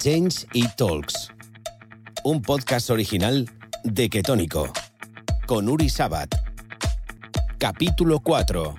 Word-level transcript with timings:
Change 0.00 0.46
It 0.52 0.76
Talks, 0.76 1.32
un 2.22 2.40
podcast 2.40 2.88
original 2.90 3.50
de 3.82 4.08
Ketónico, 4.08 4.72
con 5.44 5.68
Uri 5.68 5.88
Sabat. 5.88 6.32
Capítulo 7.58 8.20
4. 8.20 8.76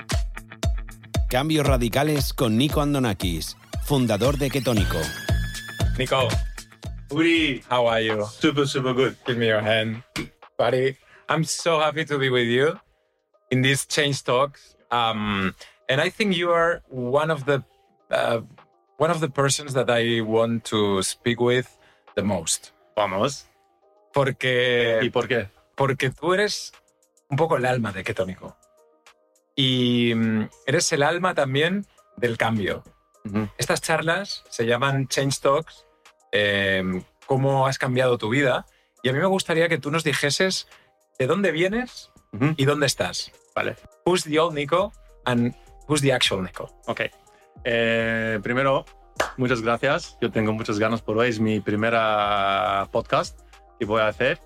Cambios 1.30 1.68
radicales 1.68 2.34
con 2.34 2.58
Nico 2.58 2.80
Andonakis, 2.80 3.58
fundador 3.84 4.38
de 4.38 4.50
Ketónico. 4.50 4.98
Nico, 5.98 6.30
Uri, 7.12 7.64
how 7.70 7.90
are 7.90 8.02
you? 8.02 8.26
Super, 8.26 8.66
super 8.66 8.94
good. 8.94 9.18
Give 9.26 9.38
me 9.38 9.48
your 9.48 9.62
hand, 9.62 10.02
buddy. 10.58 10.96
I'm 11.28 11.44
so 11.44 11.82
happy 11.82 12.06
to 12.06 12.18
be 12.18 12.30
with 12.30 12.48
you 12.48 12.80
in 13.52 13.62
these 13.62 13.86
change 13.86 14.24
talks. 14.24 14.78
Um, 14.90 15.54
and 15.90 16.00
I 16.00 16.10
think 16.10 16.38
you 16.38 16.52
are 16.52 16.82
one 16.88 17.30
of 17.30 17.44
the 17.44 17.62
uh, 18.10 18.40
one 19.00 19.12
of 19.12 19.22
the 19.22 19.30
persons 19.30 19.74
that 19.74 19.90
I 19.90 20.22
want 20.22 20.66
to 20.66 21.02
speak 21.02 21.40
with 21.40 21.66
the 22.16 22.22
most. 22.22 22.72
Vamos. 22.96 23.48
Porque, 24.14 25.00
¿Y 25.02 25.10
por 25.10 25.28
qué? 25.28 25.50
porque 25.76 26.10
tú 26.10 26.34
eres 26.34 26.74
un 27.30 27.38
poco 27.38 27.58
el 27.58 27.66
alma 27.66 27.92
de 27.92 28.04
Ketónico. 28.04 28.58
Y 29.56 30.14
mm, 30.14 30.50
eres 30.68 30.92
el 30.92 31.04
alma 31.04 31.34
también 31.34 31.88
del 32.18 32.38
cambio. 32.38 32.84
Estas 33.58 33.82
charlas 33.82 34.44
se 34.50 34.66
llaman 34.66 35.08
Change 35.08 35.40
Talks, 35.40 35.86
eh, 36.32 37.04
cómo 37.28 37.68
has 37.68 37.78
cambiado 37.78 38.18
tu 38.18 38.30
vida. 38.30 38.66
Y 39.04 39.10
a 39.10 39.14
mí 39.14 39.20
me 39.20 39.28
gustaría 39.28 39.70
que 39.70 39.78
tú 39.78 39.92
nos 39.92 40.04
dijeses 40.04 40.68
de 41.20 41.28
dónde 41.28 41.52
vienes 41.52 42.12
y 42.58 42.66
dónde 42.66 42.88
estás. 42.88 43.32
Vale. 43.54 43.76
Who's 44.06 44.24
the 44.24 44.40
old 44.40 44.56
Nico 44.56 44.92
and 45.26 45.54
who's 45.88 46.02
the 46.02 46.12
actual 46.12 46.42
Nico? 46.44 46.72
Ok. 46.88 47.02
Eh, 47.64 48.40
primero, 48.44 48.86
muchas 49.38 49.62
gracias. 49.62 50.18
Yo 50.22 50.32
tengo 50.32 50.54
muchas 50.54 50.80
ganas 50.80 51.02
por 51.02 51.18
hoy. 51.18 51.30
Es 51.30 51.40
mi 51.40 51.60
primera 51.60 52.88
podcast 52.92 53.40
que 53.80 53.86
voy 53.86 54.02
a 54.02 54.08
hacer. 54.08 54.40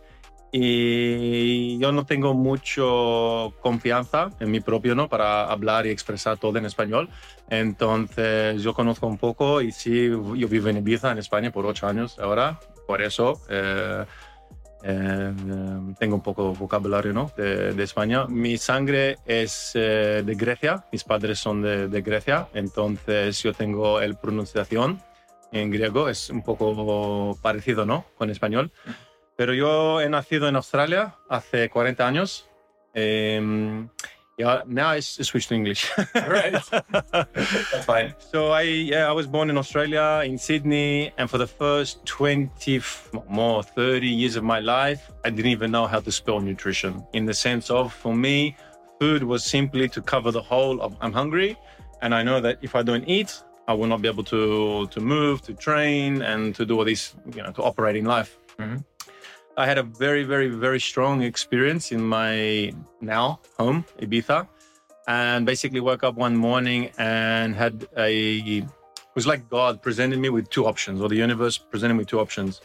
Y 0.56 1.80
yo 1.80 1.92
no 1.92 2.06
tengo 2.06 2.36
mucho 2.36 3.56
confianza 3.62 4.30
en 4.40 4.52
mí 4.52 4.60
propio, 4.60 4.94
¿no? 4.94 5.10
Para 5.10 5.46
hablar 5.46 5.88
y 5.88 5.90
expresar 5.90 6.38
todo 6.38 6.60
en 6.60 6.66
español. 6.66 7.10
Entonces, 7.50 8.62
yo 8.62 8.76
conozco 8.76 9.08
un 9.08 9.18
poco 9.18 9.62
y 9.62 9.72
sí, 9.72 10.10
yo 10.10 10.48
vivo 10.48 10.70
en 10.70 10.78
Ibiza, 10.78 11.12
en 11.12 11.18
España, 11.18 11.52
por 11.52 11.66
ocho 11.66 11.88
años 11.88 12.20
ahora. 12.20 12.60
Por 12.86 13.02
eso 13.02 13.42
eh, 13.50 14.06
eh, 14.84 15.34
tengo 15.98 16.16
un 16.16 16.22
poco 16.22 16.54
vocabulario, 16.54 17.14
¿no? 17.14 17.32
De, 17.38 17.74
de 17.74 17.84
España. 17.84 18.26
Mi 18.28 18.58
sangre 18.58 19.18
es 19.26 19.72
eh, 19.76 20.24
de 20.26 20.36
Grecia. 20.36 20.86
Mis 20.92 21.04
padres 21.04 21.40
son 21.40 21.62
de, 21.62 21.88
de 21.88 22.02
Grecia. 22.02 22.48
Entonces, 22.54 23.42
yo 23.42 23.54
tengo 23.54 24.02
el 24.02 24.16
pronunciación 24.16 25.02
en 25.54 25.72
griego. 25.72 26.10
Es 26.10 26.30
un 26.30 26.44
poco 26.44 27.38
parecido, 27.42 27.86
¿no? 27.86 28.06
Con 28.18 28.30
español. 28.30 28.72
Pero 29.38 29.54
yo 29.54 30.02
he 30.02 30.10
nacido 30.10 30.48
en 30.50 30.58
Australia 30.58 31.16
hace 31.30 31.70
40 31.70 32.08
años. 32.08 32.50
Um, 32.94 33.90
yeah, 34.38 34.62
now 34.66 34.90
I 34.90 35.00
switched 35.00 35.50
to 35.50 35.56
English. 35.56 35.92
Right. 36.16 36.54
That's 37.12 37.86
fine. 37.86 38.14
so 38.18 38.48
I, 38.48 38.62
yeah, 38.62 39.08
I 39.08 39.12
was 39.12 39.28
born 39.28 39.50
in 39.50 39.58
Australia, 39.58 40.24
in 40.26 40.38
Sydney, 40.38 41.12
and 41.18 41.30
for 41.30 41.38
the 41.38 41.48
first 41.48 42.04
20, 42.06 42.82
more 43.30 43.62
30 43.64 44.08
years 44.08 44.36
of 44.36 44.44
my 44.44 44.60
life, 44.60 45.12
I 45.24 45.30
didn't 45.30 45.52
even 45.52 45.72
know 45.72 45.86
how 45.88 46.00
to 46.00 46.12
spell 46.12 46.40
nutrition. 46.40 47.06
In 47.14 47.26
the 47.26 47.34
sense 47.34 47.70
of, 47.70 47.94
for 47.94 48.16
me, 48.16 48.56
food 49.00 49.24
was 49.24 49.44
simply 49.44 49.88
to 49.90 50.02
cover 50.02 50.32
the 50.32 50.42
whole 50.42 50.82
of 50.82 50.96
I'm 51.02 51.14
hungry, 51.14 51.58
and 52.02 52.14
I 52.16 52.24
know 52.24 52.42
that 52.42 52.58
if 52.62 52.76
I 52.76 52.82
don't 52.84 53.08
eat, 53.08 53.32
I 53.68 53.74
will 53.74 53.88
not 53.88 54.02
be 54.02 54.08
able 54.10 54.24
to 54.26 54.88
to 54.88 55.00
move, 55.00 55.42
to 55.44 55.54
train, 55.54 56.22
and 56.22 56.54
to 56.56 56.66
do 56.66 56.78
all 56.80 56.86
this, 56.86 57.16
you 57.36 57.42
know, 57.44 57.52
to 57.52 57.62
operate 57.64 57.96
in 57.96 58.06
life. 58.06 58.38
Mhm. 58.60 58.84
I 59.56 59.68
had 59.68 59.78
a 59.78 59.84
very, 59.84 60.24
very, 60.24 60.48
very 60.50 60.80
strong 60.80 61.22
experience 61.22 61.92
in 61.92 62.02
my 62.02 62.74
now 63.02 63.40
home, 63.60 63.86
Ibiza, 64.02 64.48
and 65.08 65.46
basically 65.46 65.80
woke 65.80 66.04
up 66.04 66.16
one 66.16 66.36
morning 66.36 66.90
and 66.98 67.56
had 67.56 67.88
a 67.98 68.64
it 69.14 69.16
was 69.16 69.28
like 69.28 69.48
God 69.48 69.84
presented 69.84 70.18
me 70.18 70.30
with 70.30 70.50
two 70.50 70.66
options, 70.66 71.00
or 71.02 71.08
the 71.08 71.16
universe 71.16 71.56
presented 71.60 71.94
me 71.94 72.04
two 72.04 72.20
options. 72.20 72.62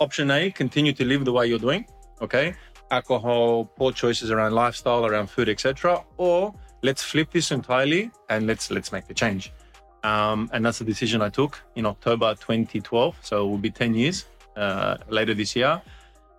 Option 0.00 0.30
A, 0.30 0.50
continue 0.50 0.94
to 0.94 1.04
live 1.04 1.26
the 1.26 1.32
way 1.32 1.46
you're 1.46 1.58
doing, 1.58 1.84
okay? 2.22 2.54
Alcohol, 2.90 3.66
poor 3.66 3.92
choices 3.92 4.30
around 4.30 4.52
lifestyle, 4.54 5.04
around 5.04 5.28
food, 5.28 5.50
etc. 5.50 6.02
Or 6.16 6.54
let's 6.82 7.02
flip 7.02 7.30
this 7.30 7.50
entirely 7.50 8.10
and 8.30 8.46
let's 8.46 8.70
let's 8.70 8.90
make 8.90 9.06
the 9.06 9.12
change. 9.12 9.52
Um, 10.02 10.48
and 10.54 10.64
that's 10.64 10.78
the 10.78 10.84
decision 10.86 11.20
I 11.20 11.28
took 11.28 11.60
in 11.76 11.84
October 11.84 12.34
2012. 12.36 13.18
So 13.20 13.46
it 13.46 13.50
will 13.50 13.58
be 13.58 13.70
10 13.70 13.92
years 13.94 14.24
uh, 14.56 14.96
later 15.10 15.34
this 15.34 15.54
year. 15.54 15.82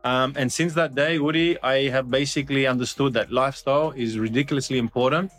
Um, 0.04 0.34
and 0.36 0.52
since 0.52 0.74
that 0.74 0.96
day, 0.96 1.18
Woody, 1.18 1.62
I 1.62 1.90
have 1.90 2.12
basically 2.12 2.68
understood 2.68 3.14
that 3.14 3.32
lifestyle 3.32 3.92
is 3.92 4.20
ridiculously 4.20 4.78
important. 4.78 5.32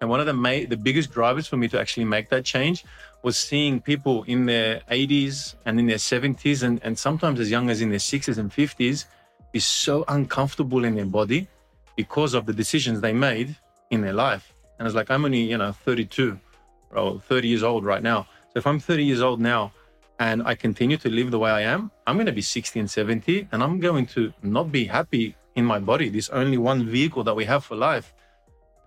And 0.00 0.08
one 0.08 0.20
of 0.20 0.26
the 0.26 0.32
ma- 0.32 0.66
the 0.68 0.76
biggest 0.76 1.12
drivers 1.12 1.46
for 1.46 1.56
me 1.56 1.68
to 1.68 1.80
actually 1.80 2.04
make 2.04 2.28
that 2.30 2.44
change 2.44 2.84
was 3.22 3.36
seeing 3.36 3.80
people 3.80 4.22
in 4.24 4.46
their 4.46 4.80
80s 4.90 5.56
and 5.66 5.78
in 5.80 5.86
their 5.86 5.96
70s 5.96 6.62
and, 6.62 6.80
and 6.84 6.96
sometimes 6.96 7.40
as 7.40 7.50
young 7.50 7.68
as 7.68 7.80
in 7.80 7.90
their 7.90 7.98
60s 7.98 8.38
and 8.38 8.50
50s 8.50 9.06
be 9.52 9.58
so 9.58 10.04
uncomfortable 10.08 10.84
in 10.84 10.94
their 10.94 11.06
body 11.06 11.48
because 11.96 12.34
of 12.34 12.46
the 12.46 12.52
decisions 12.52 13.00
they 13.00 13.12
made 13.12 13.56
in 13.90 14.00
their 14.00 14.12
life. 14.12 14.54
And 14.78 14.86
it's 14.86 14.94
like, 14.94 15.10
I'm 15.10 15.24
only, 15.24 15.40
you 15.40 15.58
know, 15.58 15.72
32 15.72 16.38
or 16.92 17.20
30 17.20 17.48
years 17.48 17.64
old 17.64 17.84
right 17.84 18.02
now. 18.02 18.28
So 18.52 18.58
if 18.58 18.66
I'm 18.66 18.78
30 18.78 19.04
years 19.04 19.20
old 19.20 19.40
now 19.40 19.72
and 20.18 20.42
I 20.44 20.54
continue 20.54 20.96
to 20.98 21.08
live 21.08 21.30
the 21.30 21.38
way 21.38 21.50
I 21.50 21.62
am, 21.62 21.90
I'm 22.06 22.16
going 22.16 22.26
to 22.26 22.32
be 22.32 22.42
60 22.42 22.80
and 22.80 22.90
70 22.90 23.48
and 23.52 23.62
I'm 23.62 23.78
going 23.80 24.06
to 24.06 24.32
not 24.42 24.72
be 24.72 24.84
happy 24.84 25.36
in 25.54 25.64
my 25.64 25.78
body. 25.78 26.08
This 26.08 26.28
only 26.30 26.58
one 26.58 26.84
vehicle 26.86 27.22
that 27.24 27.34
we 27.34 27.44
have 27.44 27.64
for 27.64 27.76
life. 27.76 28.12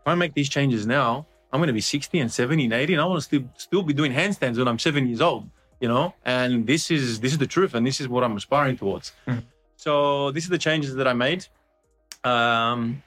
If 0.02 0.08
I 0.08 0.16
make 0.16 0.34
these 0.34 0.50
changes 0.50 0.86
now, 0.86 1.25
I'm 1.53 1.59
going 1.59 1.68
to 1.68 1.74
be 1.74 1.81
60 1.81 2.20
and 2.20 2.31
70 2.31 2.66
and 2.66 2.74
80 2.74 2.94
and 2.94 3.02
I 3.02 3.06
want 3.06 3.20
to 3.20 3.24
still, 3.24 3.44
still 3.58 3.84
be 3.84 3.94
doing 3.94 4.12
handstands 4.12 4.58
when 4.58 4.68
I'm 4.68 4.80
seven 4.80 5.08
years 5.08 5.22
old, 5.22 5.50
you 5.80 5.88
know? 5.88 6.14
And 6.25 6.66
this 6.68 6.91
is, 6.91 7.20
this 7.20 7.31
is 7.31 7.38
the 7.38 7.47
truth. 7.47 7.75
And 7.75 7.86
this 7.86 8.02
is 8.02 8.08
what 8.08 8.24
I'm 8.24 8.36
aspiring 8.36 8.78
towards. 8.78 9.14
Mhm. 9.28 9.44
So 9.75 10.31
this 10.31 10.44
is 10.44 10.50
the 10.50 10.58
changes 10.58 10.96
that 10.96 11.08
I 11.08 11.14
made. 11.14 11.47
Um, 12.24 13.02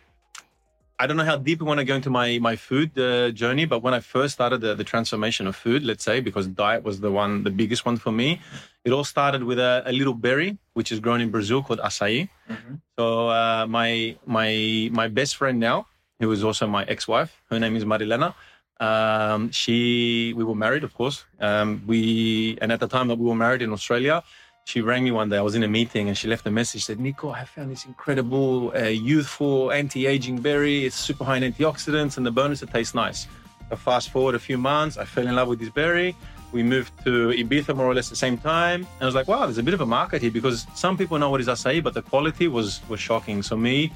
I 0.98 1.06
don't 1.06 1.16
know 1.16 1.24
how 1.24 1.36
deep 1.36 1.60
we 1.60 1.66
want 1.66 1.80
to 1.80 1.84
go 1.84 1.96
into 1.96 2.10
my 2.10 2.38
my 2.38 2.56
food 2.56 2.96
uh, 2.98 3.30
journey, 3.30 3.64
but 3.64 3.80
when 3.82 3.94
I 3.94 4.00
first 4.00 4.34
started 4.34 4.60
the, 4.60 4.74
the 4.74 4.84
transformation 4.84 5.46
of 5.46 5.56
food, 5.56 5.82
let's 5.82 6.04
say, 6.04 6.20
because 6.20 6.46
diet 6.46 6.84
was 6.84 7.00
the 7.00 7.10
one, 7.10 7.42
the 7.42 7.50
biggest 7.50 7.84
one 7.84 7.96
for 7.96 8.12
me, 8.12 8.40
it 8.84 8.92
all 8.92 9.04
started 9.04 9.42
with 9.42 9.58
a, 9.58 9.82
a 9.86 9.92
little 9.92 10.14
berry 10.14 10.56
which 10.74 10.92
is 10.92 11.00
grown 11.00 11.20
in 11.20 11.30
Brazil 11.30 11.62
called 11.62 11.80
acai. 11.80 12.28
Mhm. 12.48 12.80
So 12.96 13.28
uh, 13.28 13.66
my 13.68 14.16
my 14.26 14.88
my 14.92 15.08
best 15.08 15.36
friend 15.36 15.58
now, 15.58 15.86
who 16.20 16.30
is 16.30 16.44
also 16.44 16.66
my 16.68 16.84
ex-wife, 16.84 17.32
her 17.50 17.58
name 17.58 17.74
is 17.74 17.84
Marilena. 17.84 18.34
Um, 18.80 19.50
she 19.50 20.32
we 20.36 20.44
were 20.44 20.54
married, 20.66 20.84
of 20.84 20.94
course. 20.94 21.24
Um, 21.40 21.82
we 21.86 22.56
and 22.60 22.70
at 22.70 22.80
the 22.80 22.88
time 22.88 23.08
that 23.08 23.18
we 23.18 23.26
were 23.26 23.40
married 23.46 23.62
in 23.62 23.72
Australia, 23.72 24.22
she 24.64 24.80
rang 24.80 25.04
me 25.04 25.10
one 25.10 25.28
day. 25.28 25.36
I 25.36 25.42
was 25.42 25.54
in 25.54 25.62
a 25.62 25.68
meeting 25.68 26.08
and 26.08 26.16
she 26.16 26.26
left 26.26 26.46
a 26.46 26.50
message. 26.50 26.84
Said, 26.84 26.98
"Nico, 26.98 27.30
I 27.30 27.44
found 27.44 27.70
this 27.70 27.84
incredible, 27.84 28.72
uh, 28.74 28.88
youthful, 28.88 29.70
anti-aging 29.70 30.40
berry. 30.40 30.86
It's 30.86 30.96
super 30.96 31.24
high 31.24 31.36
in 31.36 31.52
antioxidants, 31.52 32.16
and 32.16 32.24
the 32.26 32.30
bonus 32.30 32.62
it 32.62 32.70
tastes 32.70 32.94
nice." 32.94 33.28
I 33.70 33.76
fast 33.76 34.10
forward 34.10 34.34
a 34.34 34.38
few 34.38 34.58
months, 34.58 34.96
I 34.98 35.04
fell 35.04 35.26
in 35.26 35.34
love 35.34 35.48
with 35.48 35.58
this 35.58 35.70
berry. 35.70 36.14
We 36.52 36.62
moved 36.62 36.92
to 37.04 37.30
Ibiza 37.30 37.74
more 37.74 37.86
or 37.86 37.94
less 37.94 38.08
at 38.08 38.10
the 38.10 38.24
same 38.26 38.38
time, 38.38 38.80
and 38.82 39.02
I 39.02 39.06
was 39.06 39.14
like, 39.14 39.28
"Wow, 39.28 39.44
there's 39.46 39.58
a 39.58 39.62
bit 39.62 39.74
of 39.74 39.80
a 39.80 39.86
market 39.86 40.22
here 40.22 40.30
because 40.30 40.66
some 40.74 40.96
people 40.96 41.18
know 41.18 41.30
what 41.30 41.40
is 41.40 41.48
acai, 41.48 41.82
but 41.82 41.94
the 41.94 42.02
quality 42.02 42.48
was 42.48 42.80
was 42.88 43.00
shocking." 43.00 43.42
So 43.42 43.56
me 43.56 43.92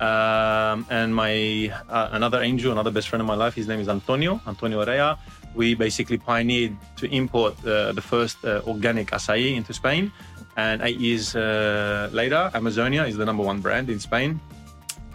um, 0.00 0.86
and 0.90 1.14
my 1.14 1.72
uh, 1.88 2.08
another 2.12 2.42
angel, 2.42 2.72
another 2.72 2.90
best 2.90 3.08
friend 3.08 3.20
of 3.20 3.26
my 3.26 3.34
life, 3.34 3.54
his 3.54 3.68
name 3.68 3.80
is 3.80 3.88
Antonio, 3.88 4.40
Antonio 4.46 4.84
Orea. 4.84 5.18
We 5.56 5.74
basically 5.74 6.18
pioneered 6.18 6.76
to 7.00 7.06
import 7.10 7.54
uh, 7.64 7.92
the 7.92 8.02
first 8.02 8.44
uh, 8.44 8.60
organic 8.66 9.08
acai 9.10 9.56
into 9.56 9.72
Spain. 9.72 10.12
And 10.56 10.82
eight 10.82 11.00
years 11.00 11.34
uh, 11.34 12.08
later, 12.12 12.50
Amazonia 12.54 13.04
is 13.04 13.16
the 13.16 13.24
number 13.24 13.42
one 13.42 13.60
brand 13.60 13.90
in 13.90 13.98
Spain. 13.98 14.40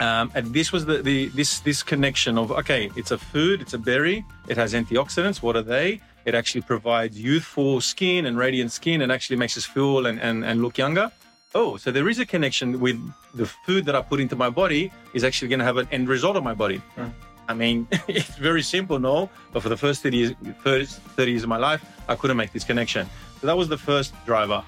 Um, 0.00 0.30
and 0.34 0.52
this 0.52 0.72
was 0.72 0.84
the, 0.86 0.98
the 1.02 1.28
this 1.28 1.60
this 1.60 1.82
connection 1.82 2.36
of 2.36 2.50
okay, 2.50 2.90
it's 2.96 3.12
a 3.12 3.18
food, 3.18 3.60
it's 3.60 3.74
a 3.74 3.78
berry, 3.78 4.24
it 4.48 4.56
has 4.56 4.74
antioxidants. 4.74 5.42
What 5.42 5.54
are 5.54 5.62
they? 5.62 6.00
It 6.24 6.34
actually 6.34 6.62
provides 6.62 7.20
youthful 7.20 7.80
skin 7.80 8.26
and 8.26 8.36
radiant 8.36 8.72
skin, 8.72 9.02
and 9.02 9.12
actually 9.12 9.36
makes 9.36 9.56
us 9.56 9.64
feel 9.64 10.06
and, 10.06 10.20
and, 10.20 10.44
and 10.44 10.62
look 10.62 10.78
younger. 10.78 11.10
Oh, 11.54 11.76
so 11.76 11.90
there 11.90 12.08
is 12.08 12.18
a 12.18 12.26
connection 12.26 12.80
with 12.80 12.98
the 13.34 13.46
food 13.66 13.84
that 13.84 13.94
I 13.94 14.02
put 14.02 14.20
into 14.20 14.36
my 14.36 14.48
body 14.48 14.90
is 15.12 15.22
actually 15.22 15.48
going 15.48 15.58
to 15.58 15.64
have 15.64 15.76
an 15.76 15.88
end 15.92 16.08
result 16.08 16.36
on 16.36 16.44
my 16.44 16.54
body. 16.54 16.80
Mm. 16.96 17.12
I 17.48 17.54
mean, 17.54 17.86
it's 18.08 18.36
very 18.36 18.62
simple, 18.62 18.98
no? 18.98 19.28
But 19.52 19.62
for 19.62 19.68
the 19.68 19.76
first 19.76 20.02
30 20.02 20.16
years, 20.16 20.32
first 20.62 21.00
30 21.00 21.30
years 21.30 21.42
of 21.42 21.48
my 21.48 21.58
life, 21.58 21.84
I 22.08 22.14
couldn't 22.14 22.36
make 22.36 22.52
this 22.52 22.64
connection. 22.64 23.08
So 23.40 23.46
that 23.46 23.56
was 23.56 23.68
the 23.68 23.78
first 23.78 24.14
driver. 24.26 24.62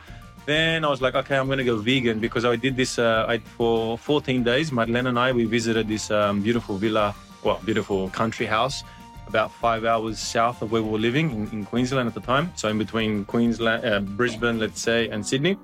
Then 0.47 0.85
I 0.85 0.89
was 0.89 1.01
like, 1.01 1.15
okay, 1.15 1.37
I'm 1.39 1.47
going 1.47 1.59
to 1.59 1.65
go 1.65 1.77
vegan 1.77 2.19
because 2.21 2.45
I 2.45 2.57
did 2.57 2.77
this 2.77 2.99
uh, 2.99 3.25
I, 3.27 3.39
for 3.39 3.97
14 3.97 4.43
days. 4.43 4.73
Madeleine 4.73 5.07
and 5.07 5.19
I, 5.19 5.33
we 5.33 5.45
visited 5.45 5.89
this 5.89 6.11
um, 6.11 6.43
beautiful 6.43 6.77
villa, 6.77 7.15
well, 7.43 7.61
beautiful 7.65 8.11
country 8.11 8.47
house 8.47 8.85
about 9.27 9.51
five 9.51 9.85
hours 9.85 10.19
south 10.19 10.63
of 10.63 10.71
where 10.71 10.83
we 10.83 10.91
were 10.91 10.99
living 10.99 11.31
in, 11.31 11.49
in 11.51 11.65
Queensland 11.65 12.07
at 12.07 12.15
the 12.15 12.21
time. 12.21 12.53
So 12.57 12.69
in 12.69 12.79
between 12.79 13.25
Queensland, 13.25 13.85
uh, 13.85 14.01
Brisbane, 14.01 14.59
let's 14.59 14.81
say, 14.81 15.09
and 15.09 15.27
Sydney. 15.27 15.57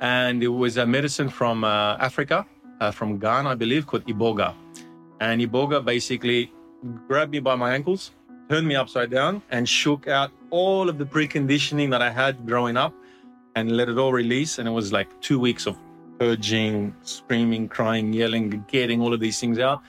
And 0.00 0.42
it 0.42 0.48
was 0.48 0.76
a 0.76 0.86
medicine 0.86 1.28
from 1.28 1.64
uh, 1.64 1.96
Africa, 1.98 2.46
uh, 2.80 2.90
from 2.90 3.18
Ghana, 3.18 3.50
I 3.50 3.54
believe, 3.54 3.86
called 3.86 4.04
Iboga. 4.06 4.54
And 5.20 5.40
Iboga 5.40 5.84
basically 5.84 6.52
grabbed 7.06 7.32
me 7.32 7.40
by 7.40 7.54
my 7.54 7.74
ankles, 7.74 8.10
turned 8.48 8.66
me 8.66 8.74
upside 8.74 9.10
down, 9.10 9.42
and 9.50 9.68
shook 9.68 10.08
out 10.08 10.32
all 10.48 10.88
of 10.88 10.98
the 10.98 11.04
preconditioning 11.04 11.90
that 11.90 12.02
I 12.02 12.10
had 12.10 12.46
growing 12.46 12.76
up 12.76 12.94
and 13.54 13.72
let 13.72 13.88
it 13.88 13.98
all 13.98 14.12
release. 14.12 14.58
And 14.58 14.66
it 14.66 14.72
was 14.72 14.92
like 14.92 15.08
two 15.20 15.38
weeks 15.38 15.66
of 15.66 15.76
purging, 16.18 16.94
screaming, 17.02 17.68
crying, 17.68 18.12
yelling, 18.12 18.64
getting 18.68 19.00
all 19.00 19.12
of 19.12 19.20
these 19.20 19.38
things 19.38 19.58
out. 19.58 19.82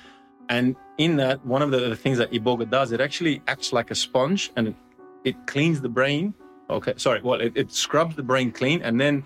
And 0.50 0.76
in 0.98 1.16
that, 1.18 1.46
one 1.46 1.62
of 1.62 1.72
the, 1.72 1.96
things 1.96 2.18
that 2.18 2.32
Iboga 2.32 2.70
does, 2.70 2.92
it 2.92 3.00
actually 3.00 3.42
acts 3.48 3.72
like 3.72 3.90
a 3.90 3.96
sponge 3.96 4.52
and 4.58 4.70
it, 4.70 4.76
it 5.24 5.48
cleans 5.48 5.80
the 5.80 5.90
brain. 5.90 6.34
Okay, 6.70 6.94
sorry, 6.98 7.22
well, 7.22 7.40
it, 7.40 7.54
it 7.56 7.72
scrubs 7.72 8.16
the 8.16 8.24
brain 8.24 8.52
clean 8.52 8.82
and 8.82 9.00
then 9.00 9.24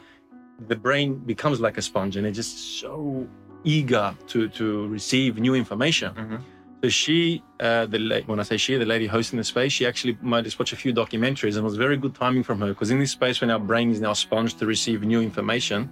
the 0.68 0.76
brain 0.76 1.16
becomes 1.16 1.60
like 1.60 1.78
a 1.78 1.82
sponge 1.82 2.16
and 2.16 2.26
it's 2.26 2.36
just 2.36 2.80
so 2.80 3.28
eager 3.66 4.16
to, 4.28 4.48
to 4.50 4.88
receive 4.88 5.38
new 5.40 5.56
information. 5.56 6.14
Mhm. 6.14 6.40
So 6.84 6.90
she, 6.90 7.42
uh, 7.60 7.86
the 7.88 7.98
la- 8.00 8.22
when 8.30 8.40
I 8.40 8.44
say 8.44 8.58
she, 8.58 8.76
the 8.78 8.86
lady 8.86 9.08
hosting 9.08 9.38
the 9.38 9.44
space, 9.44 9.72
she 9.72 9.86
actually 9.88 10.18
made 10.22 10.46
us 10.46 10.58
watch 10.60 10.72
a 10.72 10.76
few 10.76 10.94
documentaries, 10.94 11.56
and 11.56 11.64
it 11.66 11.70
was 11.72 11.78
very 11.78 11.98
good 11.98 12.14
timing 12.14 12.44
from 12.44 12.60
her 12.62 12.68
because 12.68 12.92
in 12.92 13.00
this 13.00 13.12
space, 13.12 13.42
when 13.42 13.50
our 13.50 13.60
brain 13.60 13.90
is 13.92 14.00
now 14.00 14.14
sponged 14.14 14.58
to 14.60 14.66
receive 14.68 15.02
new 15.02 15.22
information, 15.22 15.90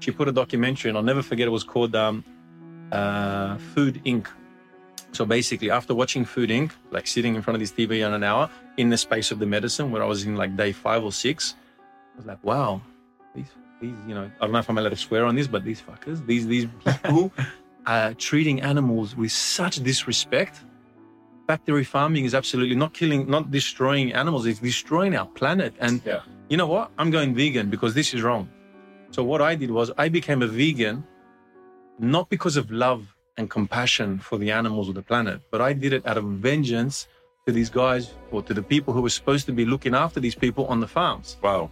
she 0.00 0.10
put 0.10 0.28
a 0.28 0.32
documentary, 0.32 0.90
and 0.90 0.98
I'll 0.98 1.04
never 1.12 1.22
forget. 1.22 1.46
It 1.46 1.50
was 1.50 1.64
called 1.64 1.96
um, 1.96 2.22
uh, 2.92 3.56
Food 3.74 4.02
Inc. 4.04 4.26
So 5.12 5.24
basically, 5.24 5.70
after 5.70 5.94
watching 5.94 6.24
Food 6.26 6.50
Inc., 6.50 6.72
like 6.90 7.06
sitting 7.06 7.36
in 7.36 7.40
front 7.42 7.54
of 7.54 7.60
this 7.60 7.72
TV 7.72 8.04
on 8.06 8.12
an 8.12 8.24
hour 8.24 8.50
in 8.76 8.90
the 8.90 8.98
space 8.98 9.30
of 9.30 9.38
the 9.38 9.46
medicine, 9.46 9.90
where 9.92 10.02
I 10.02 10.06
was 10.06 10.24
in 10.24 10.36
like 10.36 10.56
day 10.56 10.72
five 10.72 11.02
or 11.04 11.12
six, 11.12 11.54
I 12.14 12.16
was 12.18 12.26
like, 12.26 12.42
wow, 12.44 12.82
these, 13.34 13.46
these, 13.84 13.94
you 14.08 14.14
know, 14.18 14.26
I 14.40 14.42
don't 14.44 14.52
know 14.52 14.58
if 14.64 14.68
I'm 14.70 14.78
allowed 14.78 14.90
to 14.98 15.02
swear 15.08 15.24
on 15.30 15.34
this, 15.38 15.48
but 15.54 15.60
these 15.70 15.80
fuckers, 15.88 16.18
these, 16.26 16.44
these 16.54 16.66
people 16.86 17.24
are 17.86 18.14
treating 18.28 18.56
animals 18.72 19.08
with 19.20 19.32
such 19.32 19.74
disrespect. 19.90 20.54
Factory 21.46 21.84
farming 21.84 22.24
is 22.24 22.34
absolutely 22.40 22.76
not 22.84 22.90
killing, 23.00 23.20
not 23.36 23.44
destroying 23.50 24.12
animals, 24.22 24.46
it's 24.46 24.60
destroying 24.60 25.14
our 25.20 25.26
planet. 25.40 25.72
And 25.86 25.94
Yeah. 26.04 26.20
you 26.48 26.56
know 26.60 26.66
what? 26.74 26.86
I'm 26.98 27.10
going 27.10 27.30
vegan 27.34 27.66
because 27.74 27.92
this 28.00 28.08
is 28.14 28.20
wrong. 28.22 28.48
So 29.10 29.22
what 29.22 29.40
I 29.50 29.54
did 29.62 29.70
was 29.78 29.86
I 30.04 30.08
became 30.08 30.40
a 30.42 30.46
vegan 30.60 30.96
not 31.98 32.28
because 32.34 32.56
of 32.56 32.70
love 32.70 33.00
and 33.36 33.44
compassion 33.58 34.18
for 34.18 34.36
the 34.38 34.50
animals 34.60 34.88
or 34.88 34.94
the 34.94 35.02
planet, 35.10 35.40
but 35.52 35.60
I 35.60 35.72
did 35.72 35.92
it 35.92 36.02
out 36.06 36.16
of 36.16 36.24
vengeance 36.50 37.06
to 37.46 37.52
these 37.52 37.70
guys 37.82 38.04
or 38.32 38.40
to 38.48 38.52
the 38.54 38.62
people 38.62 38.90
who 38.94 39.02
were 39.06 39.10
supposed 39.20 39.44
to 39.46 39.52
be 39.52 39.64
looking 39.72 39.94
after 39.94 40.18
these 40.18 40.34
people 40.44 40.64
on 40.72 40.80
the 40.80 40.88
farms. 40.88 41.36
Wow. 41.42 41.70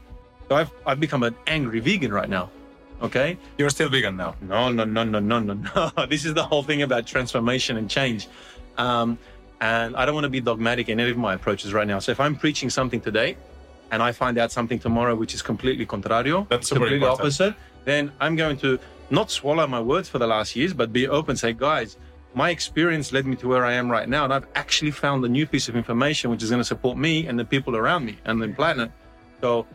So 0.49 0.57
I've, 0.57 0.71
I've 0.87 1.01
become 1.01 1.23
an 1.23 1.35
angry 1.47 1.81
vegan 1.81 2.13
right 2.13 2.29
now. 2.29 2.51
Okay. 3.01 3.37
You're 3.59 3.71
still 3.71 3.89
vegan 3.89 4.17
now. 4.17 4.37
No, 4.41 4.71
no, 4.71 4.85
no, 4.85 5.03
no, 5.05 5.19
no, 5.19 5.41
no, 5.41 5.55
no. 5.55 6.07
this 6.09 6.25
is 6.25 6.35
the 6.35 6.45
whole 6.45 6.63
thing 6.63 6.83
about 6.83 7.07
transformation 7.07 7.77
and 7.77 7.91
change. 7.91 8.29
Um, 8.79 9.19
and 9.61 9.97
I 9.97 10.05
don't 10.07 10.15
want 10.15 10.25
to 10.25 10.31
be 10.31 10.41
dogmatic 10.41 10.89
in 10.89 11.01
any 11.01 11.11
of 11.11 11.17
my 11.17 11.35
approaches 11.35 11.73
right 11.73 11.87
now. 11.87 11.99
So 11.99 12.13
if 12.13 12.21
I'm 12.21 12.37
preaching 12.37 12.71
something 12.71 13.01
today 13.01 13.37
and 13.91 14.03
I 14.03 14.13
find 14.13 14.39
out 14.39 14.53
something 14.53 14.79
tomorrow 14.79 15.15
which 15.15 15.35
is 15.35 15.43
completely 15.43 15.87
contrario, 15.87 16.49
That's 16.49 16.69
completely 16.69 16.97
important. 16.97 17.21
opposite, 17.21 17.55
then 17.85 18.13
I'm 18.21 18.37
going 18.37 18.57
to 18.59 18.79
not 19.11 19.31
swallow 19.31 19.67
my 19.67 19.81
words 19.81 20.09
for 20.09 20.19
the 20.19 20.27
last 20.27 20.57
years, 20.57 20.73
but 20.73 20.93
be 20.93 21.07
open, 21.09 21.37
say, 21.37 21.53
guys, 21.53 21.97
my 22.35 22.51
experience 22.51 23.13
led 23.13 23.27
me 23.27 23.37
to 23.37 23.49
where 23.49 23.65
I 23.65 23.75
am 23.75 23.91
right 23.91 24.09
now. 24.09 24.25
And 24.25 24.33
I've 24.33 24.47
actually 24.55 24.91
found 24.91 25.25
a 25.25 25.29
new 25.29 25.47
piece 25.47 25.69
of 25.69 25.77
information 25.77 26.31
which 26.31 26.43
is 26.43 26.51
going 26.51 26.61
to 26.61 26.65
support 26.65 26.97
me 26.97 27.27
and 27.27 27.39
the 27.39 27.45
people 27.45 27.77
around 27.77 28.05
me 28.05 28.19
and 28.25 28.41
the 28.41 28.49
planet. 28.49 28.91
So 29.41 29.67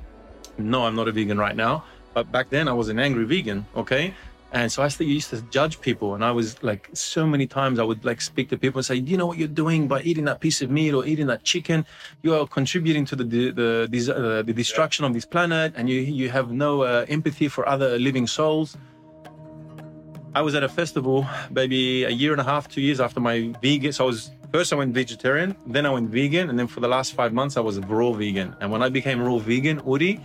no, 0.57 0.85
I'm 0.85 0.95
not 0.95 1.07
a 1.07 1.11
vegan 1.11 1.37
right 1.37 1.55
now. 1.55 1.83
But 2.13 2.31
back 2.31 2.49
then 2.49 2.67
I 2.67 2.73
was 2.73 2.89
an 2.89 2.99
angry 2.99 3.25
vegan, 3.25 3.65
okay? 3.75 4.13
And 4.53 4.71
so 4.71 4.81
I 4.81 4.87
still 4.87 5.07
used 5.07 5.29
to 5.31 5.41
judge 5.43 5.81
people. 5.81 6.15
And 6.15 6.23
I 6.23 6.31
was 6.31 6.61
like, 6.63 6.89
so 6.93 7.27
many 7.27 7.47
times 7.47 7.79
I 7.79 7.83
would 7.83 8.05
like 8.05 8.21
speak 8.21 8.49
to 8.49 8.57
people 8.57 8.79
and 8.79 8.85
say, 8.85 8.95
you 8.95 9.17
know 9.17 9.25
what 9.25 9.37
you're 9.37 9.47
doing 9.47 9.87
by 9.87 10.01
eating 10.01 10.25
that 10.25 10.39
piece 10.39 10.61
of 10.61 10.71
meat 10.71 10.93
or 10.93 11.05
eating 11.05 11.27
that 11.27 11.43
chicken? 11.43 11.85
You 12.23 12.33
are 12.35 12.47
contributing 12.47 13.05
to 13.05 13.15
the 13.15 13.23
the, 13.23 13.87
the, 13.89 14.15
uh, 14.15 14.41
the 14.43 14.53
destruction 14.53 15.03
of 15.05 15.13
this 15.13 15.25
planet 15.25 15.73
and 15.75 15.89
you, 15.89 15.99
you 15.99 16.29
have 16.29 16.51
no 16.51 16.83
uh, 16.83 17.05
empathy 17.09 17.49
for 17.49 17.67
other 17.67 17.99
living 17.99 18.25
souls. 18.25 18.77
I 20.33 20.41
was 20.41 20.55
at 20.55 20.63
a 20.63 20.69
festival 20.69 21.27
maybe 21.51 22.03
a 22.05 22.09
year 22.09 22.31
and 22.31 22.39
a 22.39 22.43
half, 22.43 22.69
two 22.69 22.81
years 22.81 22.99
after 22.99 23.19
my 23.19 23.53
vegan. 23.61 23.91
So 23.91 24.05
I 24.05 24.07
was 24.07 24.31
first 24.51 24.73
I 24.73 24.75
went 24.75 24.93
vegetarian, 24.93 25.55
then 25.65 25.85
I 25.85 25.89
went 25.89 26.09
vegan, 26.09 26.49
and 26.49 26.57
then 26.57 26.67
for 26.67 26.79
the 26.79 26.87
last 26.87 27.13
five 27.13 27.33
months 27.33 27.57
I 27.57 27.61
was 27.61 27.77
a 27.77 27.81
raw 27.81 28.11
vegan. 28.11 28.55
And 28.61 28.71
when 28.71 28.81
I 28.81 28.89
became 28.89 29.21
raw 29.21 29.37
vegan, 29.37 29.81
Uri, 29.85 30.19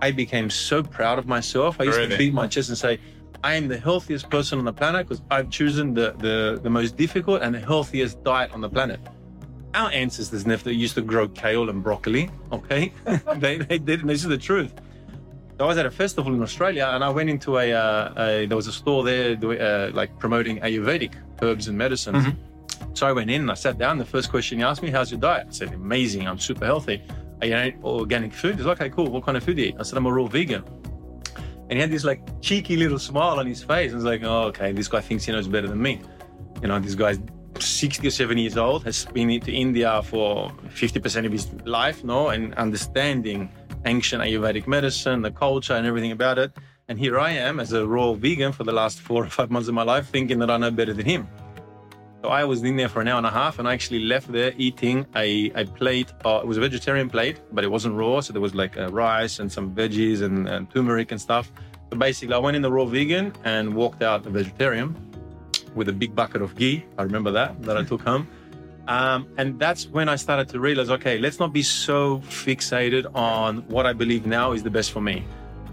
I 0.00 0.10
became 0.10 0.50
so 0.50 0.82
proud 0.82 1.18
of 1.18 1.26
myself. 1.26 1.80
I 1.80 1.84
used 1.84 2.10
to 2.10 2.16
beat 2.16 2.34
my 2.34 2.46
chest 2.46 2.68
and 2.68 2.78
say, 2.78 2.98
I 3.42 3.54
am 3.54 3.68
the 3.68 3.78
healthiest 3.78 4.30
person 4.30 4.58
on 4.58 4.64
the 4.64 4.72
planet 4.72 5.06
because 5.06 5.22
I've 5.30 5.50
chosen 5.50 5.92
the, 5.94 6.14
the, 6.18 6.60
the 6.62 6.70
most 6.70 6.96
difficult 6.96 7.42
and 7.42 7.54
the 7.54 7.60
healthiest 7.60 8.24
diet 8.24 8.52
on 8.52 8.60
the 8.60 8.70
planet. 8.70 9.00
Our 9.74 9.90
ancestors 9.90 10.46
never 10.46 10.72
used 10.72 10.94
to 10.94 11.02
grow 11.02 11.28
kale 11.28 11.68
and 11.68 11.82
broccoli, 11.82 12.30
okay? 12.52 12.92
they, 13.36 13.58
they 13.58 13.78
didn't. 13.78 14.06
This 14.06 14.22
is 14.22 14.28
the 14.28 14.38
truth. 14.38 14.72
I 15.60 15.64
was 15.64 15.78
at 15.78 15.86
a 15.86 15.90
festival 15.90 16.32
in 16.34 16.42
Australia, 16.42 16.90
and 16.92 17.04
I 17.04 17.10
went 17.10 17.30
into 17.30 17.58
a, 17.58 17.72
uh, 17.72 18.14
a 18.16 18.46
there 18.46 18.56
was 18.56 18.66
a 18.66 18.72
store 18.72 19.04
there, 19.04 19.36
uh, 19.36 19.90
like 19.92 20.18
promoting 20.18 20.58
Ayurvedic 20.60 21.12
herbs 21.42 21.68
and 21.68 21.76
medicines. 21.78 22.26
So 22.92 23.06
I 23.06 23.12
went 23.12 23.30
in 23.30 23.40
and 23.42 23.50
I 23.50 23.54
sat 23.54 23.78
down. 23.78 23.98
The 23.98 24.04
first 24.04 24.30
question 24.30 24.58
he 24.58 24.64
asked 24.64 24.82
me, 24.82 24.90
"How's 24.90 25.10
your 25.10 25.20
diet?" 25.20 25.46
I 25.48 25.52
said, 25.52 25.72
"Amazing. 25.72 26.28
I'm 26.28 26.38
super 26.38 26.64
healthy. 26.64 27.02
I 27.42 27.68
eat 27.68 27.76
organic 27.82 28.32
food." 28.32 28.56
He's 28.56 28.66
like, 28.66 28.80
"Okay, 28.80 28.90
cool. 28.90 29.10
What 29.10 29.24
kind 29.24 29.36
of 29.36 29.42
food 29.42 29.56
do 29.56 29.62
you 29.62 29.68
eat?" 29.68 29.76
I 29.78 29.82
said, 29.82 29.96
"I'm 29.98 30.06
a 30.06 30.12
raw 30.12 30.26
vegan." 30.26 30.62
And 31.68 31.72
he 31.72 31.80
had 31.80 31.90
this 31.90 32.04
like 32.04 32.20
cheeky 32.40 32.76
little 32.76 32.98
smile 32.98 33.38
on 33.40 33.46
his 33.46 33.62
face. 33.62 33.92
I 33.92 33.94
was 33.94 34.04
like, 34.04 34.22
"Oh, 34.22 34.44
okay. 34.44 34.72
This 34.72 34.88
guy 34.88 35.00
thinks 35.00 35.24
he 35.24 35.32
knows 35.32 35.48
better 35.48 35.68
than 35.68 35.80
me." 35.80 36.00
You 36.60 36.68
know, 36.68 36.78
this 36.78 36.94
guy's 36.94 37.18
60 37.60 38.06
or 38.06 38.10
70 38.10 38.42
years 38.42 38.56
old, 38.56 38.84
has 38.84 39.04
been 39.06 39.40
to 39.40 39.52
India 39.52 40.02
for 40.02 40.50
50% 40.68 41.26
of 41.26 41.32
his 41.32 41.52
life, 41.64 42.04
no, 42.04 42.28
and 42.28 42.54
understanding 42.54 43.48
ancient 43.86 44.22
Ayurvedic 44.22 44.66
medicine, 44.66 45.22
the 45.22 45.30
culture, 45.30 45.74
and 45.74 45.86
everything 45.86 46.12
about 46.12 46.38
it. 46.38 46.52
And 46.88 46.98
here 46.98 47.18
I 47.18 47.30
am 47.30 47.60
as 47.60 47.72
a 47.72 47.86
raw 47.86 48.12
vegan 48.12 48.52
for 48.52 48.64
the 48.64 48.72
last 48.72 49.00
four 49.00 49.24
or 49.24 49.28
five 49.28 49.50
months 49.50 49.68
of 49.68 49.74
my 49.74 49.82
life, 49.82 50.08
thinking 50.08 50.38
that 50.40 50.50
I 50.50 50.56
know 50.56 50.70
better 50.70 50.92
than 50.92 51.06
him. 51.06 51.28
So 52.24 52.30
I 52.30 52.42
was 52.42 52.62
in 52.62 52.76
there 52.76 52.88
for 52.88 53.02
an 53.02 53.08
hour 53.08 53.18
and 53.18 53.26
a 53.26 53.30
half, 53.30 53.58
and 53.58 53.68
I 53.68 53.74
actually 53.74 54.00
left 54.00 54.32
there 54.32 54.54
eating 54.56 55.04
a, 55.14 55.50
a 55.50 55.66
plate. 55.66 56.10
Uh, 56.24 56.40
it 56.42 56.46
was 56.46 56.56
a 56.56 56.60
vegetarian 56.60 57.10
plate, 57.10 57.38
but 57.52 57.64
it 57.64 57.70
wasn't 57.70 57.96
raw, 57.96 58.20
so 58.20 58.32
there 58.32 58.40
was 58.40 58.54
like 58.54 58.78
uh, 58.78 58.88
rice 58.88 59.40
and 59.40 59.52
some 59.52 59.74
veggies 59.74 60.22
and, 60.22 60.48
and 60.48 60.70
turmeric 60.70 61.12
and 61.12 61.20
stuff. 61.20 61.52
So 61.90 61.98
basically, 61.98 62.34
I 62.34 62.38
went 62.38 62.56
in 62.56 62.62
the 62.62 62.72
raw 62.72 62.86
vegan 62.86 63.34
and 63.44 63.74
walked 63.74 64.02
out 64.02 64.24
a 64.24 64.30
vegetarian 64.30 64.96
with 65.74 65.90
a 65.90 65.92
big 65.92 66.14
bucket 66.14 66.40
of 66.40 66.56
ghee. 66.56 66.86
I 66.96 67.02
remember 67.02 67.30
that 67.32 67.62
that 67.62 67.76
I 67.76 67.84
took 67.84 68.00
home. 68.00 68.26
Um, 68.88 69.28
and 69.36 69.58
that's 69.58 69.88
when 69.88 70.08
I 70.08 70.16
started 70.16 70.48
to 70.48 70.60
realize, 70.60 70.88
okay, 70.88 71.18
let's 71.18 71.38
not 71.38 71.52
be 71.52 71.62
so 71.62 72.20
fixated 72.20 73.04
on 73.14 73.58
what 73.68 73.84
I 73.84 73.92
believe 73.92 74.24
now 74.24 74.52
is 74.52 74.62
the 74.62 74.70
best 74.70 74.92
for 74.92 75.02
me. 75.02 75.26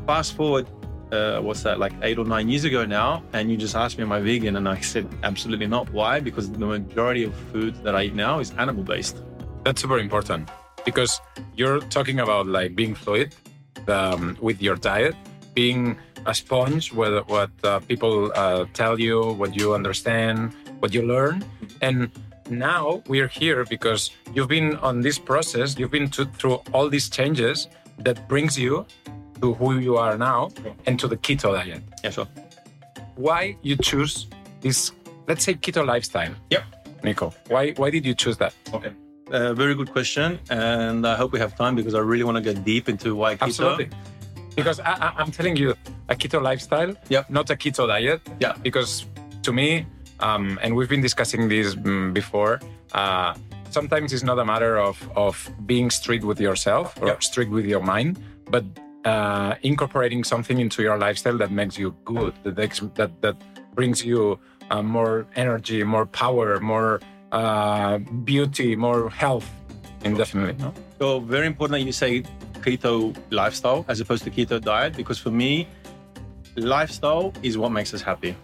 Fast 0.05 0.35
forward, 0.35 0.67
uh, 1.11 1.39
what's 1.41 1.63
that, 1.63 1.79
like 1.79 1.93
eight 2.01 2.17
or 2.17 2.25
nine 2.25 2.49
years 2.49 2.63
ago 2.63 2.85
now, 2.85 3.23
and 3.33 3.51
you 3.51 3.57
just 3.57 3.75
asked 3.75 3.97
me, 3.97 4.03
am 4.03 4.11
I 4.11 4.19
vegan? 4.19 4.55
And 4.55 4.67
I 4.67 4.79
said, 4.79 5.07
absolutely 5.23 5.67
not. 5.67 5.91
Why? 5.91 6.19
Because 6.19 6.51
the 6.51 6.65
majority 6.65 7.23
of 7.25 7.35
food 7.51 7.75
that 7.83 7.95
I 7.95 8.03
eat 8.03 8.15
now 8.15 8.39
is 8.39 8.51
animal 8.51 8.83
based. 8.83 9.21
That's 9.63 9.81
super 9.81 9.99
important 9.99 10.49
because 10.85 11.19
you're 11.55 11.79
talking 11.79 12.19
about 12.19 12.47
like 12.47 12.75
being 12.75 12.95
fluid 12.95 13.35
um, 13.87 14.37
with 14.41 14.61
your 14.61 14.75
diet, 14.75 15.15
being 15.53 15.97
a 16.25 16.33
sponge, 16.33 16.91
with 16.93 17.23
what 17.27 17.51
uh, 17.63 17.79
people 17.81 18.31
uh, 18.35 18.65
tell 18.73 18.99
you, 18.99 19.33
what 19.33 19.55
you 19.55 19.73
understand, 19.73 20.53
what 20.79 20.93
you 20.93 21.01
learn. 21.01 21.43
And 21.81 22.11
now 22.49 23.03
we're 23.07 23.27
here 23.27 23.65
because 23.65 24.11
you've 24.33 24.49
been 24.49 24.77
on 24.77 25.01
this 25.01 25.17
process, 25.17 25.77
you've 25.77 25.91
been 25.91 26.09
to, 26.11 26.25
through 26.25 26.61
all 26.73 26.89
these 26.89 27.09
changes 27.09 27.67
that 27.99 28.27
brings 28.27 28.57
you 28.57 28.85
to 29.41 29.53
who 29.55 29.77
you 29.79 29.97
are 29.97 30.17
now 30.17 30.49
and 30.85 30.99
to 30.99 31.07
the 31.07 31.17
keto 31.17 31.53
diet. 31.53 31.81
Yeah, 32.03 32.09
sure. 32.11 32.27
Why 33.15 33.57
you 33.61 33.75
choose 33.75 34.27
this, 34.61 34.91
let's 35.27 35.43
say, 35.43 35.53
keto 35.55 35.85
lifestyle? 35.85 36.33
Yep. 36.49 36.63
Nico, 37.03 37.33
why, 37.47 37.71
why 37.71 37.89
did 37.89 38.05
you 38.05 38.13
choose 38.13 38.37
that? 38.37 38.53
Okay. 38.73 38.91
Uh, 39.31 39.53
very 39.53 39.75
good 39.75 39.91
question. 39.91 40.39
And 40.49 41.05
I 41.07 41.15
hope 41.15 41.31
we 41.31 41.39
have 41.39 41.55
time 41.55 41.75
because 41.75 41.95
I 41.95 41.99
really 41.99 42.23
want 42.23 42.37
to 42.37 42.41
get 42.43 42.63
deep 42.63 42.89
into 42.89 43.15
why 43.15 43.35
keto. 43.35 43.41
Absolutely. 43.43 43.89
Because 44.55 44.79
I, 44.79 44.91
I, 44.91 45.13
I'm 45.17 45.31
telling 45.31 45.55
you, 45.55 45.73
a 46.09 46.15
keto 46.15 46.41
lifestyle, 46.41 46.93
Yep. 47.09 47.29
not 47.29 47.49
a 47.49 47.55
keto 47.55 47.87
diet. 47.87 48.21
Yeah. 48.39 48.53
Because 48.61 49.05
to 49.43 49.51
me, 49.53 49.85
um, 50.19 50.59
and 50.61 50.75
we've 50.75 50.89
been 50.89 51.01
discussing 51.01 51.47
this 51.47 51.73
mm, 51.75 52.13
before, 52.13 52.59
uh, 52.93 53.33
sometimes 53.69 54.11
it's 54.13 54.23
not 54.23 54.37
a 54.37 54.45
matter 54.45 54.77
of, 54.77 54.97
of 55.15 55.49
being 55.65 55.89
strict 55.89 56.23
with 56.25 56.39
yourself 56.39 56.95
or 57.01 57.07
Yep. 57.07 57.23
strict 57.23 57.51
with 57.51 57.65
your 57.65 57.81
mind, 57.81 58.19
but 58.49 58.63
uh, 59.05 59.55
incorporating 59.63 60.23
something 60.23 60.59
into 60.59 60.81
your 60.83 60.97
lifestyle 60.97 61.37
that 61.37 61.51
makes 61.51 61.77
you 61.77 61.95
good, 62.05 62.33
that, 62.43 62.95
that, 62.95 63.21
that 63.21 63.35
brings 63.75 64.03
you 64.03 64.39
uh, 64.69 64.81
more 64.81 65.27
energy, 65.35 65.83
more 65.83 66.05
power, 66.05 66.59
more 66.59 67.01
uh, 67.31 67.97
beauty, 67.97 68.75
more 68.75 69.09
health, 69.09 69.49
indefinitely. 70.03 70.61
No? 70.63 70.73
So 70.99 71.19
very 71.19 71.47
important 71.47 71.79
that 71.79 71.85
you 71.85 71.91
say 71.91 72.23
keto 72.61 73.15
lifestyle 73.31 73.85
as 73.87 73.99
opposed 73.99 74.23
to 74.23 74.31
keto 74.31 74.61
diet 74.61 74.95
because 74.95 75.17
for 75.17 75.31
me, 75.31 75.67
lifestyle 76.55 77.33
is 77.41 77.57
what 77.57 77.71
makes 77.71 77.93
us 77.93 78.01
happy. 78.01 78.35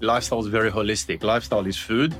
Lifestyle 0.00 0.40
is 0.40 0.46
very 0.46 0.70
holistic. 0.70 1.22
Lifestyle 1.22 1.66
is 1.66 1.76
food, 1.76 2.14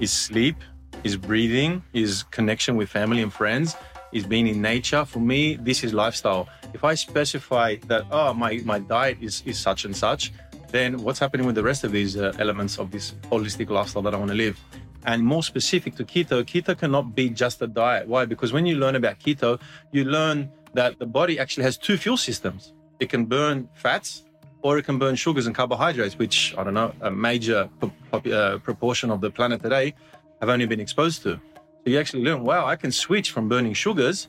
is 0.00 0.12
sleep, 0.12 0.56
is 1.04 1.16
breathing, 1.16 1.82
is 1.92 2.24
connection 2.24 2.76
with 2.76 2.88
family 2.88 3.22
and 3.22 3.32
friends, 3.32 3.76
is 4.12 4.26
being 4.26 4.46
in 4.46 4.60
nature. 4.60 5.04
For 5.04 5.20
me, 5.20 5.56
this 5.56 5.84
is 5.84 5.92
lifestyle. 5.92 6.48
If 6.74 6.84
I 6.84 6.94
specify 6.94 7.76
that, 7.86 8.04
oh, 8.10 8.34
my, 8.34 8.60
my 8.64 8.78
diet 8.78 9.18
is, 9.20 9.42
is 9.46 9.58
such 9.58 9.84
and 9.84 9.96
such, 9.96 10.32
then 10.70 11.02
what's 11.02 11.18
happening 11.18 11.46
with 11.46 11.54
the 11.54 11.62
rest 11.62 11.84
of 11.84 11.92
these 11.92 12.16
uh, 12.16 12.32
elements 12.38 12.78
of 12.78 12.90
this 12.90 13.12
holistic 13.30 13.70
lifestyle 13.70 14.02
that 14.02 14.14
I 14.14 14.18
want 14.18 14.30
to 14.30 14.36
live? 14.36 14.60
And 15.04 15.22
more 15.22 15.42
specific 15.42 15.94
to 15.96 16.04
keto, 16.04 16.44
keto 16.44 16.76
cannot 16.76 17.14
be 17.14 17.30
just 17.30 17.62
a 17.62 17.66
diet. 17.66 18.06
Why? 18.06 18.26
Because 18.26 18.52
when 18.52 18.66
you 18.66 18.76
learn 18.76 18.96
about 18.96 19.18
keto, 19.18 19.60
you 19.92 20.04
learn 20.04 20.50
that 20.74 20.98
the 20.98 21.06
body 21.06 21.38
actually 21.38 21.64
has 21.64 21.78
two 21.78 21.96
fuel 21.96 22.16
systems. 22.16 22.72
It 23.00 23.08
can 23.08 23.24
burn 23.24 23.68
fats 23.72 24.24
or 24.60 24.76
it 24.76 24.84
can 24.84 24.98
burn 24.98 25.14
sugars 25.14 25.46
and 25.46 25.54
carbohydrates, 25.54 26.18
which 26.18 26.54
I 26.58 26.64
don't 26.64 26.74
know, 26.74 26.92
a 27.00 27.10
major 27.10 27.70
uh, 28.12 28.58
proportion 28.58 29.10
of 29.10 29.20
the 29.20 29.30
planet 29.30 29.62
today 29.62 29.94
have 30.40 30.48
only 30.50 30.66
been 30.66 30.80
exposed 30.80 31.22
to. 31.22 31.40
So 31.84 31.84
you 31.86 31.98
actually 31.98 32.24
learn, 32.24 32.42
wow, 32.44 32.66
I 32.66 32.76
can 32.76 32.92
switch 32.92 33.30
from 33.30 33.48
burning 33.48 33.72
sugars 33.72 34.28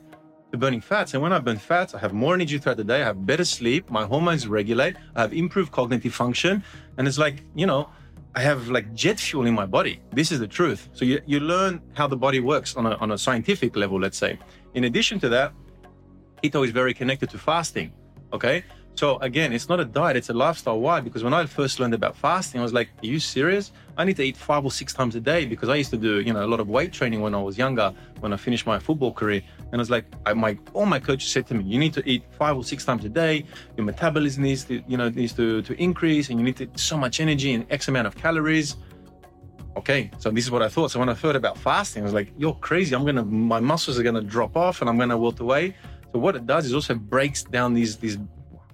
to 0.51 0.57
burning 0.57 0.81
fats. 0.81 1.13
And 1.13 1.21
when 1.21 1.33
I 1.33 1.39
burn 1.39 1.57
fats, 1.57 1.93
I 1.93 1.99
have 1.99 2.13
more 2.13 2.33
energy 2.33 2.57
throughout 2.57 2.77
the 2.77 2.83
day. 2.83 3.01
I 3.01 3.05
have 3.05 3.25
better 3.25 3.45
sleep. 3.45 3.89
My 3.89 4.05
hormones 4.05 4.47
regulate. 4.47 4.95
I 5.15 5.21
have 5.21 5.33
improved 5.33 5.71
cognitive 5.71 6.13
function. 6.13 6.63
And 6.97 7.07
it's 7.07 7.17
like, 7.17 7.43
you 7.55 7.65
know, 7.65 7.89
I 8.35 8.41
have 8.41 8.69
like 8.69 8.93
jet 8.93 9.19
fuel 9.19 9.45
in 9.45 9.53
my 9.53 9.65
body. 9.65 10.01
This 10.11 10.31
is 10.31 10.39
the 10.39 10.47
truth. 10.47 10.89
So 10.93 11.05
you, 11.05 11.21
you 11.25 11.39
learn 11.39 11.81
how 11.93 12.07
the 12.07 12.17
body 12.17 12.39
works 12.39 12.75
on 12.75 12.85
a, 12.85 12.95
on 12.95 13.11
a 13.11 13.17
scientific 13.17 13.75
level, 13.75 13.99
let's 13.99 14.17
say. 14.17 14.39
In 14.73 14.83
addition 14.85 15.19
to 15.21 15.29
that, 15.29 15.53
keto 16.43 16.65
is 16.65 16.71
very 16.71 16.93
connected 16.93 17.29
to 17.31 17.37
fasting. 17.37 17.91
Okay. 18.33 18.63
So 18.99 19.17
again, 19.19 19.53
it's 19.53 19.69
not 19.69 19.79
a 19.79 19.85
diet, 19.85 20.17
it's 20.17 20.27
a 20.27 20.33
lifestyle. 20.33 20.77
Why? 20.81 20.99
Because 20.99 21.23
when 21.23 21.33
I 21.33 21.45
first 21.45 21.79
learned 21.79 21.93
about 21.93 22.17
fasting, 22.17 22.59
I 22.59 22.63
was 22.63 22.73
like, 22.73 22.89
are 23.01 23.05
you 23.05 23.17
serious? 23.17 23.71
I 23.95 24.03
need 24.03 24.17
to 24.17 24.23
eat 24.23 24.35
five 24.35 24.65
or 24.65 24.71
six 24.71 24.93
times 24.93 25.15
a 25.15 25.21
day 25.21 25.45
because 25.45 25.69
I 25.69 25.75
used 25.75 25.91
to 25.91 25.97
do, 25.97 26.19
you 26.19 26.33
know, 26.33 26.43
a 26.43 26.49
lot 26.53 26.59
of 26.59 26.67
weight 26.67 26.91
training 26.91 27.21
when 27.21 27.33
I 27.33 27.41
was 27.41 27.57
younger, 27.57 27.93
when 28.19 28.33
I 28.33 28.35
finished 28.35 28.67
my 28.67 28.77
football 28.77 29.13
career. 29.13 29.41
And 29.71 29.75
I 29.75 29.77
was 29.77 29.89
like, 29.89 30.03
I, 30.25 30.33
my 30.33 30.59
all 30.73 30.85
my 30.85 30.99
coaches 30.99 31.31
said 31.31 31.47
to 31.47 31.53
me, 31.53 31.63
you 31.63 31.79
need 31.79 31.93
to 31.93 32.03
eat 32.05 32.25
five 32.31 32.57
or 32.57 32.63
six 32.65 32.83
times 32.83 33.05
a 33.05 33.07
day. 33.07 33.45
Your 33.77 33.85
metabolism 33.85 34.43
needs 34.43 34.65
to, 34.65 34.83
you 34.85 34.97
know, 34.97 35.07
needs 35.07 35.31
to, 35.35 35.61
to 35.61 35.81
increase 35.81 36.29
and 36.29 36.37
you 36.37 36.43
need 36.43 36.57
to 36.57 36.67
so 36.75 36.97
much 36.97 37.21
energy 37.21 37.53
and 37.53 37.65
X 37.69 37.87
amount 37.87 38.05
of 38.05 38.17
calories. 38.17 38.75
Okay, 39.77 40.11
so 40.17 40.29
this 40.29 40.43
is 40.43 40.51
what 40.51 40.61
I 40.61 40.67
thought. 40.67 40.91
So 40.91 40.99
when 40.99 41.07
I 41.07 41.13
heard 41.13 41.37
about 41.37 41.57
fasting, 41.57 42.03
I 42.03 42.05
was 42.05 42.13
like, 42.13 42.33
you're 42.37 42.55
crazy. 42.55 42.93
I'm 42.95 43.05
gonna 43.05 43.23
my 43.23 43.61
muscles 43.61 43.97
are 43.97 44.03
gonna 44.03 44.27
drop 44.35 44.57
off 44.57 44.81
and 44.81 44.89
I'm 44.89 44.97
gonna 44.97 45.17
wilt 45.17 45.39
away. 45.39 45.77
So 46.11 46.19
what 46.19 46.35
it 46.35 46.45
does 46.45 46.65
is 46.65 46.73
also 46.73 46.95
breaks 46.95 47.43
down 47.43 47.73
these 47.73 47.95
these 47.95 48.17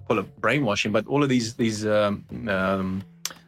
call 0.06 0.18
it 0.18 0.40
brainwashing, 0.40 0.92
but 0.92 1.06
all 1.06 1.22
of 1.22 1.28
these 1.28 1.54
these 1.54 1.86
um, 1.86 2.24
um, 2.48 3.02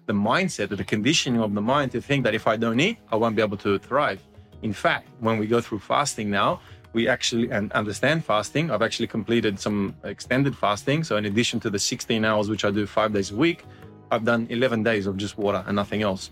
the 0.06 0.12
mindset, 0.12 0.74
the 0.76 0.84
conditioning 0.84 1.40
of 1.40 1.54
the 1.54 1.60
mind 1.60 1.92
to 1.92 2.00
think 2.00 2.24
that 2.24 2.34
if 2.34 2.46
I 2.46 2.56
don't 2.56 2.80
eat, 2.80 2.98
I 3.12 3.16
won't 3.16 3.36
be 3.36 3.42
able 3.42 3.58
to 3.58 3.78
thrive. 3.78 4.20
In 4.62 4.72
fact, 4.72 5.08
when 5.20 5.38
we 5.38 5.46
go 5.46 5.60
through 5.60 5.80
fasting 5.80 6.30
now, 6.30 6.60
we 6.92 7.08
actually 7.08 7.50
and 7.50 7.70
understand 7.72 8.24
fasting. 8.24 8.70
I've 8.70 8.82
actually 8.82 9.06
completed 9.06 9.60
some 9.60 9.94
extended 10.04 10.56
fasting. 10.56 11.04
So 11.04 11.16
in 11.16 11.26
addition 11.26 11.60
to 11.60 11.70
the 11.70 11.78
16 11.78 12.24
hours 12.24 12.48
which 12.48 12.64
I 12.64 12.70
do 12.70 12.86
five 12.86 13.12
days 13.12 13.30
a 13.30 13.36
week, 13.36 13.64
I've 14.10 14.24
done 14.24 14.46
11 14.50 14.82
days 14.82 15.06
of 15.06 15.16
just 15.16 15.36
water 15.38 15.62
and 15.66 15.76
nothing 15.76 16.02
else. 16.02 16.30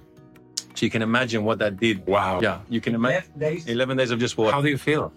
So 0.75 0.85
you 0.85 0.91
can 0.91 1.03
imagine 1.03 1.45
what 1.45 1.59
that 1.59 1.79
did. 1.79 2.07
Wow. 2.07 2.41
Yeah, 2.41 2.61
you 2.69 2.81
can 2.81 2.95
imagine 2.95 3.31
11 3.37 3.39
days. 3.39 3.67
11 3.67 3.97
days 3.97 4.11
of 4.11 4.19
just 4.19 4.37
water. 4.39 4.53
How 4.53 4.63
do 4.63 4.69
you 4.69 4.79
feel? 4.79 5.13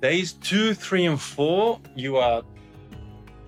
Days 0.00 0.32
two, 0.32 0.72
three, 0.72 1.04
and 1.04 1.20
four, 1.20 1.80
you 1.94 2.16
are 2.16 2.42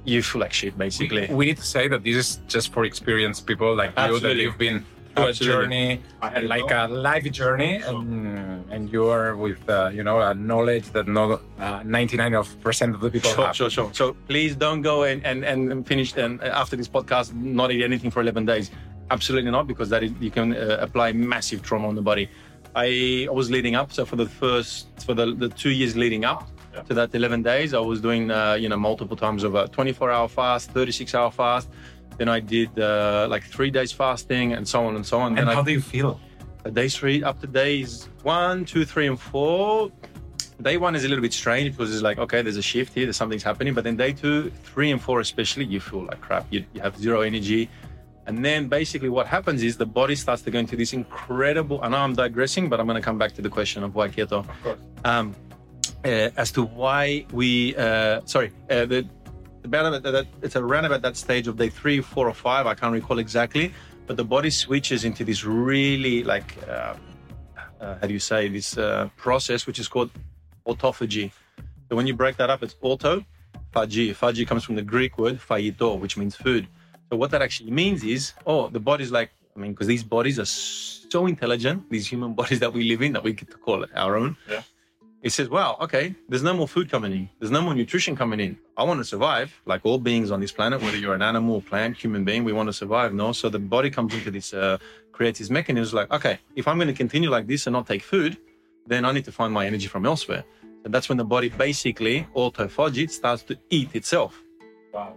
you 0.05 0.23
feel 0.23 0.41
like 0.41 0.53
shit, 0.53 0.77
basically. 0.77 1.27
We, 1.29 1.35
we 1.35 1.47
need 1.47 1.57
to 1.59 1.67
say 1.67 1.89
that 1.89 2.03
this 2.05 2.17
is 2.17 2.41
just 2.49 2.73
for 2.73 2.85
experienced 2.85 3.47
people 3.47 3.75
like 3.75 3.93
Absolutely. 3.97 4.29
you 4.29 4.35
that 4.35 4.43
you've 4.43 4.59
been 4.59 4.85
through 5.15 5.27
a 5.27 5.33
journey, 5.33 6.01
like 6.43 6.71
a 6.71 6.87
life 6.89 7.31
journey, 7.31 7.77
and 7.77 8.65
and 8.71 8.93
you 8.93 9.07
are 9.09 9.37
with 9.37 9.69
uh, 9.69 9.91
you 9.93 10.03
know 10.03 10.21
a 10.21 10.35
knowledge 10.35 10.91
that 10.93 11.09
no 11.09 11.41
uh, 11.59 11.83
99 11.85 12.45
percent 12.61 12.95
of 12.95 13.01
the 13.01 13.11
people 13.11 13.31
sure, 13.31 13.47
have. 13.47 13.57
Sure, 13.57 13.71
sure. 13.71 13.91
So 13.93 14.15
please 14.29 14.57
don't 14.57 14.83
go 14.83 15.05
and 15.05 15.25
and, 15.25 15.45
and 15.45 15.87
finish 15.87 16.17
and 16.17 16.43
after 16.43 16.77
this 16.77 16.89
podcast 16.89 17.35
not 17.35 17.71
eat 17.73 17.85
anything 17.85 18.11
for 18.11 18.21
11 18.21 18.45
days. 18.47 18.71
Absolutely 19.11 19.51
not, 19.51 19.67
because 19.67 19.89
that 19.89 20.03
is, 20.03 20.13
you 20.21 20.31
can 20.31 20.55
uh, 20.55 20.77
apply 20.81 21.13
massive 21.13 21.63
trauma 21.63 21.89
on 21.89 21.95
the 21.95 22.03
body. 22.03 22.29
I 22.77 23.27
was 23.33 23.51
leading 23.51 23.75
up, 23.75 23.91
so 23.91 24.05
for 24.05 24.17
the 24.17 24.27
first 24.27 24.89
for 25.05 25.15
the, 25.15 25.35
the 25.35 25.49
two 25.49 25.71
years 25.71 25.97
leading 25.97 26.25
up, 26.27 26.49
yeah. 26.79 26.89
to 26.89 26.95
that 26.95 27.15
11 27.15 27.43
days. 27.43 27.75
I 27.75 27.81
was 27.81 28.01
doing, 28.01 28.31
uh, 28.31 28.55
you 28.55 28.69
know, 28.69 28.77
multiple 28.77 29.17
times 29.17 29.45
of 29.45 29.55
a 29.55 29.69
24 29.69 30.11
hour 30.11 30.29
fast, 30.29 30.71
36 30.71 31.15
hour 31.15 31.31
fast. 31.31 31.69
Then 32.17 32.29
I 32.29 32.41
did 32.41 32.79
uh, 32.79 33.27
like 33.31 33.45
three 33.45 33.71
days 33.71 33.93
fasting 33.93 34.53
and 34.53 34.67
so 34.67 34.85
on 34.85 34.97
and 34.97 35.07
so 35.07 35.21
on. 35.21 35.39
And 35.39 35.49
then 35.49 35.55
how 35.55 35.63
I, 35.63 35.65
do 35.65 35.73
you 35.73 35.81
feel? 35.81 36.21
Day 36.73 36.89
three 36.89 37.23
up 37.23 37.41
to 37.41 37.47
days 37.47 38.09
one, 38.23 38.65
two, 38.65 38.85
three, 38.85 39.07
and 39.07 39.19
four. 39.19 39.91
Day 40.61 40.77
one 40.77 40.97
is 40.97 41.05
a 41.05 41.09
little 41.09 41.23
bit 41.23 41.33
strange 41.33 41.71
because 41.71 41.95
it's 41.95 42.03
like, 42.03 42.19
okay, 42.19 42.43
there's 42.43 42.57
a 42.57 42.63
shift 42.63 42.93
here, 42.93 43.07
there's 43.07 43.17
something's 43.17 43.45
happening. 43.45 43.73
But 43.75 43.85
then 43.85 43.97
day 43.97 44.13
two, 44.13 44.51
three, 44.65 44.91
and 44.91 45.01
four, 45.01 45.21
especially, 45.21 45.65
you 45.67 45.79
feel 45.79 46.05
like 46.05 46.21
crap. 46.21 46.47
You, 46.51 46.65
you 46.73 46.81
have 46.81 46.97
zero 46.99 47.21
energy. 47.21 47.71
And 48.27 48.45
then 48.45 48.69
basically 48.69 49.09
what 49.09 49.27
happens 49.27 49.63
is 49.63 49.79
the 49.79 49.87
body 49.87 50.15
starts 50.15 50.43
to 50.43 50.51
go 50.51 50.59
into 50.59 50.77
this 50.77 50.93
incredible, 50.93 51.81
I 51.83 51.89
know 51.89 51.97
I'm 51.97 52.15
digressing, 52.15 52.69
but 52.69 52.79
I'm 52.79 52.87
going 52.87 53.01
to 53.01 53.03
come 53.03 53.17
back 53.17 53.33
to 53.35 53.43
the 53.43 53.49
question 53.49 53.83
of 53.85 53.95
why 53.95 54.09
keto. 54.09 54.41
Of 54.41 54.63
course. 54.63 54.79
Um, 55.05 55.35
as 56.05 56.53
to 56.53 56.63
why 56.63 57.27
we 57.33 57.77
uh, 57.77 58.21
sorry 58.25 58.53
uh, 58.71 58.87
the, 58.87 59.07
about 59.65 60.03
that, 60.03 60.27
it's 60.43 60.57
around 60.57 60.85
about 60.85 61.03
that 61.03 61.17
stage 61.17 61.49
of 61.49 61.57
day 61.57 61.69
three, 61.69 62.01
four, 62.01 62.29
or 62.29 62.35
five. 62.35 62.67
I 62.67 62.75
can't 62.75 62.93
recall 62.93 63.19
exactly, 63.19 63.73
but 64.07 64.17
the 64.17 64.25
body 64.25 64.51
switches 64.51 65.05
into 65.05 65.25
this 65.25 65.45
really 65.45 66.25
like 66.25 66.57
uh, 66.69 66.95
uh, 67.81 67.99
how 68.01 68.07
do 68.07 68.13
you 68.13 68.19
say 68.19 68.49
this 68.49 68.79
uh, 68.79 69.09
process, 69.17 69.67
which 69.67 69.79
is 69.79 69.89
called 69.89 70.11
autophagy. 70.67 71.33
So 71.89 71.97
when 71.97 72.07
you 72.07 72.15
break 72.15 72.37
that 72.37 72.51
up, 72.51 72.63
it's 72.63 72.77
auto 72.81 73.25
phagy. 73.75 74.15
Phagy 74.15 74.47
comes 74.47 74.65
from 74.65 74.77
the 74.77 74.83
Greek 74.83 75.19
word 75.19 75.39
phagito, 75.39 75.99
which 75.99 76.17
means 76.17 76.35
food. 76.37 76.67
So 77.11 77.17
what 77.17 77.31
that 77.31 77.43
actually 77.43 77.71
means 77.71 78.05
is, 78.05 78.33
oh, 78.47 78.69
the 78.69 78.81
body's 78.81 79.11
like, 79.11 79.31
I 79.57 79.61
mean, 79.61 79.73
because 79.73 79.87
these 79.87 80.05
bodies 80.05 80.39
are 80.39 80.45
so 80.45 81.27
intelligent, 81.27 81.89
these 81.91 82.07
human 82.07 82.35
bodies 82.41 82.61
that 82.61 82.73
we 82.73 82.85
live 82.85 83.03
in, 83.03 83.13
that 83.13 83.23
we 83.23 83.33
get 83.33 83.51
to 83.51 83.57
call 83.57 83.83
it 83.83 83.91
our 83.95 84.17
own. 84.17 84.37
Yeah 84.49 84.63
he 85.23 85.29
says, 85.29 85.49
"Wow, 85.49 85.77
okay, 85.81 86.15
there's 86.29 86.43
no 86.43 86.55
more 86.55 86.69
food 86.69 86.91
coming 86.91 87.13
in. 87.13 87.29
There's 87.39 87.51
no 87.51 87.61
more 87.61 87.75
nutrition 87.75 88.15
coming 88.15 88.41
in. 88.41 88.59
I 88.77 88.85
want 88.85 89.01
to 89.01 89.05
survive, 89.05 89.53
like 89.67 89.81
all 89.85 89.99
beings 89.99 90.31
on 90.31 90.41
this 90.41 90.53
planet, 90.53 90.81
whether 90.81 90.97
you're 90.97 91.15
an 91.15 91.23
animal, 91.23 91.61
plant, 91.61 91.97
human 91.97 92.25
being. 92.25 92.45
We 92.45 92.53
want 92.53 92.69
to 92.69 92.73
survive, 92.73 93.13
no? 93.13 93.33
So 93.33 93.49
the 93.49 93.59
body 93.59 93.91
comes 93.91 94.15
into 94.15 94.31
this, 94.31 94.55
uh, 94.55 94.79
creates 95.13 95.41
this 95.41 95.51
mechanism, 95.51 95.97
like, 95.97 96.13
okay, 96.13 96.39
if 96.55 96.69
I'm 96.69 96.77
going 96.79 96.89
to 96.89 96.95
continue 96.95 97.31
like 97.31 97.47
this 97.47 97.67
and 97.67 97.75
not 97.75 97.87
take 97.87 98.03
food, 98.03 98.37
then 98.87 99.05
I 99.05 99.13
need 99.13 99.25
to 99.25 99.33
find 99.33 99.53
my 99.53 99.67
energy 99.67 99.89
from 99.89 100.07
elsewhere. 100.07 100.45
And 100.85 100.95
that's 100.95 101.09
when 101.09 101.19
the 101.19 101.25
body 101.25 101.49
basically 101.49 102.27
autophagy 102.37 103.11
starts 103.11 103.43
to 103.45 103.59
eat 103.71 103.95
itself. 103.95 104.41
Wow. 104.95 105.17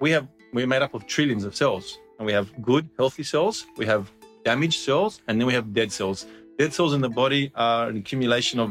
We 0.00 0.10
have 0.10 0.26
we're 0.54 0.66
made 0.66 0.82
up 0.82 0.94
of 0.94 1.06
trillions 1.06 1.44
of 1.44 1.54
cells, 1.54 1.98
and 2.18 2.26
we 2.26 2.32
have 2.32 2.46
good, 2.62 2.88
healthy 2.96 3.24
cells. 3.24 3.66
We 3.76 3.86
have 3.86 4.10
damaged 4.44 4.80
cells, 4.80 5.20
and 5.26 5.40
then 5.40 5.46
we 5.46 5.52
have 5.52 5.74
dead 5.74 5.90
cells. 5.92 6.26
Dead 6.58 6.72
cells 6.72 6.94
in 6.94 7.00
the 7.00 7.08
body 7.08 7.50
are 7.56 7.88
an 7.88 7.96
accumulation 7.96 8.60
of 8.60 8.70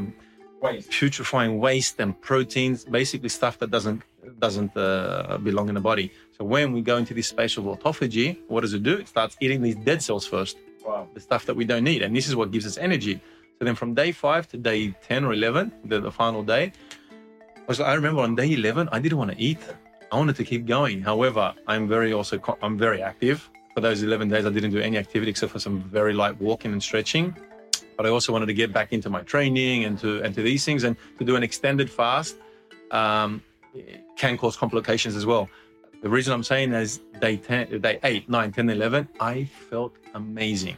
waste. 0.60 0.90
putrefying 0.90 1.58
waste 1.58 2.00
and 2.00 2.18
proteins, 2.20 2.84
basically 2.84 3.28
stuff 3.28 3.58
that 3.58 3.70
doesn't 3.70 4.02
doesn't 4.38 4.74
uh, 4.76 5.38
belong 5.42 5.68
in 5.68 5.74
the 5.74 5.80
body. 5.80 6.10
So 6.36 6.44
when 6.44 6.72
we 6.72 6.80
go 6.80 6.96
into 6.96 7.14
this 7.14 7.28
space 7.28 7.56
of 7.58 7.64
autophagy, 7.64 8.38
what 8.48 8.62
does 8.62 8.72
it 8.72 8.82
do? 8.82 8.94
It 8.96 9.08
starts 9.08 9.36
eating 9.40 9.60
these 9.62 9.76
dead 9.76 10.02
cells 10.02 10.26
first, 10.26 10.56
wow. 10.84 11.06
the 11.12 11.20
stuff 11.20 11.44
that 11.46 11.54
we 11.54 11.64
don't 11.64 11.84
need, 11.84 12.02
and 12.02 12.16
this 12.16 12.26
is 12.28 12.34
what 12.34 12.50
gives 12.50 12.66
us 12.66 12.76
energy. 12.78 13.20
So 13.58 13.64
then 13.64 13.74
from 13.74 13.94
day 13.94 14.12
five 14.12 14.48
to 14.48 14.56
day 14.56 14.94
ten 15.08 15.24
or 15.24 15.32
eleven, 15.32 15.72
the, 15.84 16.00
the 16.00 16.10
final 16.10 16.42
day, 16.42 16.72
I 17.56 17.66
was 17.68 17.80
I 17.80 17.94
remember 17.94 18.22
on 18.22 18.34
day 18.34 18.52
eleven, 18.52 18.88
I 18.92 18.98
didn't 18.98 19.18
want 19.18 19.30
to 19.32 19.40
eat. 19.40 19.60
I 20.12 20.16
wanted 20.16 20.36
to 20.36 20.44
keep 20.44 20.66
going. 20.66 21.02
However, 21.02 21.54
I'm 21.66 21.88
very 21.88 22.12
also 22.12 22.40
I'm 22.62 22.78
very 22.78 23.02
active. 23.02 23.50
For 23.74 23.80
those 23.80 24.04
11 24.04 24.28
days, 24.28 24.46
I 24.46 24.50
didn't 24.50 24.70
do 24.70 24.78
any 24.78 24.98
activity 24.98 25.32
except 25.32 25.50
for 25.50 25.58
some 25.58 25.80
very 25.80 26.12
light 26.12 26.40
walking 26.40 26.70
and 26.70 26.80
stretching 26.80 27.34
but 27.96 28.06
I 28.06 28.08
also 28.10 28.32
wanted 28.32 28.46
to 28.46 28.54
get 28.54 28.72
back 28.72 28.92
into 28.92 29.10
my 29.10 29.22
training 29.22 29.84
and 29.84 29.98
to 30.00 30.22
and 30.22 30.34
to 30.34 30.42
these 30.42 30.64
things 30.64 30.84
and 30.84 30.96
to 31.18 31.24
do 31.24 31.36
an 31.36 31.42
extended 31.42 31.90
fast 31.90 32.36
um, 32.90 33.42
can 34.16 34.36
cause 34.36 34.56
complications 34.56 35.16
as 35.16 35.26
well. 35.26 35.48
The 36.02 36.10
reason 36.10 36.34
I'm 36.34 36.42
saying 36.42 36.72
is 36.72 37.00
day 37.20 37.36
10, 37.38 37.80
day 37.80 37.98
8, 38.04 38.28
9, 38.28 38.52
10, 38.52 38.68
11, 38.70 39.08
I 39.20 39.44
felt 39.44 39.96
amazing. 40.14 40.76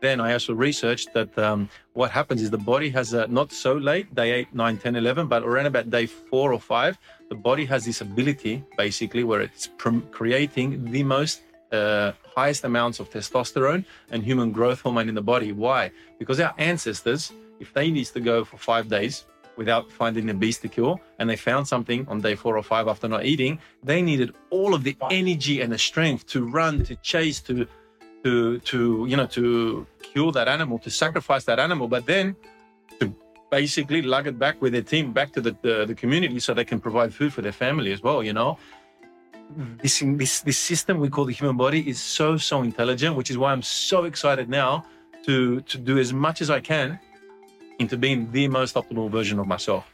Then 0.00 0.20
I 0.20 0.32
also 0.32 0.54
researched 0.54 1.12
that 1.14 1.36
um, 1.38 1.68
what 1.92 2.10
happens 2.10 2.42
is 2.42 2.50
the 2.50 2.58
body 2.58 2.90
has 2.90 3.12
a, 3.12 3.26
not 3.26 3.52
so 3.52 3.74
late, 3.74 4.14
day 4.14 4.32
8, 4.32 4.54
9, 4.54 4.78
10, 4.78 4.96
11, 4.96 5.28
but 5.28 5.42
around 5.44 5.66
about 5.66 5.90
day 5.90 6.06
4 6.06 6.52
or 6.52 6.60
5, 6.60 6.98
the 7.28 7.34
body 7.34 7.64
has 7.66 7.84
this 7.84 8.00
ability 8.00 8.64
basically 8.76 9.24
where 9.24 9.40
it's 9.40 9.68
creating 10.10 10.90
the 10.90 11.04
most 11.04 11.42
uh, 11.72 12.12
highest 12.36 12.64
amounts 12.64 13.00
of 13.00 13.10
testosterone 13.10 13.84
and 14.10 14.22
human 14.22 14.50
growth 14.52 14.80
hormone 14.80 15.08
in 15.08 15.14
the 15.14 15.22
body. 15.22 15.52
Why? 15.52 15.90
Because 16.18 16.40
our 16.40 16.54
ancestors 16.58 17.32
if 17.60 17.72
they 17.74 17.90
needs 17.90 18.10
to 18.10 18.20
go 18.20 18.44
for 18.44 18.56
five 18.56 18.88
days 18.88 19.26
without 19.56 19.92
finding 19.92 20.30
a 20.30 20.34
beast 20.34 20.62
to 20.62 20.68
kill, 20.68 21.00
and 21.18 21.28
they 21.28 21.36
found 21.36 21.68
something 21.68 22.08
on 22.08 22.20
day 22.20 22.34
four 22.34 22.56
or 22.56 22.62
five 22.62 22.88
after 22.88 23.06
not 23.06 23.24
eating, 23.26 23.60
they 23.84 24.00
needed 24.00 24.34
all 24.48 24.74
of 24.74 24.82
the 24.82 24.96
energy 25.10 25.60
and 25.60 25.70
the 25.70 25.78
strength 25.78 26.26
to 26.26 26.46
run, 26.46 26.82
to 26.84 26.96
chase, 26.96 27.40
to 27.40 27.66
to 28.24 28.58
to 28.60 29.06
you 29.08 29.16
know 29.16 29.26
to 29.26 29.86
kill 30.02 30.32
that 30.32 30.48
animal, 30.48 30.78
to 30.78 30.90
sacrifice 30.90 31.44
that 31.44 31.58
animal, 31.60 31.86
but 31.86 32.06
then 32.06 32.34
to 32.98 33.14
basically 33.50 34.00
lug 34.00 34.26
it 34.26 34.38
back 34.38 34.60
with 34.62 34.72
their 34.72 34.82
team 34.82 35.12
back 35.12 35.32
to 35.32 35.40
the, 35.40 35.56
the, 35.62 35.84
the 35.84 35.94
community 35.94 36.38
so 36.38 36.54
they 36.54 36.64
can 36.64 36.80
provide 36.80 37.12
food 37.12 37.32
for 37.32 37.42
their 37.42 37.52
family 37.52 37.92
as 37.92 38.02
well, 38.02 38.22
you 38.22 38.32
know. 38.32 38.56
This, 39.82 40.02
this 40.04 40.40
this 40.40 40.58
system 40.58 40.98
we 41.00 41.08
call 41.08 41.24
the 41.24 41.32
human 41.32 41.56
body 41.56 41.80
is 41.88 41.98
so 42.00 42.36
so 42.36 42.62
intelligent, 42.62 43.16
which 43.16 43.30
is 43.30 43.36
why 43.36 43.52
I'm 43.52 43.62
so 43.62 44.04
excited 44.04 44.48
now 44.48 44.84
to 45.26 45.60
to 45.62 45.78
do 45.78 45.98
as 45.98 46.12
much 46.12 46.40
as 46.40 46.50
I 46.50 46.60
can 46.60 46.98
into 47.78 47.96
being 47.96 48.30
the 48.30 48.46
most 48.48 48.74
optimal 48.76 49.10
version 49.10 49.38
of 49.38 49.46
myself. 49.46 49.84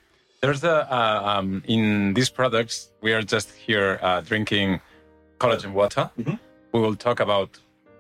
There's 0.43 0.63
a 0.65 0.77
uh, 0.93 1.23
um, 1.33 1.63
in 1.67 2.13
these 2.15 2.29
products 2.29 2.91
we 3.01 3.13
are 3.15 3.23
just 3.23 3.51
here 3.53 3.99
uh, 4.03 4.21
drinking 4.21 4.81
collagen 5.39 5.73
water. 5.73 6.11
Mhm. 6.19 6.39
We 6.73 6.81
will 6.81 6.97
talk 6.97 7.21
about 7.21 7.51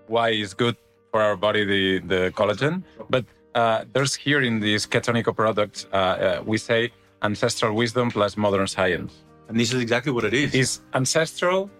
why 0.09 0.31
it's 0.31 0.55
good 0.55 0.77
for 1.11 1.23
our 1.23 1.37
body 1.37 1.65
the 1.65 1.85
the 2.13 2.21
collagen, 2.39 2.83
but 3.09 3.25
uh, 3.55 3.85
there's 3.95 4.15
here 4.15 4.43
in 4.43 4.61
these 4.61 4.87
Ketonico 4.87 5.33
products 5.35 5.87
uh, 5.93 5.97
uh, 5.97 6.43
we 6.45 6.59
say 6.59 6.93
ancestral 7.23 7.73
wisdom 7.75 8.11
plus 8.11 8.37
modern 8.37 8.67
science. 8.67 9.13
And 9.49 9.59
this 9.59 9.73
is 9.73 9.81
exactly 9.81 10.12
what 10.12 10.25
it 10.25 10.35
is. 10.35 10.55
It's 10.55 10.81
ancestral 10.95 11.71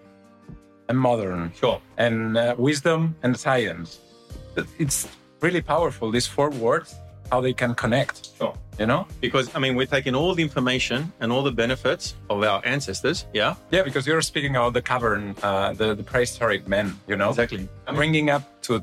and 0.89 0.97
modern, 0.97 1.51
sure. 1.59 1.81
and 1.97 2.37
uh, 2.37 2.55
wisdom 2.57 3.15
and 3.23 3.37
science. 3.37 3.99
It's 4.79 5.07
really 5.41 5.61
powerful. 5.61 6.11
These 6.11 6.27
four 6.27 6.49
words, 6.49 6.95
how 7.29 7.41
they 7.41 7.53
can 7.53 7.75
connect. 7.75 8.29
Sure. 8.37 8.53
You 8.79 8.85
know? 8.85 9.05
Because 9.19 9.53
I 9.53 9.59
mean, 9.59 9.75
we're 9.75 9.85
taking 9.87 10.15
all 10.15 10.33
the 10.33 10.43
information 10.43 11.11
and 11.19 11.31
all 11.31 11.43
the 11.43 11.51
benefits 11.51 12.15
of 12.29 12.41
our 12.43 12.61
ancestors. 12.65 13.25
Yeah, 13.33 13.55
Yeah, 13.71 13.83
because 13.83 14.07
you're 14.07 14.21
speaking 14.21 14.55
about 14.55 14.73
the 14.73 14.81
cavern, 14.81 15.35
uh, 15.43 15.73
the, 15.73 15.93
the 15.93 16.03
prehistoric 16.03 16.67
men, 16.67 16.97
you 17.07 17.17
know? 17.17 17.29
exactly. 17.29 17.67
I 17.85 17.91
mean, 17.91 17.97
Bringing 17.97 18.29
up 18.29 18.43
to 18.63 18.79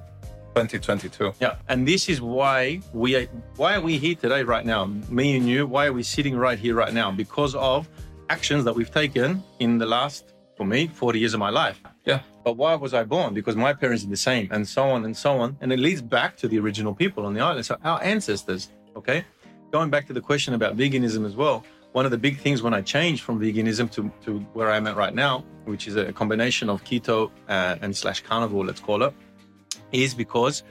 2022. 0.54 1.32
yeah, 1.40 1.56
and 1.68 1.88
this 1.88 2.08
is 2.08 2.20
why 2.20 2.80
we 2.92 3.16
are, 3.16 3.26
why 3.56 3.74
are 3.76 3.80
we 3.80 3.98
here 3.98 4.14
today, 4.14 4.42
right 4.42 4.64
now? 4.66 4.84
Me 5.08 5.36
and 5.36 5.48
you. 5.48 5.66
Why 5.66 5.86
are 5.86 5.92
we 5.92 6.02
sitting 6.02 6.36
right 6.36 6.58
here, 6.58 6.74
right 6.74 6.92
now? 6.92 7.10
Because 7.10 7.54
of 7.56 7.88
actions 8.30 8.64
that 8.64 8.74
we've 8.74 8.90
taken 8.90 9.42
in 9.58 9.78
the 9.78 9.86
last, 9.86 10.34
for 10.56 10.64
me, 10.64 10.86
40 10.86 11.18
years 11.18 11.34
of 11.34 11.40
my 11.40 11.50
life. 11.50 11.80
Yeah. 12.04 12.20
But 12.44 12.56
why 12.56 12.74
was 12.74 12.94
I 12.94 13.04
born? 13.04 13.34
Because 13.34 13.56
my 13.56 13.72
parents 13.72 14.02
did 14.02 14.12
the 14.12 14.16
same, 14.16 14.48
and 14.50 14.66
so 14.66 14.84
on 14.90 15.04
and 15.04 15.16
so 15.16 15.38
on. 15.40 15.56
And 15.60 15.72
it 15.72 15.78
leads 15.78 16.02
back 16.02 16.36
to 16.38 16.48
the 16.48 16.58
original 16.58 16.94
people 16.94 17.26
on 17.26 17.34
the 17.34 17.40
island. 17.40 17.66
So 17.66 17.76
our 17.84 18.02
ancestors, 18.02 18.70
okay? 18.96 19.24
Going 19.70 19.90
back 19.90 20.06
to 20.06 20.12
the 20.12 20.20
question 20.20 20.54
about 20.54 20.76
veganism 20.76 21.26
as 21.26 21.36
well, 21.36 21.64
one 21.92 22.04
of 22.04 22.10
the 22.10 22.18
big 22.18 22.38
things 22.38 22.60
when 22.60 22.74
I 22.74 22.82
changed 22.82 23.22
from 23.22 23.40
veganism 23.40 23.90
to, 23.92 24.10
to 24.24 24.40
where 24.52 24.70
I'm 24.70 24.86
at 24.86 24.96
right 24.96 25.14
now, 25.14 25.44
which 25.64 25.86
is 25.86 25.96
a 25.96 26.12
combination 26.12 26.68
of 26.68 26.82
keto 26.84 27.30
uh, 27.48 27.76
and 27.80 27.96
slash 27.96 28.20
carnivore, 28.20 28.64
let's 28.64 28.80
call 28.80 29.04
it, 29.04 29.14
is 29.92 30.12
because 30.12 30.64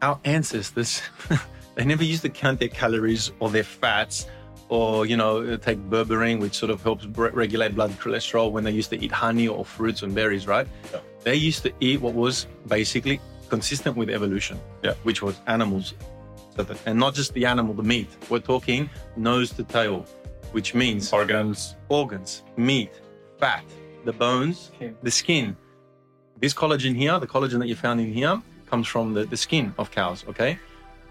our 0.00 0.18
ancestors, 0.24 1.02
they 1.74 1.84
never 1.84 2.02
used 2.02 2.22
to 2.22 2.30
count 2.30 2.60
their 2.60 2.68
calories 2.68 3.30
or 3.40 3.50
their 3.50 3.62
fats 3.62 4.26
or, 4.68 5.06
you 5.06 5.16
know, 5.16 5.42
uh, 5.42 5.56
take 5.56 5.78
berberine, 5.90 6.40
which 6.40 6.54
sort 6.54 6.70
of 6.70 6.82
helps 6.82 7.06
re- 7.06 7.30
regulate 7.30 7.74
blood 7.74 7.90
cholesterol 7.92 8.52
when 8.52 8.64
they 8.64 8.70
used 8.70 8.90
to 8.90 9.02
eat 9.02 9.10
honey 9.12 9.48
or 9.48 9.64
fruits 9.64 10.02
and 10.02 10.14
berries, 10.14 10.46
right? 10.46 10.66
Yeah. 10.92 11.00
They 11.24 11.34
used 11.34 11.62
to 11.62 11.72
eat 11.80 12.00
what 12.00 12.14
was 12.14 12.46
basically 12.68 13.20
consistent 13.48 13.96
with 13.96 14.10
evolution, 14.10 14.60
Yeah. 14.82 14.94
which 15.04 15.22
was 15.22 15.40
animals. 15.46 15.94
And 16.86 16.98
not 16.98 17.14
just 17.14 17.32
the 17.34 17.46
animal, 17.46 17.72
the 17.72 17.84
meat. 17.84 18.08
We're 18.28 18.40
talking 18.40 18.90
nose 19.16 19.50
to 19.52 19.62
tail, 19.62 20.04
which 20.50 20.74
means 20.74 21.12
Organs. 21.12 21.76
organs, 21.88 22.42
meat, 22.56 22.90
fat, 23.38 23.62
the 24.04 24.12
bones, 24.12 24.72
the 25.02 25.10
skin. 25.10 25.56
This 26.40 26.52
collagen 26.52 26.96
here, 26.96 27.18
the 27.20 27.28
collagen 27.28 27.58
that 27.60 27.68
you 27.68 27.76
found 27.76 28.00
in 28.00 28.12
here, 28.12 28.42
comes 28.68 28.86
from 28.88 29.14
the, 29.14 29.24
the 29.24 29.36
skin 29.36 29.72
of 29.78 29.90
cows, 29.92 30.24
okay? 30.28 30.58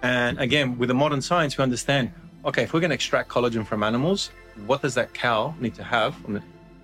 And 0.04 0.38
again, 0.40 0.78
with 0.78 0.90
the 0.90 0.94
modern 0.94 1.22
science, 1.22 1.58
we 1.58 1.64
understand 1.64 2.12
okay, 2.48 2.64
if 2.64 2.74
we're 2.74 2.80
going 2.80 2.90
to 2.90 2.96
extract 2.96 3.30
collagen 3.30 3.66
from 3.66 3.84
animals, 3.84 4.32
what 4.66 4.82
does 4.82 4.96
that 4.96 5.14
cow 5.14 5.54
need 5.60 5.76
to 5.76 5.84
have 5.84 6.16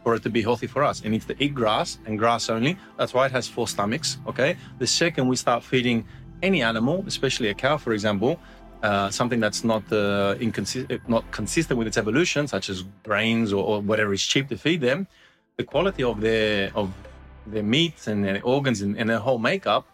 for 0.04 0.16
it 0.16 0.22
to 0.24 0.30
be 0.30 0.42
healthy 0.42 0.68
for 0.68 0.84
us? 0.84 1.02
It 1.02 1.10
needs 1.10 1.26
to 1.26 1.44
eat 1.44 1.56
grass 1.56 2.00
and 2.06 2.20
grass 2.20 2.50
only. 2.50 2.78
That's 2.98 3.14
why 3.14 3.26
it 3.28 3.32
has 3.32 3.48
four 3.48 3.68
stomachs, 3.68 4.18
okay? 4.28 4.58
The 4.80 4.88
second 4.88 5.28
we 5.28 5.38
start 5.38 5.64
feeding 5.64 6.06
any 6.44 6.62
animal, 6.62 7.06
especially 7.08 7.48
a 7.48 7.54
cow, 7.54 7.78
for 7.78 7.94
example, 7.94 8.40
uh, 8.84 9.10
something 9.10 9.40
that's 9.40 9.64
not 9.64 9.84
uh, 9.94 10.36
inconsi- 10.36 11.00
not 11.08 11.24
consistent 11.32 11.78
with 11.78 11.88
its 11.88 11.98
evolution, 11.98 12.46
such 12.48 12.70
as 12.70 12.84
grains 13.04 13.54
or, 13.54 13.64
or 13.64 13.80
whatever 13.80 14.12
is 14.12 14.22
cheap 14.22 14.50
to 14.50 14.58
feed 14.58 14.82
them, 14.82 15.08
the 15.56 15.64
quality 15.64 16.04
of 16.04 16.20
their 16.20 16.70
of 16.76 16.92
their 17.48 17.64
meat 17.64 18.08
and 18.08 18.26
their 18.26 18.44
organs 18.44 18.82
and, 18.82 18.98
and 18.98 19.10
their 19.10 19.20
whole 19.20 19.40
makeup 19.40 19.88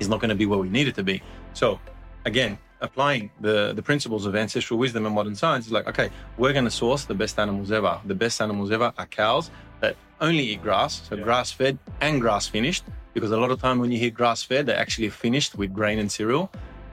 is 0.00 0.08
not 0.08 0.18
going 0.20 0.30
to 0.30 0.34
be 0.34 0.46
where 0.46 0.58
we 0.58 0.70
need 0.70 0.88
it 0.88 0.94
to 0.94 1.02
be. 1.02 1.22
So, 1.52 1.78
again, 2.24 2.56
applying 2.82 3.30
the 3.40 3.72
the 3.72 3.82
principles 3.82 4.26
of 4.26 4.36
ancestral 4.36 4.78
wisdom 4.78 5.06
and 5.06 5.14
modern 5.14 5.34
science 5.34 5.66
is 5.66 5.72
like, 5.72 5.86
okay, 5.86 6.10
we're 6.36 6.52
going 6.52 6.64
to 6.64 6.70
source 6.70 7.04
the 7.04 7.14
best 7.14 7.38
animals 7.38 7.72
ever. 7.72 7.98
The 8.04 8.14
best 8.14 8.40
animals 8.42 8.70
ever 8.70 8.92
are 8.98 9.06
cows 9.06 9.50
that 9.80 9.96
only 10.20 10.44
eat 10.44 10.62
grass, 10.62 11.02
so 11.08 11.16
grass 11.16 11.50
fed 11.50 11.78
and 12.00 12.20
grass 12.20 12.46
finished. 12.46 12.84
Because 13.14 13.30
a 13.30 13.36
lot 13.36 13.50
of 13.50 13.60
time 13.60 13.78
when 13.78 13.90
you 13.92 13.98
hear 13.98 14.10
grass 14.10 14.42
fed, 14.42 14.66
they're 14.66 14.78
actually 14.78 15.10
finished 15.10 15.54
with 15.54 15.72
grain 15.72 15.98
and 15.98 16.10
cereal. 16.10 16.50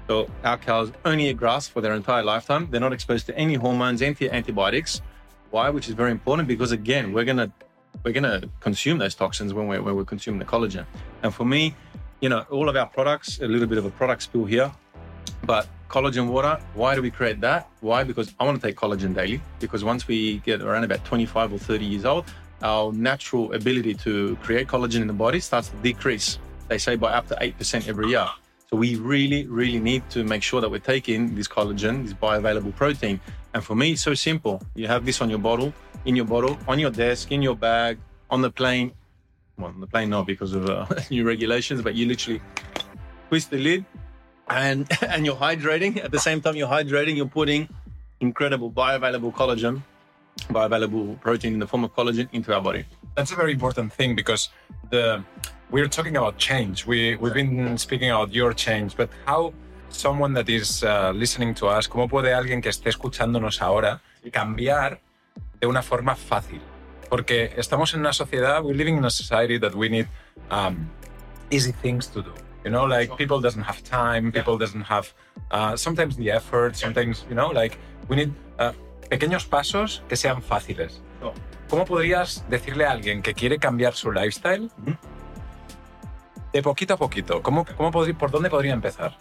So 0.08 0.28
our 0.44 0.58
cows 0.58 0.92
only 1.06 1.30
eat 1.30 1.38
grass 1.38 1.68
for 1.68 1.82
their 1.82 1.94
entire 1.94 2.24
lifetime. 2.24 2.68
They're 2.70 2.82
not 2.82 2.94
exposed 2.94 3.26
to 3.28 3.38
any 3.38 3.56
hormones, 3.56 4.02
anti 4.02 4.30
antibiotics. 4.30 5.02
Why? 5.52 5.70
Which 5.70 5.88
is 5.88 5.96
very 5.96 6.12
important 6.12 6.48
because 6.48 6.72
again, 6.72 7.14
we're 7.14 7.26
gonna 7.26 7.52
we're 8.04 8.14
gonna 8.14 8.42
consume 8.60 8.98
those 9.00 9.16
toxins 9.16 9.54
when 9.54 9.68
we're 9.68 9.82
when 9.82 9.96
we're 9.96 10.06
consuming 10.06 10.40
the 10.40 10.46
collagen. 10.46 10.86
And 11.24 11.34
for 11.34 11.46
me, 11.46 11.76
you 12.22 12.30
know, 12.30 12.46
all 12.52 12.70
of 12.70 12.76
our 12.76 12.86
products, 12.88 13.40
a 13.40 13.48
little 13.48 13.68
bit 13.68 13.78
of 13.78 13.86
a 13.86 13.92
product 13.92 14.24
spill 14.24 14.46
here, 14.46 14.72
but 15.46 15.68
collagen 15.90 16.28
water, 16.28 16.58
why 16.76 16.96
do 16.96 17.02
we 17.02 17.12
create 17.12 17.42
that? 17.42 17.68
Why? 17.82 18.04
Because 18.04 18.34
I 18.40 18.46
want 18.46 18.62
to 18.62 18.68
take 18.68 18.78
collagen 18.78 19.14
daily. 19.14 19.42
Because 19.60 19.84
once 19.84 20.08
we 20.08 20.38
get 20.40 20.62
around 20.62 20.84
about 20.84 21.04
25 21.04 21.54
or 21.54 21.58
30 21.58 21.86
years 21.86 22.06
old, 22.06 22.26
our 22.62 22.94
natural 22.94 23.52
ability 23.54 23.96
to 23.96 24.38
create 24.38 24.68
collagen 24.68 25.02
in 25.02 25.08
the 25.08 25.14
body 25.14 25.40
starts 25.40 25.70
to 25.70 25.76
decrease. 25.78 26.40
They 26.68 26.78
say 26.78 26.96
by 26.96 27.12
up 27.12 27.28
to 27.28 27.36
8% 27.36 27.88
every 27.88 28.10
year. 28.10 28.28
So 28.70 28.78
we 28.78 28.96
really, 28.98 29.48
really 29.48 29.80
need 29.80 30.08
to 30.12 30.24
make 30.24 30.44
sure 30.44 30.62
that 30.62 30.70
we're 30.70 30.78
taking 30.80 31.34
this 31.34 31.48
collagen, 31.48 32.04
this 32.04 32.14
bioavailable 32.14 32.76
protein. 32.76 33.20
And 33.56 33.64
for 33.64 33.76
me, 33.76 33.94
it's 33.94 34.04
so 34.04 34.14
simple. 34.14 34.62
You 34.76 34.88
have 34.88 35.06
this 35.06 35.22
on 35.22 35.30
your 35.30 35.40
bottle, 35.40 35.74
in 36.06 36.16
your 36.16 36.26
bottle, 36.26 36.60
on 36.68 36.78
your 36.78 36.92
desk, 36.92 37.32
in 37.32 37.42
your 37.42 37.56
bag, 37.56 37.98
on 38.30 38.42
the 38.42 38.52
plane. 38.52 38.92
Well, 39.58 39.70
on 39.70 39.80
the 39.82 39.88
plane, 39.88 40.12
not 40.12 40.28
because 40.28 40.54
of 40.54 40.70
uh, 40.70 40.86
new 41.10 41.26
regulations, 41.26 41.82
but 41.82 41.96
you 41.96 42.06
literally 42.06 42.42
twist 43.30 43.50
the 43.50 43.58
lid 43.58 43.86
and 44.50 44.88
and 45.02 45.26
you're 45.26 45.36
hydrating. 45.36 46.04
At 46.04 46.12
the 46.12 46.20
same 46.20 46.42
time, 46.42 46.56
you're 46.56 46.68
hydrating, 46.68 47.16
you're 47.16 47.28
putting 47.28 47.70
incredible 48.20 48.72
bioavailable 48.72 49.34
collagen, 49.34 49.84
bioavailable 50.50 51.20
protein 51.22 51.54
in 51.54 51.60
the 51.60 51.68
form 51.68 51.84
of 51.84 51.96
collagen 51.96 52.28
into 52.32 52.54
our 52.54 52.62
body. 52.62 52.86
That's 53.16 53.32
a 53.32 53.36
very 53.36 53.54
important 53.54 53.94
thing 53.94 54.16
because 54.16 54.50
the 54.90 55.24
we're 55.72 55.88
talking 55.88 56.18
about 56.18 56.38
change. 56.38 56.86
We 56.86 57.16
we've 57.18 57.34
been 57.34 57.78
speaking 57.78 58.10
about 58.10 58.34
your 58.34 58.54
change, 58.54 58.96
but 58.98 59.10
how 59.26 59.54
someone 59.90 60.34
that 60.34 60.50
is 60.50 60.84
uh, 60.84 61.12
listening 61.12 61.54
to 61.56 61.68
us, 61.68 61.88
cómo 61.88 62.08
puede 62.10 62.34
alguien 62.34 62.62
que 62.62 62.70
esté 62.70 62.90
escuchándonos 62.90 63.62
ahora 63.62 64.02
cambiar 64.32 65.00
de 65.60 65.68
una 65.68 65.82
forma 65.82 66.16
fácil? 66.16 66.62
Porque 67.10 67.54
estamos 67.58 67.94
en 67.94 68.02
una 68.02 68.14
sociedad, 68.14 68.64
we're 68.64 68.76
living 68.76 68.98
in 68.98 69.06
a 69.06 69.10
society 69.10 69.58
that 69.58 69.74
we 69.74 69.90
need 69.90 70.08
um, 70.52 70.90
easy 71.50 71.72
things 71.72 72.08
to 72.08 72.22
do. 72.22 72.34
You 72.64 72.72
know, 72.72 72.86
like 72.86 73.16
people 73.16 73.40
doesn't 73.40 73.64
have 73.64 73.82
time, 73.84 74.32
people 74.32 74.58
doesn't 74.58 74.84
have 74.84 75.08
uh, 75.52 75.78
sometimes 75.78 76.18
the 76.18 76.30
effort, 76.32 76.76
sometimes 76.76 77.26
you 77.30 77.36
know, 77.36 77.50
like 77.54 77.78
we 78.10 78.16
need 78.18 78.34
uh, 78.60 78.74
pequeños 79.10 79.46
pasos 79.46 80.02
que 80.10 80.18
sean 80.18 80.42
fáciles. 80.42 81.02
¿Cómo 81.70 81.86
podrías 81.86 82.44
decirle 82.50 82.86
a 82.86 82.92
alguien 82.92 83.22
que 83.22 83.34
quiere 83.34 83.60
cambiar 83.60 83.94
su 83.94 84.12
lifestyle 84.12 84.70
Ujú. 84.82 84.98
de 86.52 86.62
poquito 86.64 86.96
a 86.96 86.98
poquito? 86.98 87.42
¿Cómo, 87.42 87.64
cómo 87.78 87.92
podría- 87.92 88.18
¿Por 88.18 88.32
dónde 88.32 88.50
podría 88.50 88.74
empezar? 88.74 89.16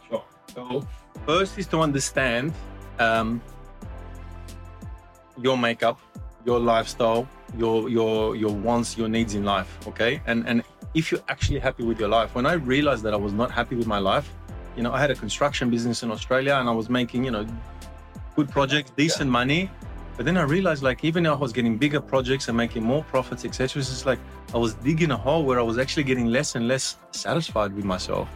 So 0.54 0.80
first 1.26 1.58
is 1.58 1.68
to 1.68 1.80
understand 1.82 2.52
um, 2.98 3.40
your 5.36 5.56
makeup, 5.56 5.98
your 6.44 6.58
lifestyle, 6.58 7.26
your 7.56 7.88
your 7.88 8.34
your 8.34 8.50
wants, 8.52 8.96
your 8.96 9.08
needs 9.08 9.34
in 9.34 9.44
life. 9.44 9.68
Okay, 9.86 10.20
and 10.26 10.44
and 10.48 10.62
if 10.94 11.10
you're 11.10 11.22
actually 11.28 11.58
happy 11.58 11.84
with 11.84 11.98
your 11.98 12.08
life. 12.08 12.34
When 12.34 12.46
I 12.46 12.54
realized 12.54 13.02
that 13.04 13.14
I 13.14 13.16
was 13.16 13.32
not 13.32 13.50
happy 13.50 13.76
with 13.76 13.86
my 13.86 13.98
life, 13.98 14.32
you 14.76 14.82
know, 14.82 14.92
I 14.92 15.00
had 15.00 15.10
a 15.10 15.14
construction 15.14 15.70
business 15.70 16.02
in 16.02 16.10
Australia 16.10 16.54
and 16.54 16.68
I 16.68 16.72
was 16.72 16.88
making 16.88 17.24
you 17.24 17.30
know 17.30 17.46
good 18.36 18.48
projects, 18.48 18.90
decent 18.96 19.30
money. 19.30 19.70
But 20.16 20.24
then 20.24 20.36
I 20.36 20.42
realized, 20.42 20.82
like, 20.82 21.04
even 21.04 21.22
though 21.22 21.34
I 21.34 21.36
was 21.36 21.52
getting 21.52 21.78
bigger 21.78 22.00
projects 22.00 22.48
and 22.48 22.56
making 22.56 22.82
more 22.82 23.04
profits, 23.04 23.44
etc., 23.44 23.78
it's 23.78 23.88
just 23.88 24.04
like 24.04 24.18
I 24.52 24.56
was 24.56 24.74
digging 24.74 25.12
a 25.12 25.16
hole 25.16 25.44
where 25.44 25.60
I 25.60 25.62
was 25.62 25.78
actually 25.78 26.02
getting 26.02 26.26
less 26.26 26.56
and 26.56 26.66
less 26.66 26.96
satisfied 27.12 27.72
with 27.72 27.84
myself. 27.84 28.28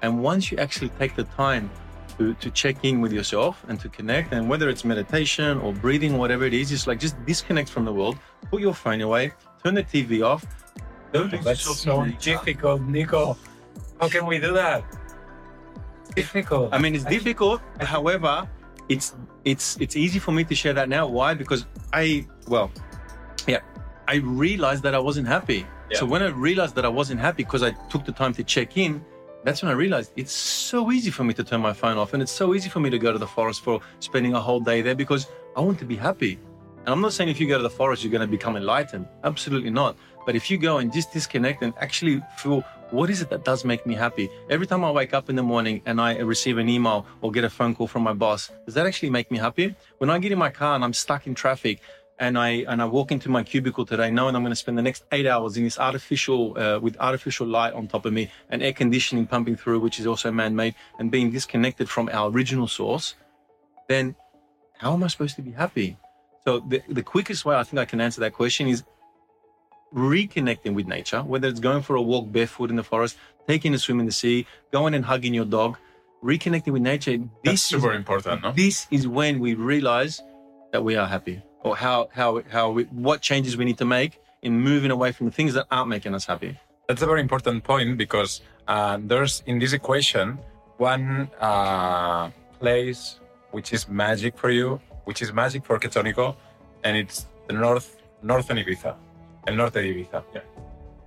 And 0.00 0.22
once 0.22 0.50
you 0.50 0.56
actually 0.56 0.88
take 1.00 1.14
the 1.14 1.24
time 1.24 1.70
to 2.18 2.22
to 2.22 2.34
to 2.34 2.50
check 2.50 2.84
in 2.84 3.00
with 3.00 3.12
yourself 3.12 3.64
and 3.68 3.80
to 3.80 3.88
connect. 3.88 4.32
And 4.32 4.48
whether 4.48 4.68
it's 4.68 4.84
meditation 4.84 5.58
or 5.58 5.72
breathing, 5.72 6.18
whatever 6.18 6.44
it 6.44 6.54
is, 6.54 6.68
just 6.70 6.86
like 6.86 7.00
just 7.00 7.16
disconnect 7.26 7.68
from 7.68 7.84
the 7.84 7.92
world. 7.92 8.18
Put 8.50 8.60
your 8.60 8.74
phone 8.74 9.00
away. 9.00 9.32
Turn 9.62 9.74
the 9.74 9.84
TV 9.84 10.24
off. 10.24 10.44
Don't 11.12 11.42
That's 11.42 11.80
so 11.80 12.06
difficult, 12.20 12.82
Nico. 12.82 13.36
How 14.00 14.08
can 14.08 14.26
we 14.26 14.38
do 14.38 14.52
that? 14.54 14.84
Difficult. 16.14 16.72
I 16.72 16.78
mean, 16.78 16.94
it's 16.94 17.04
difficult. 17.04 17.60
However, 17.80 18.48
it's 18.88 19.14
it's 19.44 19.76
it's 19.80 19.96
easy 19.96 20.18
for 20.18 20.32
me 20.32 20.44
to 20.44 20.54
share 20.54 20.72
that 20.72 20.88
now. 20.88 21.06
Why? 21.06 21.34
Because 21.34 21.66
I 21.92 22.26
well, 22.48 22.70
yeah, 23.46 23.60
I 24.08 24.16
realized 24.16 24.82
that 24.84 24.94
I 24.94 24.98
wasn't 24.98 25.28
happy. 25.28 25.66
So 25.94 26.06
when 26.06 26.22
I 26.22 26.28
realized 26.28 26.74
that 26.76 26.86
I 26.86 26.88
wasn't 26.88 27.20
happy 27.20 27.44
because 27.44 27.62
I 27.62 27.72
took 27.90 28.06
the 28.06 28.12
time 28.12 28.32
to 28.34 28.42
check 28.42 28.78
in, 28.78 29.04
that's 29.44 29.62
when 29.62 29.70
I 29.70 29.74
realized 29.74 30.12
it's 30.16 30.32
so 30.32 30.90
easy 30.90 31.10
for 31.10 31.22
me 31.22 31.34
to 31.34 31.44
turn 31.44 31.60
my 31.60 31.74
phone 31.74 31.98
off, 31.98 32.14
and 32.14 32.22
it's 32.22 32.32
so 32.32 32.54
easy 32.54 32.70
for 32.70 32.80
me 32.80 32.88
to 32.88 32.98
go 32.98 33.12
to 33.12 33.18
the 33.18 33.26
forest 33.26 33.60
for 33.62 33.80
spending 34.00 34.32
a 34.32 34.40
whole 34.40 34.60
day 34.60 34.80
there 34.80 34.94
because 34.94 35.26
I 35.54 35.60
want 35.60 35.78
to 35.80 35.84
be 35.84 35.96
happy. 35.96 36.38
And 36.84 36.88
I'm 36.88 37.00
not 37.00 37.12
saying 37.12 37.28
if 37.28 37.38
you 37.38 37.46
go 37.46 37.58
to 37.58 37.62
the 37.62 37.70
forest 37.70 38.02
you're 38.02 38.10
going 38.10 38.22
to 38.22 38.26
become 38.38 38.56
enlightened. 38.56 39.06
Absolutely 39.22 39.70
not. 39.70 39.96
But 40.24 40.36
if 40.36 40.50
you 40.50 40.58
go 40.58 40.78
and 40.78 40.92
just 40.92 41.12
disconnect 41.12 41.62
and 41.62 41.74
actually 41.80 42.22
feel 42.36 42.64
what 42.90 43.08
is 43.08 43.22
it 43.22 43.30
that 43.30 43.44
does 43.44 43.64
make 43.64 43.86
me 43.86 43.94
happy? 43.94 44.28
Every 44.50 44.66
time 44.66 44.84
I 44.84 44.90
wake 44.90 45.14
up 45.14 45.30
in 45.30 45.36
the 45.36 45.42
morning 45.42 45.80
and 45.86 46.00
I 46.00 46.18
receive 46.18 46.58
an 46.58 46.68
email 46.68 47.06
or 47.22 47.32
get 47.32 47.44
a 47.44 47.50
phone 47.50 47.74
call 47.74 47.86
from 47.86 48.02
my 48.02 48.12
boss, 48.12 48.50
does 48.66 48.74
that 48.74 48.86
actually 48.86 49.10
make 49.10 49.30
me 49.30 49.38
happy? 49.38 49.74
When 49.98 50.10
I 50.10 50.18
get 50.18 50.30
in 50.30 50.38
my 50.38 50.50
car 50.50 50.74
and 50.74 50.84
I'm 50.84 50.92
stuck 50.92 51.26
in 51.26 51.34
traffic 51.34 51.80
and 52.18 52.38
I 52.38 52.64
and 52.68 52.82
I 52.82 52.84
walk 52.84 53.10
into 53.10 53.28
my 53.30 53.42
cubicle 53.42 53.86
today 53.86 54.10
knowing 54.10 54.36
I'm 54.36 54.42
going 54.42 54.52
to 54.52 54.56
spend 54.56 54.76
the 54.76 54.82
next 54.82 55.04
eight 55.10 55.26
hours 55.26 55.56
in 55.56 55.64
this 55.64 55.78
artificial 55.78 56.56
uh, 56.58 56.78
with 56.78 56.96
artificial 57.00 57.46
light 57.46 57.72
on 57.72 57.88
top 57.88 58.04
of 58.04 58.12
me 58.12 58.30
and 58.50 58.62
air 58.62 58.74
conditioning 58.74 59.26
pumping 59.26 59.56
through, 59.56 59.80
which 59.80 59.98
is 59.98 60.06
also 60.06 60.30
man-made, 60.30 60.74
and 60.98 61.10
being 61.10 61.30
disconnected 61.30 61.88
from 61.88 62.10
our 62.12 62.30
original 62.30 62.68
source, 62.68 63.14
then 63.88 64.14
how 64.78 64.92
am 64.92 65.02
I 65.02 65.06
supposed 65.06 65.36
to 65.36 65.42
be 65.42 65.52
happy? 65.52 65.96
So 66.44 66.60
the, 66.60 66.82
the 66.88 67.02
quickest 67.02 67.44
way 67.44 67.56
I 67.56 67.62
think 67.62 67.78
I 67.80 67.84
can 67.84 68.00
answer 68.00 68.20
that 68.20 68.34
question 68.34 68.68
is 68.68 68.82
reconnecting 69.94 70.74
with 70.74 70.86
nature, 70.86 71.22
whether 71.22 71.48
it's 71.48 71.60
going 71.60 71.82
for 71.82 71.96
a 71.96 72.02
walk 72.02 72.30
barefoot 72.32 72.70
in 72.70 72.76
the 72.76 72.82
forest, 72.82 73.16
taking 73.46 73.74
a 73.74 73.78
swim 73.78 74.00
in 74.00 74.06
the 74.06 74.12
sea, 74.12 74.46
going 74.72 74.94
and 74.94 75.04
hugging 75.04 75.34
your 75.34 75.44
dog, 75.44 75.76
reconnecting 76.22 76.72
with 76.72 76.82
nature. 76.82 77.16
That's 77.18 77.30
This 77.44 77.62
is, 77.62 77.66
super 77.68 77.92
important, 77.92 78.42
no? 78.42 78.52
this 78.52 78.86
is 78.90 79.06
when 79.06 79.40
we 79.40 79.54
realize 79.54 80.20
that 80.72 80.82
we 80.82 80.96
are 80.96 81.06
happy 81.06 81.42
or 81.60 81.76
how, 81.76 82.08
how, 82.12 82.42
how 82.50 82.70
we, 82.70 82.84
what 82.84 83.20
changes 83.20 83.56
we 83.56 83.64
need 83.64 83.78
to 83.78 83.84
make 83.84 84.20
in 84.42 84.58
moving 84.58 84.90
away 84.90 85.12
from 85.12 85.26
the 85.26 85.32
things 85.32 85.54
that 85.54 85.66
aren't 85.70 85.88
making 85.88 86.14
us 86.14 86.24
happy. 86.24 86.58
That's 86.88 87.02
a 87.02 87.06
very 87.06 87.20
important 87.20 87.62
point 87.62 87.96
because 87.96 88.40
uh, 88.68 88.98
there's 89.00 89.42
in 89.46 89.58
this 89.58 89.72
equation 89.72 90.38
one 90.78 91.30
uh, 91.40 92.30
place 92.58 93.20
which 93.52 93.72
is 93.72 93.88
magic 93.88 94.36
for 94.36 94.50
you, 94.50 94.80
which 95.04 95.22
is 95.22 95.32
magic 95.32 95.64
for 95.64 95.78
Ketonico, 95.78 96.36
and 96.84 96.96
it's 96.96 97.26
the 97.46 97.52
north, 97.52 97.96
northern 98.22 98.56
Ibiza, 98.56 98.96
el 99.46 99.56
norte 99.56 99.80
de 99.80 99.88
Ibiza. 99.88 100.22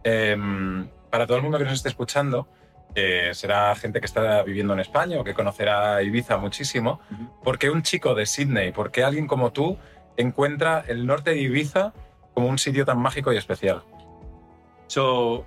Em, 0.03 0.87
para 1.09 1.25
todo 1.25 1.37
el 1.37 1.43
mundo 1.43 1.57
que 1.57 1.63
nos 1.63 1.73
esté 1.73 1.89
escuchando, 1.89 2.47
eh, 2.93 3.31
será 3.33 3.75
gente 3.75 3.99
que 3.99 4.05
está 4.05 4.43
viviendo 4.43 4.73
en 4.73 4.79
España 4.79 5.19
o 5.19 5.23
que 5.23 5.33
conocerá 5.33 6.01
Ibiza 6.01 6.37
muchísimo, 6.37 6.99
Ujú. 7.11 7.41
porque 7.43 7.69
un 7.69 7.81
chico 7.81 8.15
de 8.15 8.25
Sydney, 8.25 8.71
porque 8.71 9.03
alguien 9.03 9.27
como 9.27 9.51
tú 9.51 9.77
encuentra 10.17 10.83
el 10.87 11.05
norte 11.05 11.31
de 11.31 11.41
Ibiza 11.41 11.93
como 12.33 12.47
un 12.47 12.57
sitio 12.57 12.85
tan 12.85 12.99
mágico 12.99 13.33
y 13.33 13.37
especial. 13.37 13.83
So 14.87 15.45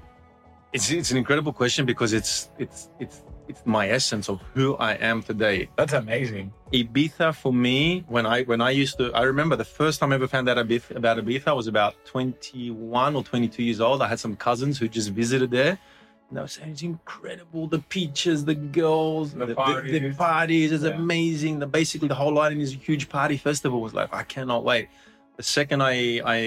it's, 0.72 0.90
it's 0.90 1.10
an 1.12 1.18
incredible 1.18 1.52
question 1.52 1.86
because 1.86 2.14
it's, 2.16 2.50
it's, 2.58 2.90
it's, 2.98 3.22
it's 3.48 3.62
my 3.64 3.88
essence 3.88 4.28
of 4.28 4.40
who 4.54 4.76
I 4.76 4.92
am 4.94 5.22
today. 5.22 5.68
That's 5.76 5.92
amazing. 5.94 6.52
Ibiza 6.72 7.34
for 7.34 7.52
me, 7.52 8.04
when 8.08 8.26
I 8.26 8.42
when 8.42 8.60
I 8.60 8.70
used 8.70 8.98
to, 8.98 9.12
I 9.14 9.22
remember 9.22 9.56
the 9.56 9.64
first 9.64 10.00
time 10.00 10.12
I 10.12 10.16
ever 10.16 10.28
found 10.28 10.48
out 10.48 10.58
Ibiza, 10.58 10.96
about 10.96 11.16
Ibiza 11.18 11.48
I 11.48 11.52
was 11.52 11.66
about 11.66 11.94
21 12.04 13.16
or 13.16 13.22
22 13.22 13.62
years 13.62 13.80
old. 13.80 14.02
I 14.02 14.08
had 14.08 14.20
some 14.20 14.36
cousins 14.36 14.78
who 14.78 14.88
just 14.88 15.10
visited 15.10 15.50
there. 15.50 15.78
And 16.28 16.36
they 16.36 16.42
were 16.42 16.46
saying 16.48 16.72
it's 16.72 16.82
incredible, 16.82 17.68
the 17.68 17.78
beaches, 17.88 18.44
the 18.44 18.54
girls, 18.54 19.32
The 19.32 19.38
the, 19.40 19.46
the, 19.46 19.54
parties. 19.54 19.92
the 20.02 20.12
parties, 20.14 20.72
it's 20.72 20.84
Yeah. 20.84 20.90
amazing. 20.90 21.58
The 21.58 21.66
basically 21.66 22.08
the 22.08 22.14
whole 22.14 22.38
island 22.38 22.60
is 22.60 22.74
a 22.74 22.76
huge 22.76 23.08
party 23.08 23.38
festival. 23.38 23.78
It 23.78 23.82
was 23.82 23.94
like 23.94 24.10
I 24.12 24.24
cannot 24.24 24.62
wait. 24.62 24.88
The 25.38 25.42
second 25.42 25.80
I 25.82 26.20
I, 26.36 26.38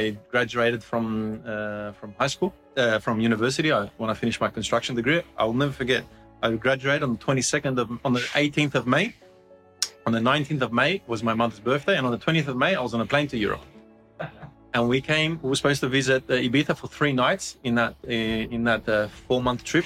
I 0.00 0.02
graduated 0.30 0.82
from 0.84 1.40
uh, 1.46 1.92
from 1.92 2.14
high 2.18 2.26
school, 2.26 2.52
uh, 2.76 2.98
from 2.98 3.18
university, 3.20 3.72
I, 3.72 3.86
when 3.96 4.10
I 4.10 4.14
finished 4.14 4.40
my 4.42 4.50
construction 4.50 4.94
degree, 4.94 5.22
I'll 5.38 5.54
never 5.54 5.72
forget. 5.72 6.04
I 6.42 6.50
graduated 6.52 7.02
on 7.02 7.12
the 7.12 7.18
22nd 7.18 7.78
of 7.78 7.90
on 8.04 8.12
the 8.14 8.20
18th 8.20 8.74
of 8.74 8.86
May. 8.86 9.14
On 10.06 10.12
the 10.12 10.18
19th 10.18 10.62
of 10.62 10.72
May 10.72 11.02
was 11.06 11.22
my 11.22 11.34
mother's 11.34 11.60
birthday, 11.60 11.96
and 11.98 12.06
on 12.06 12.12
the 12.12 12.18
20th 12.18 12.48
of 12.48 12.56
May, 12.56 12.74
I 12.74 12.80
was 12.80 12.94
on 12.94 13.00
a 13.02 13.06
plane 13.06 13.28
to 13.28 13.36
Europe. 13.36 13.64
and 14.74 14.88
we 14.88 15.00
came. 15.00 15.38
We 15.42 15.50
were 15.50 15.56
supposed 15.56 15.80
to 15.80 15.88
visit 15.88 16.24
uh, 16.28 16.34
Ibiza 16.34 16.76
for 16.76 16.86
three 16.86 17.12
nights 17.12 17.58
in 17.64 17.74
that 17.74 17.94
uh, 18.08 18.54
in 18.56 18.64
that 18.64 18.88
uh, 18.88 19.08
four 19.08 19.42
month 19.42 19.64
trip, 19.64 19.84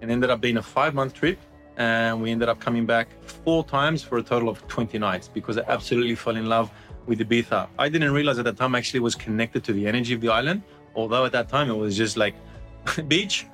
and 0.00 0.10
ended 0.10 0.30
up 0.30 0.40
being 0.40 0.58
a 0.58 0.62
five 0.62 0.94
month 0.94 1.14
trip. 1.14 1.38
And 1.78 2.22
we 2.22 2.30
ended 2.30 2.48
up 2.48 2.58
coming 2.58 2.86
back 2.86 3.08
four 3.44 3.62
times 3.64 4.02
for 4.02 4.16
a 4.16 4.22
total 4.22 4.48
of 4.48 4.66
20 4.66 4.98
nights 4.98 5.28
because 5.28 5.58
I 5.58 5.64
absolutely 5.68 6.14
fell 6.14 6.36
in 6.36 6.46
love 6.46 6.70
with 7.06 7.18
Ibiza. 7.18 7.68
I 7.78 7.90
didn't 7.90 8.12
realize 8.12 8.38
at 8.38 8.46
that 8.46 8.56
time 8.56 8.74
I 8.74 8.78
actually 8.78 9.00
was 9.00 9.14
connected 9.14 9.62
to 9.64 9.74
the 9.74 9.86
energy 9.86 10.14
of 10.14 10.22
the 10.22 10.30
island, 10.30 10.62
although 10.94 11.26
at 11.26 11.32
that 11.32 11.50
time 11.50 11.68
it 11.68 11.76
was 11.76 11.94
just 11.94 12.16
like 12.16 12.34
beach, 13.08 13.46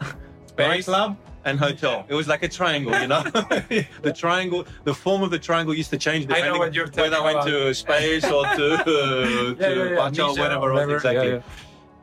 Space. 0.54 0.84
club, 0.84 1.16
and 1.44 1.58
hotel. 1.58 2.04
It 2.08 2.14
was 2.14 2.28
like 2.28 2.42
a 2.42 2.48
triangle, 2.48 2.92
you 3.00 3.08
know. 3.08 3.22
the 4.02 4.12
triangle, 4.16 4.64
the 4.84 4.94
form 4.94 5.22
of 5.22 5.30
the 5.30 5.38
triangle 5.38 5.74
used 5.74 5.90
to 5.90 5.98
change 5.98 6.24
I 6.26 6.28
know 6.28 6.34
depending 6.34 6.58
what 6.60 6.74
you're 6.74 6.86
whether 6.88 7.16
I 7.16 7.20
went 7.20 7.36
about. 7.38 7.46
to 7.48 7.74
space 7.74 8.24
or 8.24 8.44
to 8.44 8.74
uh, 8.80 8.84
to 8.84 9.56
Yeah, 9.58 9.68
yeah, 9.68 9.90
yeah. 9.90 9.96
Pacha 9.96 10.22
or 10.24 10.28
whatever 10.36 10.66
else 10.70 10.74
whatever. 10.74 10.94
exactly. 10.96 11.28
Yeah, 11.28 11.34
yeah. 11.36 11.42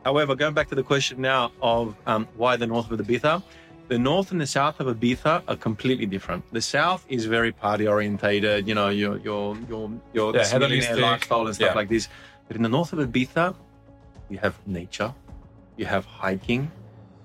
However, 0.04 0.34
going 0.34 0.54
back 0.54 0.68
to 0.68 0.74
the 0.74 0.82
question 0.82 1.20
now 1.20 1.52
of 1.62 1.94
um, 2.06 2.26
why 2.36 2.56
the 2.56 2.66
north 2.66 2.90
of 2.90 2.98
Ibiza, 3.00 3.42
the 3.88 3.98
north 3.98 4.30
and 4.30 4.40
the 4.40 4.46
south 4.46 4.80
of 4.80 4.86
Ibiza 4.96 5.42
are 5.46 5.56
completely 5.56 6.06
different. 6.06 6.42
The 6.52 6.62
south 6.62 7.04
is 7.08 7.26
very 7.26 7.52
party 7.52 7.86
orientated, 7.86 8.66
you 8.68 8.74
know, 8.74 8.88
your 8.88 9.18
your 9.18 9.56
your 9.68 9.90
your 10.12 10.34
Yeah, 10.34 10.94
lifestyle 10.96 11.46
and 11.46 11.54
stuff 11.54 11.70
Yeah. 11.70 11.74
like 11.74 11.88
this. 11.88 12.08
But 12.46 12.56
in 12.56 12.62
the 12.62 12.68
north 12.68 12.92
of 12.92 12.98
Ibiza, 12.98 13.54
you 14.28 14.38
have 14.38 14.54
nature, 14.66 15.12
you 15.76 15.86
have 15.86 16.04
hiking, 16.04 16.70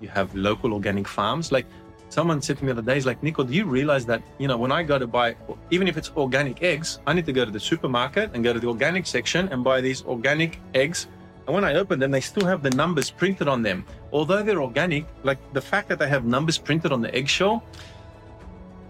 you 0.01 0.09
have 0.09 0.33
local 0.35 0.73
organic 0.73 1.07
farms. 1.07 1.51
Like 1.51 1.65
someone 2.09 2.41
said 2.41 2.57
to 2.57 2.65
me 2.65 2.71
the 2.71 2.79
other 2.79 2.93
day, 2.93 2.97
"Is 2.97 3.05
like 3.05 3.21
Nico, 3.23 3.43
do 3.43 3.53
you 3.53 3.65
realize 3.65 4.05
that 4.05 4.21
you 4.37 4.47
know 4.47 4.57
when 4.57 4.71
I 4.71 4.83
go 4.83 4.99
to 4.99 5.07
buy, 5.07 5.35
even 5.71 5.87
if 5.87 5.97
it's 5.97 6.11
organic 6.15 6.63
eggs, 6.63 6.99
I 7.07 7.13
need 7.13 7.25
to 7.25 7.33
go 7.33 7.45
to 7.45 7.51
the 7.51 7.59
supermarket 7.59 8.31
and 8.33 8.43
go 8.43 8.53
to 8.53 8.59
the 8.59 8.67
organic 8.67 9.05
section 9.07 9.49
and 9.49 9.63
buy 9.63 9.81
these 9.81 10.03
organic 10.05 10.59
eggs." 10.73 11.07
And 11.47 11.53
when 11.53 11.63
I 11.63 11.75
open 11.75 11.99
them, 11.99 12.11
they 12.11 12.21
still 12.21 12.45
have 12.47 12.63
the 12.63 12.71
numbers 12.71 13.11
printed 13.11 13.47
on 13.47 13.61
them. 13.61 13.85
Although 14.11 14.41
they're 14.41 14.61
organic, 14.61 15.05
like 15.23 15.37
the 15.53 15.61
fact 15.61 15.89
that 15.89 15.99
they 15.99 16.09
have 16.09 16.25
numbers 16.25 16.57
printed 16.57 16.91
on 16.91 17.01
the 17.01 17.13
eggshell. 17.13 17.63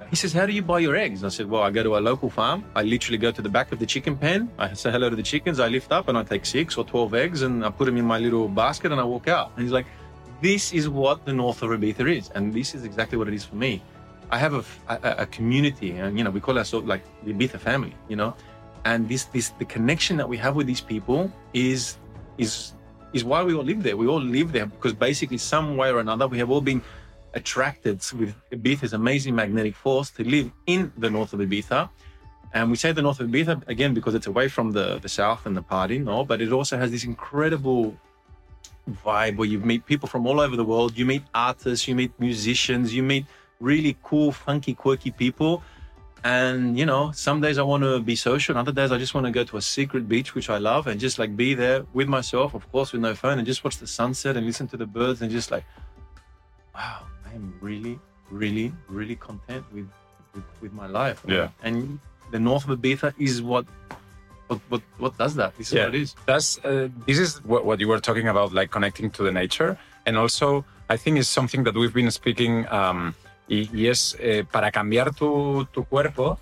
He 0.10 0.16
says, 0.16 0.32
How 0.32 0.46
do 0.46 0.54
you 0.54 0.62
buy 0.62 0.80
your 0.80 0.96
eggs? 0.96 1.24
I 1.24 1.30
said, 1.30 1.50
Well, 1.50 1.64
I 1.64 1.72
go 1.72 1.84
to 1.84 1.98
a 1.98 2.00
local 2.00 2.30
farm. 2.30 2.64
I 2.76 2.84
literally 2.84 3.18
go 3.18 3.32
to 3.32 3.42
the 3.42 3.50
back 3.50 3.72
of 3.74 3.80
the 3.80 3.86
chicken 3.86 4.16
pen. 4.16 4.50
I 4.58 4.74
say 4.74 4.92
hello 4.92 5.10
to 5.10 5.16
the 5.16 5.24
chickens. 5.24 5.60
I 5.60 5.68
lift 5.68 5.92
up 5.92 6.08
and 6.08 6.18
I 6.18 6.24
take 6.24 6.46
six 6.46 6.78
or 6.78 6.86
12 6.86 7.14
eggs 7.14 7.42
and 7.42 7.66
I 7.66 7.70
put 7.70 7.86
them 7.86 7.98
in 7.98 8.06
my 8.06 8.20
little 8.20 8.48
basket 8.48 8.92
and 8.92 9.02
I 9.02 9.04
walk 9.04 9.28
out. 9.28 9.52
And 9.56 9.64
he's 9.64 9.74
like, 9.74 9.88
This 10.42 10.74
is 10.74 10.90
what 10.90 11.26
the 11.26 11.34
north 11.34 11.62
of 11.62 11.72
Ibiza 11.72 12.18
is. 12.18 12.30
And 12.36 12.54
this 12.54 12.76
is 12.76 12.84
exactly 12.84 13.18
what 13.18 13.28
it 13.28 13.34
is 13.34 13.46
for 13.46 13.56
me. 13.56 13.82
I 14.32 14.38
have 14.38 14.54
a, 14.54 14.64
a, 14.88 15.24
a 15.24 15.26
community 15.28 15.92
and, 15.92 16.18
you 16.18 16.24
know, 16.24 16.32
we 16.32 16.40
call 16.40 16.58
ourselves 16.58 16.88
like 16.88 17.04
the 17.24 17.34
Ibiza 17.34 17.60
family, 17.60 17.96
you 18.10 18.16
know? 18.16 18.36
And 18.84 19.08
this, 19.08 19.26
this, 19.26 19.50
the 19.50 19.66
connection 19.66 20.18
that 20.18 20.28
we 20.28 20.38
have 20.38 20.56
with 20.56 20.68
these 20.68 20.82
people 20.82 21.32
is, 21.54 21.98
is, 22.38 22.74
is 23.14 23.24
why 23.24 23.44
we 23.44 23.56
all 23.56 23.64
live 23.64 23.82
there. 23.82 23.98
We 23.98 24.08
all 24.08 24.22
live 24.22 24.52
there 24.52 24.66
because 24.66 24.94
basically, 24.94 25.38
some 25.38 25.78
way 25.78 25.90
or 25.90 26.00
another, 26.00 26.28
we 26.28 26.38
have 26.38 26.52
all 26.52 26.62
been 26.62 26.82
attracted 27.34 27.98
with 28.18 28.36
Ibiza's 28.52 28.94
amazing 28.94 29.36
magnetic 29.36 29.76
force 29.76 30.10
to 30.12 30.24
live 30.24 30.52
in 30.68 30.92
the 30.98 31.10
north 31.10 31.34
of 31.34 31.40
Ibiza. 31.40 31.90
And 32.54 32.70
we 32.70 32.78
say 32.78 32.92
the 32.92 33.02
north 33.02 33.20
of 33.20 33.28
Ibiza 33.30 33.68
again 33.68 33.94
because 33.94 34.16
it's 34.16 34.28
away 34.28 34.48
from 34.48 34.72
the, 34.72 35.00
the 35.00 35.10
south 35.10 35.46
and 35.46 35.56
the 35.56 35.62
party, 35.62 35.98
no, 35.98 36.24
but 36.24 36.42
it 36.42 36.52
also 36.52 36.78
has 36.78 36.92
this 36.92 37.04
incredible 37.04 37.98
vibe 39.06 39.38
where 39.38 39.48
you 39.48 39.60
meet 39.60 39.86
people 39.86 40.08
from 40.08 40.26
all 40.28 40.40
over 40.40 40.56
the 40.56 40.64
world. 40.64 40.98
You 40.98 41.06
meet 41.06 41.24
artists, 41.34 41.88
you 41.88 41.96
meet 41.96 42.12
musicians, 42.20 42.94
you 42.94 43.04
meet 43.04 43.26
really 43.60 43.98
cool, 44.04 44.32
funky, 44.32 44.74
quirky 44.74 45.12
people. 45.12 45.64
And 46.24 46.78
you 46.78 46.86
know, 46.86 47.12
some 47.12 47.40
days 47.42 47.58
I 47.60 47.62
want 47.62 47.84
to 47.84 48.00
be 48.00 48.16
social, 48.16 48.54
and 48.54 48.60
other 48.60 48.72
days 48.72 48.92
I 48.92 48.98
just 48.98 49.14
want 49.14 49.26
to 49.28 49.32
go 49.32 49.44
to 49.44 49.58
a 49.58 49.62
secret 49.62 50.10
beach, 50.10 50.34
which 50.34 50.50
I 50.50 50.58
love, 50.58 50.88
and 50.88 51.00
just 51.00 51.20
like 51.20 51.38
be 51.38 51.54
there 51.54 51.86
with 51.94 52.08
myself, 52.08 52.56
of 52.56 52.70
course, 52.72 52.94
with 52.94 53.02
no 53.02 53.14
phone, 53.14 53.38
and 53.38 53.46
just 53.46 53.64
watch 53.64 53.78
the 53.78 53.86
sunset 53.86 54.36
and 54.36 54.44
listen 54.44 54.68
to 54.70 54.78
the 54.78 54.88
birds, 54.88 55.22
and 55.22 55.30
just 55.30 55.52
like, 55.52 55.66
wow, 56.74 57.04
I'm 57.28 57.54
really, 57.62 58.00
really, 58.32 58.74
really 58.88 59.16
content 59.16 59.64
with 59.72 59.88
with, 60.34 60.44
with 60.62 60.74
my 60.74 60.88
life. 60.88 61.24
Yeah. 61.28 61.50
And 61.64 62.00
the 62.32 62.40
north 62.40 62.68
of 62.68 62.80
Ibiza 62.80 63.14
is 63.20 63.42
what 63.42 63.66
what 64.48 64.60
what, 64.70 64.82
what 64.98 65.18
does 65.18 65.36
that? 65.36 65.56
This 65.58 65.68
is 65.68 65.74
Yeah. 65.74 65.86
what 65.86 65.96
it 65.96 66.02
is. 66.02 66.16
That's 66.26 66.60
uh, 66.64 66.90
this 67.06 67.20
is 67.20 67.42
what, 67.44 67.66
what 67.66 67.80
you 67.80 67.88
were 67.88 68.00
talking 68.02 68.28
about, 68.28 68.54
like 68.54 68.70
connecting 68.72 69.10
to 69.12 69.24
the 69.24 69.32
nature, 69.32 69.78
and 70.06 70.18
also 70.18 70.64
I 70.90 70.98
think 70.98 71.18
it's 71.18 71.30
something 71.30 71.64
that 71.66 71.76
we've 71.76 71.94
been 71.94 72.12
speaking 72.12 72.66
um, 72.72 73.14
Y, 73.48 73.70
y 73.72 73.88
es 73.90 74.18
eh, 74.20 74.44
para 74.52 74.72
cambiar 74.72 75.14
tu, 75.14 75.68
tu 75.72 75.84
cuerpo, 75.86 76.40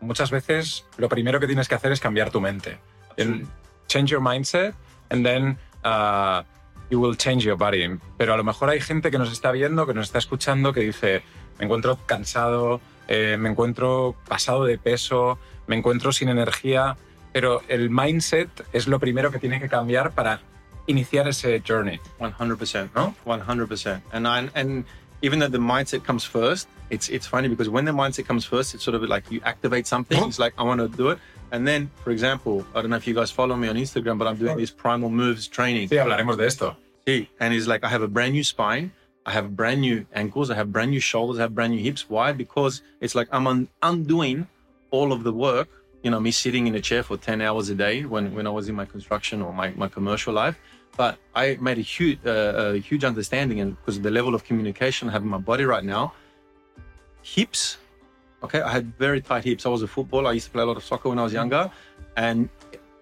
muchas 0.00 0.30
veces 0.30 0.84
lo 0.98 1.08
primero 1.08 1.40
que 1.40 1.48
tienes 1.48 1.66
que 1.68 1.74
hacer 1.74 1.90
es 1.90 1.98
cambiar 1.98 2.30
tu 2.30 2.40
mente. 2.40 2.78
And 3.18 3.48
change 3.88 4.10
your 4.12 4.20
mindset 4.20 4.72
and 5.10 5.24
then 5.26 5.58
uh, 5.84 6.44
you 6.90 7.00
will 7.00 7.16
change 7.16 7.42
your 7.44 7.56
body. 7.56 7.98
Pero 8.18 8.34
a 8.34 8.36
lo 8.36 8.44
mejor 8.44 8.68
hay 8.70 8.80
gente 8.80 9.10
que 9.10 9.18
nos 9.18 9.32
está 9.32 9.50
viendo, 9.50 9.84
que 9.84 9.94
nos 9.94 10.06
está 10.06 10.18
escuchando, 10.18 10.72
que 10.72 10.80
dice, 10.80 11.22
me 11.58 11.64
encuentro 11.64 11.98
cansado, 12.06 12.80
eh, 13.08 13.36
me 13.36 13.48
encuentro 13.50 14.14
pasado 14.28 14.64
de 14.64 14.78
peso, 14.78 15.40
me 15.66 15.74
encuentro 15.74 16.12
sin 16.12 16.28
energía, 16.28 16.96
pero 17.34 17.62
el 17.68 17.90
mindset 17.90 18.48
es 18.72 18.86
lo 18.86 18.98
primero 19.00 19.30
que 19.32 19.40
tiene 19.40 19.58
que 19.58 19.68
cambiar 19.68 20.12
para 20.12 20.40
iniciar 20.86 21.26
ese 21.26 21.60
journey. 21.66 21.98
100%, 22.20 22.90
no? 22.94 23.14
100%. 23.26 24.00
And 24.12 24.26
I, 24.28 24.48
and 24.54 24.84
even 25.20 25.40
though 25.40 25.50
the 25.50 25.58
mindset 25.58 26.04
comes 26.04 26.24
first, 26.24 26.68
it's 26.90 27.08
it's 27.08 27.26
funny 27.26 27.48
because 27.48 27.68
when 27.68 27.84
the 27.84 27.92
mindset 27.92 28.26
comes 28.26 28.44
first, 28.44 28.74
it's 28.74 28.84
sort 28.84 28.94
of 28.94 29.02
like 29.02 29.24
you 29.30 29.40
activate 29.44 29.86
something. 29.86 30.22
It's 30.28 30.38
like 30.38 30.54
I 30.56 30.62
want 30.62 30.80
to 30.80 30.88
do 30.88 31.10
it, 31.10 31.18
and 31.50 31.66
then, 31.66 31.90
for 32.04 32.10
example, 32.12 32.64
I 32.74 32.82
don't 32.82 32.90
know 32.90 32.96
if 32.96 33.06
you 33.06 33.14
guys 33.14 33.32
follow 33.32 33.56
me 33.56 33.66
on 33.68 33.76
Instagram, 33.76 34.16
but 34.18 34.28
I'm 34.28 34.36
doing 34.36 34.56
this 34.56 34.70
primal 34.70 35.10
moves 35.10 35.48
training. 35.48 35.88
Sí, 35.88 35.96
hablaremos 35.96 36.36
de 36.36 36.46
esto. 36.46 36.76
See, 37.06 37.28
and 37.40 37.52
it's 37.52 37.66
like 37.66 37.82
I 37.84 37.88
have 37.88 38.02
a 38.02 38.08
brand 38.08 38.32
new 38.32 38.44
spine, 38.44 38.92
I 39.26 39.32
have 39.32 39.56
brand 39.56 39.80
new 39.80 40.06
ankles, 40.14 40.50
I 40.50 40.54
have 40.54 40.72
brand 40.72 40.90
new 40.90 41.00
shoulders, 41.00 41.38
I 41.38 41.42
have 41.42 41.54
brand 41.54 41.72
new 41.72 41.82
hips. 41.82 42.08
Why? 42.08 42.32
Because 42.32 42.82
it's 43.00 43.14
like 43.14 43.28
I'm 43.32 43.46
un- 43.46 43.68
undoing 43.82 44.46
all 44.90 45.12
of 45.12 45.24
the 45.24 45.32
work. 45.32 45.68
You 46.04 46.10
know, 46.10 46.20
me 46.20 46.30
sitting 46.30 46.66
in 46.66 46.74
a 46.74 46.82
chair 46.82 47.02
for 47.02 47.16
10 47.16 47.40
hours 47.40 47.70
a 47.70 47.74
day 47.74 48.04
when, 48.04 48.34
when 48.34 48.46
I 48.46 48.50
was 48.50 48.68
in 48.68 48.74
my 48.74 48.84
construction 48.84 49.40
or 49.40 49.54
my, 49.54 49.70
my 49.70 49.88
commercial 49.88 50.34
life. 50.34 50.56
But 50.98 51.16
I 51.34 51.56
made 51.60 51.78
a 51.78 51.80
huge, 51.80 52.18
uh, 52.26 52.74
a 52.74 52.78
huge 52.78 53.04
understanding, 53.04 53.60
and 53.60 53.76
because 53.76 53.96
of 53.96 54.02
the 54.02 54.10
level 54.10 54.34
of 54.34 54.44
communication 54.44 55.08
I 55.08 55.12
have 55.12 55.22
in 55.22 55.28
my 55.28 55.38
body 55.38 55.64
right 55.64 55.82
now, 55.82 56.12
hips. 57.22 57.78
Okay, 58.42 58.60
I 58.60 58.70
had 58.70 58.96
very 58.98 59.20
tight 59.20 59.44
hips. 59.44 59.64
I 59.64 59.70
was 59.70 59.82
a 59.82 59.88
footballer. 59.88 60.28
I 60.28 60.32
used 60.32 60.46
to 60.46 60.52
play 60.52 60.62
a 60.62 60.66
lot 60.66 60.76
of 60.76 60.84
soccer 60.84 61.08
when 61.08 61.18
I 61.18 61.24
was 61.24 61.32
younger, 61.32 61.70
and 62.16 62.48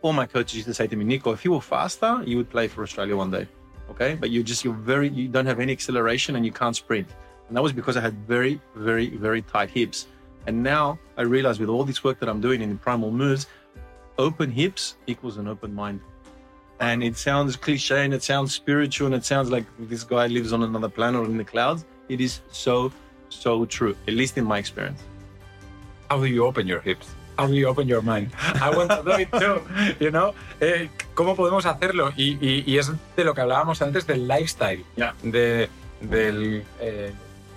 all 0.00 0.12
my 0.12 0.26
coaches 0.26 0.54
used 0.54 0.68
to 0.68 0.74
say 0.74 0.86
to 0.86 0.96
me, 0.96 1.04
"Nico, 1.04 1.32
if 1.32 1.44
you 1.44 1.52
were 1.52 1.60
faster, 1.60 2.22
you 2.24 2.36
would 2.36 2.48
play 2.48 2.68
for 2.68 2.82
Australia 2.82 3.16
one 3.16 3.30
day." 3.30 3.46
Okay, 3.90 4.14
but 4.14 4.30
you 4.30 4.42
just 4.42 4.64
you're 4.64 4.82
very 4.92 5.08
you 5.08 5.28
don't 5.28 5.46
have 5.46 5.60
any 5.60 5.72
acceleration 5.72 6.36
and 6.36 6.46
you 6.46 6.52
can't 6.52 6.76
sprint, 6.76 7.08
and 7.48 7.56
that 7.56 7.62
was 7.62 7.72
because 7.72 7.96
I 7.96 8.00
had 8.00 8.14
very, 8.26 8.60
very, 8.76 9.08
very 9.26 9.42
tight 9.42 9.70
hips. 9.70 10.06
And 10.46 10.62
now 10.62 10.98
I 11.16 11.22
realize 11.22 11.58
with 11.60 11.68
all 11.68 11.84
this 11.84 12.02
work 12.04 12.18
that 12.20 12.28
I'm 12.28 12.40
doing 12.40 12.62
in 12.62 12.70
the 12.70 12.76
primal 12.76 13.10
moves, 13.10 13.46
open 14.18 14.50
hips 14.50 14.96
equals 15.06 15.36
an 15.36 15.46
open 15.48 15.74
mind. 15.74 16.00
And 16.80 17.02
it 17.04 17.16
sounds 17.16 17.54
cliche 17.56 18.04
and 18.04 18.12
it 18.12 18.22
sounds 18.22 18.52
spiritual 18.54 19.06
and 19.06 19.14
it 19.14 19.24
sounds 19.24 19.50
like 19.50 19.64
this 19.78 20.02
guy 20.02 20.26
lives 20.26 20.52
on 20.52 20.62
another 20.64 20.88
planet 20.88 21.20
or 21.20 21.26
in 21.26 21.36
the 21.36 21.44
clouds. 21.44 21.84
It 22.08 22.20
is 22.20 22.40
so, 22.50 22.92
so 23.28 23.64
true, 23.66 23.94
at 24.08 24.14
least 24.14 24.36
in 24.36 24.44
my 24.44 24.58
experience. 24.58 25.00
How 26.10 26.18
do 26.18 26.26
you 26.26 26.44
open 26.44 26.66
your 26.66 26.80
hips? 26.80 27.06
How 27.38 27.46
do 27.46 27.54
you 27.54 27.66
open 27.68 27.86
your 27.88 28.02
mind? 28.02 28.30
I 28.60 28.68
want 28.76 28.90
to 28.90 29.02
do 29.04 29.12
it 29.12 29.30
too, 29.32 29.62
you 30.04 30.10
know? 30.10 30.34
Eh, 30.60 30.88
¿Cómo 31.14 31.34
podemos 31.34 31.64
hacerlo? 31.64 32.12
Y, 32.16 32.36
y- 32.40 32.64
y 32.66 32.78
es 32.78 32.90
de 33.16 33.24
lo 33.24 33.32
que 33.32 33.40
hablábamos 33.40 33.80
antes 33.80 34.06
del 34.06 34.26
lifestyle. 34.28 34.84
Yeah. 34.96 35.14
De, 35.22 35.68
del 36.02 36.62
eh, 36.80 37.12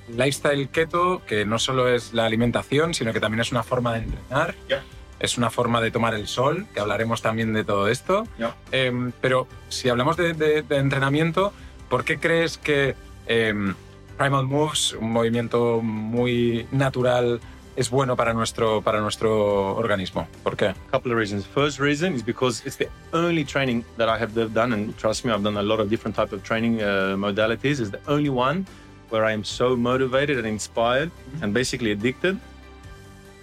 lifestyle 0.09 0.67
keto, 0.69 1.21
que 1.25 1.45
no 1.45 1.59
solo 1.59 1.87
es 1.89 2.13
la 2.13 2.25
alimentación, 2.25 2.93
sino 2.93 3.13
que 3.13 3.19
también 3.19 3.41
es 3.41 3.51
una 3.51 3.63
forma 3.63 3.93
de 3.93 3.99
entrenar. 3.99 4.55
Yeah. 4.67 4.83
Es 5.19 5.37
una 5.37 5.49
forma 5.49 5.81
de 5.81 5.91
tomar 5.91 6.13
el 6.13 6.27
sol, 6.27 6.67
que 6.73 6.79
hablaremos 6.79 7.21
también 7.21 7.53
de 7.53 7.63
todo 7.63 7.87
esto. 7.87 8.27
Yeah. 8.37 8.55
Em, 8.71 9.11
pero 9.21 9.47
si 9.69 9.89
hablamos 9.89 10.17
de, 10.17 10.33
de- 10.33 10.61
de 10.61 10.77
entrenamiento, 10.77 11.53
¿por 11.89 12.03
qué 12.03 12.19
crees 12.19 12.57
que 12.57 12.95
em, 13.27 13.73
Primal 14.17 14.45
Moves, 14.45 14.93
un 14.93 15.11
movimiento 15.11 15.81
muy 15.81 16.67
natural, 16.71 17.39
es 17.75 17.89
bueno 17.89 18.15
para 18.15 18.33
nuestro, 18.33 18.81
para 18.81 18.99
nuestro 19.01 19.75
organismo? 19.75 20.27
¿Por 20.43 20.55
qué? 20.55 20.73
couple 20.91 21.11
of 21.13 21.17
reasons. 21.17 21.45
First 21.45 21.79
reason 21.79 22.13
is 22.13 22.23
because 22.23 22.61
it's 22.65 22.77
the 22.77 22.89
only 23.13 23.43
training 23.43 23.83
that 23.97 24.07
I 24.07 24.21
have 24.21 24.33
done, 24.53 24.73
and 24.73 24.95
trust 24.97 25.25
me, 25.25 25.31
I've 25.33 25.43
done 25.43 25.57
a 25.57 25.63
lot 25.63 25.79
of 25.81 25.89
different 25.89 26.15
type 26.15 26.33
of 26.33 26.43
training 26.43 26.81
uh, 26.81 27.15
modalities. 27.17 27.79
Is 27.81 27.89
the 27.91 27.99
only 28.07 28.29
one 28.29 28.65
where 29.09 29.25
I 29.25 29.31
am 29.31 29.43
so 29.43 29.75
motivated 29.75 30.37
and 30.37 30.47
inspired 30.47 31.09
mm-hmm. 31.09 31.43
and 31.43 31.53
basically 31.53 31.91
addicted 31.91 32.39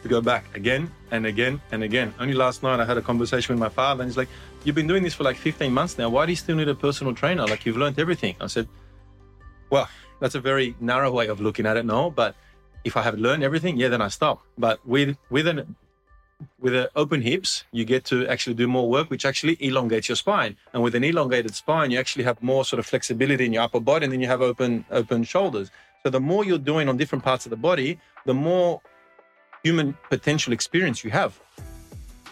to 0.03 0.09
go 0.09 0.21
back 0.21 0.45
again 0.57 0.91
and 1.11 1.27
again 1.27 1.61
and 1.71 1.83
again. 1.83 2.13
Only 2.19 2.35
last 2.35 2.63
night 2.63 2.81
I 2.81 2.85
had 2.85 2.97
a 2.97 3.03
conversation 3.03 3.55
with 3.55 3.61
my 3.61 3.69
father, 3.69 4.03
and 4.03 4.11
he's 4.11 4.17
like, 4.17 4.29
"You've 4.65 4.75
been 4.75 4.89
doing 4.89 5.03
this 5.03 5.15
for 5.15 5.25
like 5.25 5.37
15 5.37 5.73
months 5.73 5.99
now. 5.99 6.09
Why 6.09 6.27
do 6.27 6.33
you 6.33 6.37
still 6.37 6.57
need 6.57 6.69
a 6.69 6.75
personal 6.75 7.15
trainer? 7.15 7.47
Like 7.47 7.65
you've 7.65 7.77
learned 7.77 7.99
everything." 7.99 8.35
I 8.41 8.49
said, 8.49 8.69
"Well, 9.71 9.89
that's 10.21 10.35
a 10.35 10.41
very 10.41 10.75
narrow 10.81 11.13
way 11.13 11.27
of 11.29 11.41
looking 11.41 11.67
at 11.67 11.77
it, 11.77 11.85
no, 11.85 12.11
but." 12.11 12.35
If 12.85 12.97
I 12.97 13.03
have 13.03 13.17
learned 13.17 13.45
everything, 13.45 13.77
yeah, 13.77 13.87
then 13.87 14.03
I 14.03 14.09
stop. 14.09 14.43
But 14.59 14.85
with 14.85 15.17
with 15.31 15.47
an 15.47 15.77
with 16.61 16.75
uh, 16.75 16.89
open 16.97 17.23
hips, 17.23 17.65
you 17.73 17.85
get 17.85 18.05
to 18.07 18.27
actually 18.29 18.55
do 18.55 18.69
more 18.69 18.89
work, 18.89 19.11
which 19.11 19.25
actually 19.25 19.57
elongates 19.61 20.09
your 20.09 20.17
spine. 20.17 20.57
And 20.73 20.83
with 20.83 20.95
an 20.95 21.05
elongated 21.05 21.55
spine, 21.55 21.91
you 21.91 21.99
actually 21.99 22.25
have 22.25 22.43
more 22.43 22.65
sort 22.65 22.81
of 22.81 22.87
flexibility 22.87 23.45
in 23.47 23.53
your 23.53 23.63
upper 23.63 23.81
body, 23.81 24.05
and 24.05 24.13
then 24.13 24.21
you 24.21 24.29
have 24.29 24.43
open 24.43 24.85
open 24.91 25.25
shoulders. 25.25 25.71
So 26.03 26.11
the 26.11 26.21
more 26.21 26.45
you're 26.45 26.59
doing 26.59 26.89
on 26.89 26.97
different 26.97 27.25
parts 27.25 27.47
of 27.47 27.51
the 27.51 27.57
body, 27.57 27.99
the 28.27 28.35
more 28.35 28.81
human 29.63 29.97
potential 30.11 30.53
experience 30.53 31.05
you 31.05 31.11
have. 31.11 31.39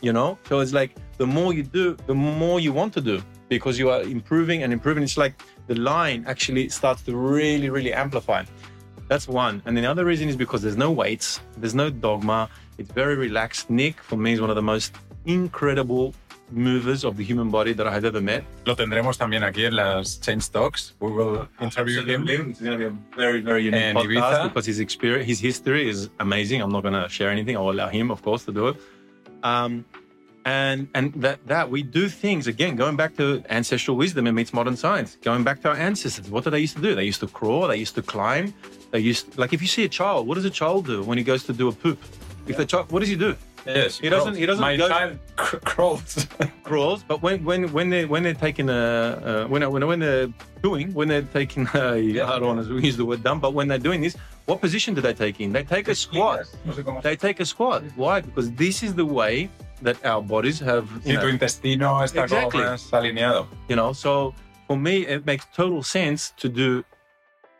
You 0.03 0.12
know, 0.12 0.38
so 0.49 0.61
it's 0.61 0.73
like 0.73 0.96
the 1.18 1.27
more 1.27 1.53
you 1.53 1.62
do, 1.62 1.96
the 2.07 2.14
more 2.14 2.59
you 2.59 2.73
want 2.73 2.94
to 2.94 3.03
do 3.03 3.23
because 3.51 3.79
you 3.79 3.90
are 3.90 4.03
improving 4.03 4.62
and 4.62 4.73
improving. 4.73 5.03
It's 5.03 5.18
like 5.18 5.35
the 5.66 5.75
line 5.75 6.25
actually 6.27 6.70
starts 6.70 7.03
to 7.03 7.14
really, 7.14 7.68
really 7.68 7.92
amplify. 7.92 8.44
That's 9.11 9.27
one. 9.27 9.61
And 9.66 9.77
then 9.77 9.83
the 9.83 9.90
other 9.90 10.05
reason 10.05 10.29
is 10.29 10.37
because 10.37 10.62
there's 10.62 10.77
no 10.77 10.92
weights, 10.92 11.40
there's 11.57 11.75
no 11.75 11.90
dogma. 11.90 12.49
It's 12.79 12.92
very 12.92 13.16
relaxed. 13.16 13.68
Nick, 13.68 14.01
for 14.01 14.16
me, 14.16 14.35
is 14.35 14.40
one 14.40 14.51
of 14.51 14.57
the 14.57 14.62
most 14.62 14.94
incredible 15.27 16.14
movers 16.53 17.05
of 17.05 17.16
the 17.16 17.25
human 17.25 17.51
body 17.51 17.73
that 17.73 17.87
I 17.88 17.92
have 17.92 18.05
ever 18.05 18.20
met. 18.20 18.44
Lo 18.66 18.77
tendremos 18.77 19.18
también 19.18 19.42
aquí 19.42 19.64
en 19.66 19.75
las 19.75 20.18
Change 20.20 20.49
Talks. 20.53 20.94
We 21.01 21.11
will 21.11 21.49
interview 21.61 22.05
him. 22.05 22.29
It's 22.51 22.61
going 22.61 22.79
to 22.79 22.79
be 22.79 22.85
a 22.85 22.94
very, 23.16 23.40
very 23.40 23.64
unique 23.64 23.81
And 23.83 23.99
podcast 23.99 24.42
Ibiza. 24.42 24.49
because 24.49 24.66
his 24.66 24.79
experience, 24.79 25.27
his 25.27 25.40
history 25.40 25.88
is 25.88 26.09
amazing. 26.20 26.62
I'm 26.62 26.70
not 26.70 26.83
going 26.85 26.94
to 26.94 27.09
share 27.09 27.31
anything. 27.31 27.57
I 27.57 27.61
will 27.61 27.73
allow 27.73 27.88
him, 27.88 28.12
of 28.12 28.23
course, 28.23 28.44
to 28.44 28.53
do 28.53 28.68
it. 28.68 28.77
Um, 29.42 29.85
and 30.44 30.88
and 30.94 31.12
that 31.22 31.38
that 31.46 31.70
we 31.70 31.83
do 31.83 32.09
things 32.09 32.46
again, 32.46 32.76
going 32.76 32.96
back 32.96 33.16
to 33.16 33.42
ancestral 33.50 33.96
wisdom 33.96 34.26
and 34.26 34.35
meets 34.37 34.53
modern 34.53 34.76
science. 34.76 35.16
Going 35.22 35.44
back 35.44 35.61
to 35.62 35.68
our 35.70 35.76
ancestors, 35.76 36.31
what 36.31 36.44
did 36.44 36.50
they 36.55 36.61
used 36.61 36.76
to 36.76 36.83
do? 36.83 36.94
They 36.94 37.05
used 37.05 37.20
to 37.20 37.26
crawl. 37.29 37.68
They 37.68 37.76
used 37.76 37.94
to 37.96 38.03
climb. 38.03 38.55
They 38.90 39.00
used 39.00 39.37
like 39.38 39.53
if 39.53 39.61
you 39.62 39.68
see 39.68 39.85
a 39.85 39.88
child, 39.88 40.26
what 40.26 40.35
does 40.37 40.44
a 40.44 40.50
child 40.50 40.87
do 40.87 41.03
when 41.03 41.18
he 41.18 41.24
goes 41.24 41.44
to 41.44 41.53
do 41.53 41.68
a 41.68 41.72
poop? 41.72 41.98
If 42.46 42.57
the 42.57 42.64
child, 42.66 42.90
what 42.90 43.00
does 43.00 43.09
he 43.09 43.16
do? 43.16 43.37
Yes, 43.66 43.98
He 44.00 44.09
doesn't- 44.09 44.37
he 44.37 44.46
doesn't 44.46 44.62
My 44.62 44.74
go- 44.79 44.88
child 44.88 45.18
cr- 45.37 45.59
crawls. 45.59 46.26
crawls, 46.64 47.03
but 47.07 47.20
when 47.22 47.44
when 47.44 47.70
when 47.72 47.90
they 47.90 48.07
when 48.07 48.22
they're 48.22 48.33
taking 48.48 48.70
a 48.70 49.44
uh, 49.44 49.46
when 49.48 49.61
when 49.70 49.87
when 49.87 50.00
they're 50.00 50.29
doing 50.62 50.94
when 50.94 51.09
they're 51.09 51.29
taking 51.40 51.68
a, 51.74 51.92
I 51.98 52.38
don't 52.38 52.57
want 52.57 52.66
to 52.66 52.79
use 52.79 52.96
the 52.96 53.05
word 53.05 53.22
dumb, 53.22 53.38
but 53.38 53.53
when 53.53 53.68
they're 53.68 53.79
doing 53.90 54.00
this, 54.00 54.16
what 54.46 54.62
position 54.62 54.94
do 54.94 55.03
they 55.03 55.12
take 55.12 55.40
in? 55.42 55.53
They 55.53 55.62
take 55.62 55.88
a 55.88 55.94
squat. 55.94 56.46
No 56.64 56.72
sé 56.72 56.83
cómo. 56.83 57.03
They 57.03 57.16
take 57.16 57.38
a 57.40 57.44
squat. 57.44 57.83
Why? 57.96 58.22
Because 58.22 58.50
this 58.53 58.83
is 58.83 58.94
the 58.94 59.05
way 59.05 59.50
that 59.83 60.05
our 60.05 60.23
bodies 60.23 60.61
have. 60.61 60.88
You 61.05 61.16
tu 61.16 61.21
know, 61.23 61.29
intestino 61.29 62.03
está 62.03 62.29
como 62.29 62.40
Exactly. 62.47 62.61
más 62.62 62.93
alineado. 62.93 63.47
you 63.69 63.77
know, 63.77 63.93
so 63.93 64.35
for 64.66 64.77
me, 64.77 65.07
it 65.07 65.25
makes 65.27 65.47
total 65.55 65.83
sense 65.83 66.33
to 66.37 66.49
do 66.49 66.85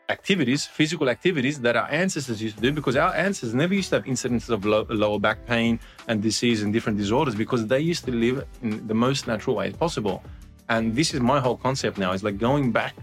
activities, 0.09 0.65
physical 0.65 1.09
activities 1.09 1.59
that 1.61 1.75
our 1.75 1.89
ancestors 1.89 2.41
used 2.41 2.55
to 2.57 2.61
do 2.61 2.71
because 2.71 2.95
our 2.97 3.13
ancestors 3.15 3.53
never 3.53 3.73
used 3.73 3.89
to 3.89 3.95
have 3.95 4.05
incidences 4.05 4.49
of 4.49 4.65
low, 4.65 4.85
lower 4.89 5.19
back 5.19 5.45
pain 5.45 5.79
and 6.07 6.21
disease 6.21 6.63
and 6.63 6.73
different 6.73 6.97
disorders 6.97 7.33
because 7.33 7.65
they 7.67 7.79
used 7.79 8.03
to 8.05 8.11
live 8.11 8.45
in 8.61 8.85
the 8.87 8.93
most 8.93 9.25
natural 9.27 9.55
way 9.55 9.71
possible. 9.71 10.21
And 10.67 10.95
this 10.95 11.13
is 11.13 11.19
my 11.21 11.39
whole 11.39 11.55
concept 11.57 11.97
now 11.97 12.11
is 12.11 12.23
like 12.23 12.37
going 12.37 12.71
back 12.71 12.93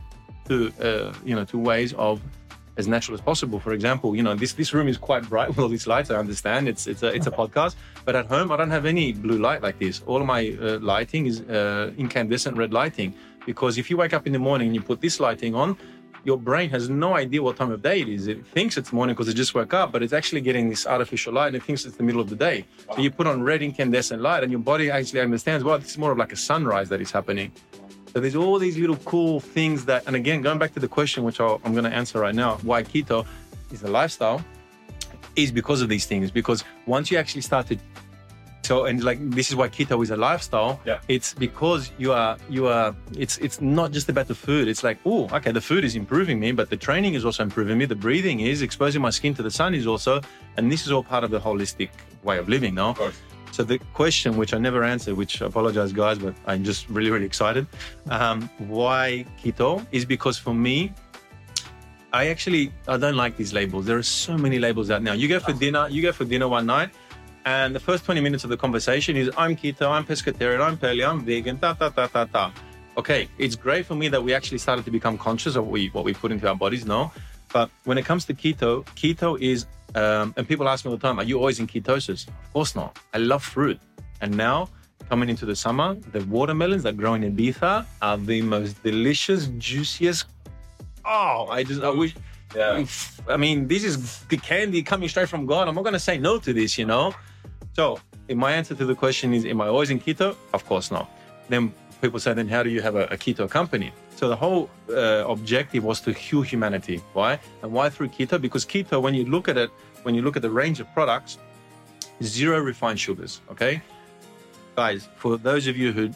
to, 0.48 0.70
uh, 0.82 1.12
you 1.24 1.34
know, 1.34 1.44
to 1.46 1.58
ways 1.58 1.92
of 1.94 2.20
as 2.78 2.86
natural 2.86 3.14
as 3.14 3.20
possible. 3.20 3.58
For 3.58 3.72
example, 3.72 4.16
you 4.16 4.22
know, 4.22 4.34
this, 4.34 4.52
this 4.54 4.72
room 4.72 4.88
is 4.88 4.96
quite 4.96 5.28
bright 5.28 5.48
with 5.48 5.58
all 5.58 5.68
these 5.68 5.86
lights. 5.86 6.10
I 6.10 6.16
understand 6.16 6.68
it's, 6.68 6.86
it's 6.86 7.02
a, 7.02 7.08
it's 7.08 7.26
a 7.26 7.30
podcast, 7.30 7.74
but 8.04 8.16
at 8.16 8.26
home, 8.26 8.50
I 8.52 8.56
don't 8.56 8.70
have 8.70 8.86
any 8.86 9.12
blue 9.12 9.38
light 9.38 9.60
like 9.62 9.78
this. 9.78 10.02
All 10.06 10.22
my 10.24 10.56
uh, 10.62 10.78
lighting 10.78 11.26
is 11.26 11.40
uh, 11.42 11.92
incandescent 11.98 12.56
red 12.56 12.72
lighting 12.72 13.12
because 13.44 13.76
if 13.76 13.90
you 13.90 13.96
wake 13.96 14.14
up 14.14 14.26
in 14.26 14.32
the 14.32 14.38
morning 14.38 14.68
and 14.68 14.74
you 14.74 14.80
put 14.80 15.00
this 15.00 15.20
lighting 15.20 15.54
on, 15.54 15.76
your 16.24 16.36
brain 16.36 16.68
has 16.70 16.88
no 16.88 17.14
idea 17.16 17.42
what 17.42 17.56
time 17.56 17.70
of 17.70 17.80
day 17.82 18.00
it 18.00 18.08
is. 18.08 18.26
It 18.26 18.46
thinks 18.46 18.76
it's 18.76 18.92
morning 18.92 19.14
because 19.14 19.28
it 19.28 19.34
just 19.34 19.54
woke 19.54 19.72
up, 19.72 19.92
but 19.92 20.02
it's 20.02 20.12
actually 20.12 20.40
getting 20.40 20.68
this 20.68 20.86
artificial 20.86 21.32
light 21.32 21.48
and 21.48 21.56
it 21.56 21.62
thinks 21.62 21.84
it's 21.84 21.96
the 21.96 22.02
middle 22.02 22.20
of 22.20 22.28
the 22.28 22.36
day. 22.36 22.64
So 22.94 23.00
you 23.00 23.10
put 23.10 23.26
on 23.26 23.42
red 23.42 23.62
incandescent 23.62 24.20
light 24.20 24.42
and 24.42 24.52
your 24.52 24.60
body 24.60 24.90
actually 24.90 25.20
understands, 25.20 25.64
well, 25.64 25.78
this 25.78 25.90
is 25.90 25.98
more 25.98 26.12
of 26.12 26.18
like 26.18 26.32
a 26.32 26.36
sunrise 26.36 26.88
that 26.90 27.00
is 27.00 27.10
happening. 27.10 27.52
So 28.12 28.20
there's 28.20 28.36
all 28.36 28.58
these 28.58 28.76
little 28.78 28.96
cool 28.96 29.40
things 29.40 29.84
that, 29.84 30.04
and 30.06 30.16
again, 30.16 30.42
going 30.42 30.58
back 30.58 30.72
to 30.74 30.80
the 30.80 30.88
question, 30.88 31.24
which 31.24 31.40
I'll, 31.40 31.60
I'm 31.64 31.72
going 31.72 31.84
to 31.84 31.94
answer 31.94 32.18
right 32.20 32.34
now, 32.34 32.56
why 32.62 32.82
keto 32.82 33.26
is 33.70 33.82
a 33.82 33.88
lifestyle, 33.88 34.42
is 35.36 35.52
because 35.52 35.82
of 35.82 35.88
these 35.88 36.06
things. 36.06 36.30
Because 36.30 36.64
once 36.86 37.10
you 37.10 37.18
actually 37.18 37.42
start 37.42 37.66
to 37.68 37.78
So 38.68 38.84
and 38.84 39.02
like 39.02 39.18
this 39.30 39.48
is 39.48 39.56
why 39.56 39.68
keto 39.70 40.02
is 40.02 40.10
a 40.10 40.16
lifestyle. 40.16 40.78
Yeah. 40.84 41.00
It's 41.08 41.32
because 41.32 41.90
you 41.96 42.12
are 42.12 42.36
you 42.50 42.66
are 42.66 42.94
it's 43.16 43.38
it's 43.38 43.62
not 43.62 43.92
just 43.92 44.10
about 44.10 44.26
the 44.28 44.34
food. 44.34 44.68
It's 44.68 44.84
like, 44.84 44.98
oh, 45.06 45.22
okay, 45.36 45.52
the 45.52 45.64
food 45.70 45.84
is 45.84 45.94
improving 45.96 46.38
me, 46.38 46.52
but 46.52 46.68
the 46.68 46.76
training 46.76 47.14
is 47.14 47.24
also 47.24 47.42
improving 47.42 47.78
me. 47.78 47.86
The 47.86 48.00
breathing 48.06 48.40
is 48.40 48.60
exposing 48.60 49.00
my 49.00 49.12
skin 49.18 49.32
to 49.36 49.42
the 49.42 49.50
sun 49.50 49.74
is 49.74 49.86
also, 49.86 50.20
and 50.56 50.70
this 50.70 50.84
is 50.84 50.92
all 50.92 51.02
part 51.02 51.24
of 51.24 51.30
the 51.30 51.40
holistic 51.40 51.88
way 52.22 52.36
of 52.36 52.46
living, 52.54 52.74
no? 52.74 52.92
course. 52.92 53.18
So 53.58 53.64
the 53.64 53.80
question, 53.92 54.36
which 54.36 54.54
I 54.54 54.58
never 54.58 54.84
answered, 54.84 55.16
which 55.16 55.42
I 55.42 55.46
apologize, 55.46 55.92
guys, 55.92 56.16
but 56.16 56.32
I'm 56.46 56.62
just 56.62 56.88
really, 56.88 57.10
really 57.10 57.26
excited. 57.26 57.66
Um, 58.08 58.48
why 58.58 59.26
keto 59.42 59.84
is 59.90 60.04
because 60.04 60.38
for 60.38 60.54
me, 60.54 60.92
I 62.12 62.28
actually 62.28 62.72
I 62.86 62.98
don't 62.98 63.16
like 63.16 63.36
these 63.36 63.52
labels. 63.52 63.84
There 63.84 63.98
are 63.98 64.04
so 64.04 64.38
many 64.38 64.60
labels 64.60 64.92
out 64.92 65.02
now. 65.02 65.12
You 65.12 65.26
go 65.26 65.40
for 65.40 65.52
dinner, 65.52 65.88
you 65.88 66.02
go 66.02 66.12
for 66.12 66.24
dinner 66.24 66.46
one 66.46 66.66
night, 66.66 66.90
and 67.46 67.74
the 67.74 67.80
first 67.80 68.04
20 68.04 68.20
minutes 68.20 68.44
of 68.44 68.50
the 68.50 68.56
conversation 68.56 69.16
is 69.16 69.28
I'm 69.36 69.56
keto, 69.56 69.90
I'm 69.90 70.04
pescatarian, 70.04 70.60
I'm 70.60 70.76
paleo, 70.76 71.08
I'm 71.08 71.24
vegan, 71.24 71.58
ta 71.58 71.72
ta 71.72 71.88
ta 71.88 72.06
ta 72.06 72.26
ta. 72.26 72.52
Okay, 72.96 73.28
it's 73.38 73.56
great 73.56 73.86
for 73.86 73.96
me 73.96 74.06
that 74.06 74.22
we 74.22 74.34
actually 74.34 74.58
started 74.58 74.84
to 74.84 74.92
become 74.92 75.18
conscious 75.18 75.56
of 75.56 75.64
what 75.64 75.72
we 75.72 75.88
what 75.88 76.04
we 76.04 76.14
put 76.14 76.30
into 76.30 76.48
our 76.48 76.54
bodies, 76.54 76.86
no? 76.86 77.10
But 77.52 77.70
when 77.82 77.98
it 77.98 78.04
comes 78.04 78.24
to 78.26 78.34
keto, 78.34 78.84
keto 78.94 79.36
is 79.40 79.66
um, 79.94 80.34
and 80.36 80.46
people 80.46 80.68
ask 80.68 80.84
me 80.84 80.90
all 80.90 80.96
the 80.96 81.06
time, 81.06 81.18
are 81.18 81.24
you 81.24 81.38
always 81.38 81.60
in 81.60 81.66
ketosis? 81.66 82.28
Of 82.28 82.52
course 82.52 82.74
not. 82.76 82.98
I 83.14 83.18
love 83.18 83.42
fruit. 83.42 83.80
And 84.20 84.36
now 84.36 84.68
coming 85.08 85.28
into 85.28 85.46
the 85.46 85.56
summer, 85.56 85.94
the 86.12 86.24
watermelons 86.26 86.82
that 86.82 86.96
grow 86.96 87.14
in 87.14 87.22
Ibiza 87.22 87.86
are 88.02 88.18
the 88.18 88.42
most 88.42 88.82
delicious, 88.82 89.46
juiciest. 89.58 90.26
Oh, 91.04 91.46
I 91.50 91.64
just 91.64 91.82
I 91.82 91.90
wish 91.90 92.14
Yeah. 92.54 92.84
I 93.28 93.36
mean, 93.36 93.68
this 93.68 93.84
is 93.84 94.20
the 94.24 94.36
candy 94.36 94.82
coming 94.82 95.08
straight 95.08 95.28
from 95.28 95.46
God. 95.46 95.68
I'm 95.68 95.74
not 95.74 95.84
going 95.84 95.94
to 95.94 96.00
say 96.00 96.18
no 96.18 96.38
to 96.38 96.52
this, 96.52 96.78
you 96.78 96.86
know? 96.86 97.14
So, 97.74 98.00
if 98.26 98.36
my 98.36 98.52
answer 98.52 98.74
to 98.74 98.84
the 98.84 98.94
question 98.94 99.32
is, 99.34 99.44
am 99.44 99.60
I 99.60 99.68
always 99.68 99.90
in 99.90 100.00
keto? 100.00 100.36
Of 100.52 100.66
course 100.66 100.90
not. 100.90 101.10
Then 101.48 101.72
people 102.00 102.20
say, 102.20 102.34
then 102.34 102.48
how 102.48 102.62
do 102.62 102.70
you 102.70 102.82
have 102.82 102.96
a, 102.96 103.04
a 103.06 103.16
keto 103.16 103.48
company? 103.50 103.92
So, 104.18 104.28
the 104.28 104.34
whole 104.34 104.68
uh, 104.90 105.24
objective 105.28 105.84
was 105.84 106.00
to 106.00 106.12
heal 106.12 106.42
humanity. 106.42 107.00
Why? 107.12 107.38
And 107.62 107.70
why 107.70 107.88
through 107.88 108.08
keto? 108.08 108.40
Because 108.40 108.66
keto, 108.66 109.00
when 109.00 109.14
you 109.14 109.24
look 109.24 109.48
at 109.48 109.56
it, 109.56 109.70
when 110.02 110.12
you 110.16 110.22
look 110.22 110.34
at 110.34 110.42
the 110.42 110.50
range 110.50 110.80
of 110.80 110.92
products, 110.92 111.38
zero 112.20 112.58
refined 112.58 112.98
sugars, 112.98 113.40
okay? 113.48 113.80
Guys, 114.74 115.08
for 115.14 115.38
those 115.38 115.68
of 115.68 115.76
you 115.76 115.92
who 115.92 116.10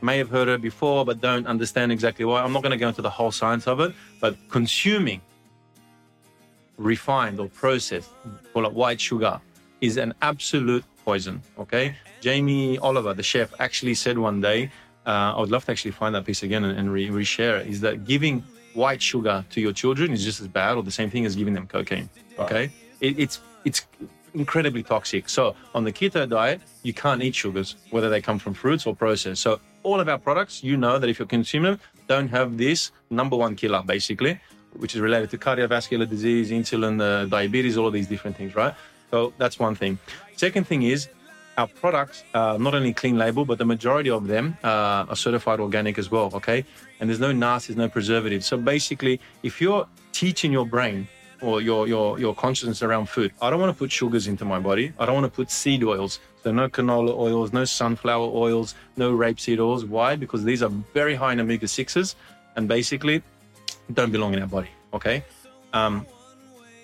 may 0.00 0.16
have 0.16 0.30
heard 0.30 0.46
it 0.46 0.62
before 0.62 1.04
but 1.04 1.20
don't 1.20 1.44
understand 1.48 1.90
exactly 1.90 2.24
why, 2.24 2.40
I'm 2.40 2.52
not 2.52 2.62
going 2.62 2.70
to 2.70 2.76
go 2.76 2.86
into 2.86 3.02
the 3.02 3.10
whole 3.10 3.32
science 3.32 3.66
of 3.66 3.80
it, 3.80 3.92
but 4.20 4.36
consuming 4.48 5.20
refined 6.76 7.40
or 7.40 7.48
processed, 7.48 8.10
call 8.52 8.64
it 8.64 8.72
white 8.72 9.00
sugar, 9.00 9.40
is 9.80 9.96
an 9.96 10.14
absolute 10.22 10.84
poison. 11.04 11.42
Okay. 11.58 11.96
Jamie 12.20 12.78
Oliver, 12.78 13.12
the 13.12 13.24
chef, 13.24 13.52
actually 13.58 13.94
said 13.94 14.16
one 14.16 14.40
day, 14.40 14.70
uh, 15.06 15.34
I 15.36 15.40
would 15.40 15.50
love 15.50 15.64
to 15.66 15.70
actually 15.72 15.92
find 15.92 16.14
that 16.14 16.24
piece 16.24 16.42
again 16.42 16.64
and, 16.64 16.78
and 16.78 16.92
re- 16.92 17.08
reshare 17.08 17.60
it, 17.60 17.66
is 17.66 17.80
that 17.80 18.04
giving 18.04 18.42
white 18.74 19.02
sugar 19.02 19.44
to 19.50 19.60
your 19.60 19.72
children 19.72 20.12
is 20.12 20.24
just 20.24 20.40
as 20.40 20.48
bad 20.48 20.76
or 20.76 20.82
the 20.82 20.90
same 20.90 21.10
thing 21.10 21.26
as 21.26 21.34
giving 21.34 21.54
them 21.54 21.66
cocaine. 21.66 22.08
Okay. 22.38 22.70
It, 23.00 23.18
it's, 23.18 23.40
it's 23.64 23.86
incredibly 24.34 24.82
toxic. 24.82 25.28
So 25.28 25.56
on 25.74 25.84
the 25.84 25.92
keto 25.92 26.28
diet, 26.28 26.60
you 26.82 26.94
can't 26.94 27.22
eat 27.22 27.34
sugars, 27.34 27.76
whether 27.90 28.08
they 28.08 28.20
come 28.20 28.38
from 28.38 28.54
fruits 28.54 28.86
or 28.86 28.94
processed. 28.94 29.42
So 29.42 29.60
all 29.82 29.98
of 30.00 30.08
our 30.08 30.18
products, 30.18 30.62
you 30.62 30.76
know 30.76 30.98
that 30.98 31.08
if 31.08 31.18
you're 31.18 31.26
consuming 31.26 31.72
them, 31.72 31.80
don't 32.06 32.28
have 32.28 32.56
this 32.56 32.92
number 33.10 33.36
one 33.36 33.56
killer, 33.56 33.82
basically, 33.84 34.38
which 34.74 34.94
is 34.94 35.00
related 35.00 35.30
to 35.30 35.38
cardiovascular 35.38 36.08
disease, 36.08 36.50
insulin, 36.50 37.00
uh, 37.00 37.24
diabetes, 37.26 37.76
all 37.76 37.86
of 37.86 37.92
these 37.92 38.06
different 38.06 38.36
things, 38.36 38.54
right? 38.54 38.74
So 39.10 39.32
that's 39.38 39.58
one 39.58 39.74
thing. 39.74 39.98
Second 40.36 40.66
thing 40.66 40.82
is 40.82 41.08
our 41.60 41.66
products 41.66 42.24
are 42.32 42.58
not 42.58 42.74
only 42.74 42.94
clean 42.94 43.18
label, 43.18 43.44
but 43.44 43.58
the 43.58 43.66
majority 43.66 44.08
of 44.08 44.26
them 44.26 44.56
uh, 44.64 45.10
are 45.10 45.16
certified 45.26 45.60
organic 45.60 45.98
as 45.98 46.10
well, 46.10 46.30
okay? 46.32 46.64
And 46.98 47.08
there's 47.08 47.20
no 47.20 47.32
nasties, 47.32 47.76
no 47.76 47.88
preservatives. 47.88 48.46
So 48.46 48.56
basically, 48.56 49.20
if 49.42 49.60
you're 49.60 49.86
teaching 50.12 50.50
your 50.52 50.64
brain 50.64 51.06
or 51.42 51.60
your, 51.60 51.86
your, 51.86 52.18
your 52.18 52.34
consciousness 52.34 52.82
around 52.82 53.10
food, 53.10 53.30
I 53.42 53.50
don't 53.50 53.60
want 53.60 53.74
to 53.76 53.78
put 53.78 53.92
sugars 53.92 54.26
into 54.26 54.46
my 54.46 54.58
body. 54.58 54.94
I 54.98 55.04
don't 55.04 55.14
want 55.20 55.26
to 55.30 55.36
put 55.40 55.50
seed 55.50 55.84
oils. 55.84 56.18
So 56.42 56.50
no 56.50 56.66
canola 56.70 57.14
oils, 57.14 57.52
no 57.52 57.66
sunflower 57.66 58.30
oils, 58.34 58.74
no 58.96 59.12
rapeseed 59.12 59.58
oils. 59.58 59.84
Why? 59.84 60.16
Because 60.16 60.42
these 60.44 60.62
are 60.62 60.72
very 60.94 61.14
high 61.14 61.34
in 61.34 61.40
omega 61.40 61.66
6s 61.66 62.14
and 62.56 62.68
basically 62.68 63.22
don't 63.92 64.12
belong 64.12 64.32
in 64.32 64.40
our 64.40 64.48
body, 64.48 64.70
okay? 64.94 65.22
Um, 65.74 66.06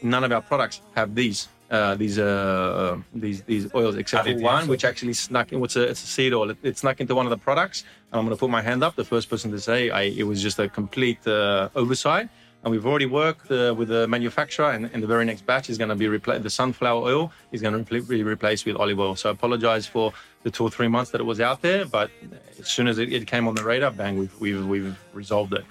none 0.02 0.22
of 0.22 0.32
our 0.32 0.42
products 0.42 0.82
have 0.94 1.14
these 1.14 1.48
uh, 1.70 1.94
these 1.96 2.18
uh, 2.18 2.98
these 3.14 3.42
these 3.42 3.74
oils 3.74 3.96
except 3.96 4.28
for 4.28 4.38
one 4.38 4.68
which 4.68 4.84
actually 4.84 5.14
snuck 5.14 5.52
in. 5.52 5.60
What's 5.60 5.76
a 5.76 5.82
it's 5.82 6.02
a 6.02 6.06
seed 6.06 6.32
oil. 6.32 6.50
It, 6.50 6.58
it 6.62 6.78
snuck 6.78 7.00
into 7.00 7.14
one 7.14 7.26
of 7.26 7.30
the 7.30 7.38
products. 7.38 7.84
And 8.12 8.18
I'm 8.18 8.24
going 8.24 8.36
to 8.36 8.40
put 8.40 8.50
my 8.50 8.62
hand 8.62 8.84
up. 8.84 8.94
The 8.96 9.04
first 9.04 9.28
person 9.28 9.50
to 9.52 9.60
say 9.60 9.90
I, 9.90 10.02
it 10.02 10.24
was 10.24 10.42
just 10.42 10.58
a 10.58 10.68
complete 10.68 11.26
uh, 11.26 11.68
oversight. 11.74 12.28
And 12.62 12.72
we've 12.72 12.86
already 12.86 13.06
worked 13.06 13.48
uh, 13.50 13.74
with 13.78 13.88
the 13.88 14.08
manufacturer, 14.08 14.70
and, 14.72 14.90
and 14.92 15.00
the 15.00 15.06
very 15.06 15.24
next 15.24 15.46
batch 15.46 15.70
is 15.70 15.78
going 15.78 15.90
to 15.90 15.94
be 15.94 16.08
replaced. 16.08 16.42
The 16.42 16.50
sunflower 16.50 17.00
oil 17.00 17.32
is 17.52 17.62
going 17.62 17.84
to 17.84 18.02
be 18.02 18.24
replaced 18.24 18.66
with 18.66 18.74
olive 18.74 18.98
oil. 18.98 19.14
So 19.14 19.28
I 19.28 19.32
apologize 19.32 19.86
for 19.86 20.12
the 20.42 20.50
two 20.50 20.64
or 20.64 20.70
three 20.70 20.88
months 20.88 21.12
that 21.12 21.20
it 21.20 21.24
was 21.24 21.40
out 21.40 21.62
there, 21.62 21.84
but 21.84 22.10
as 22.58 22.66
soon 22.66 22.88
as 22.88 22.98
it, 22.98 23.12
it 23.12 23.26
came 23.28 23.46
on 23.46 23.54
the 23.54 23.62
radar, 23.62 23.92
bang, 23.92 24.18
we've 24.18 24.40
we've, 24.40 24.66
we've 24.66 24.98
resolved 25.12 25.52
it. 25.52 25.64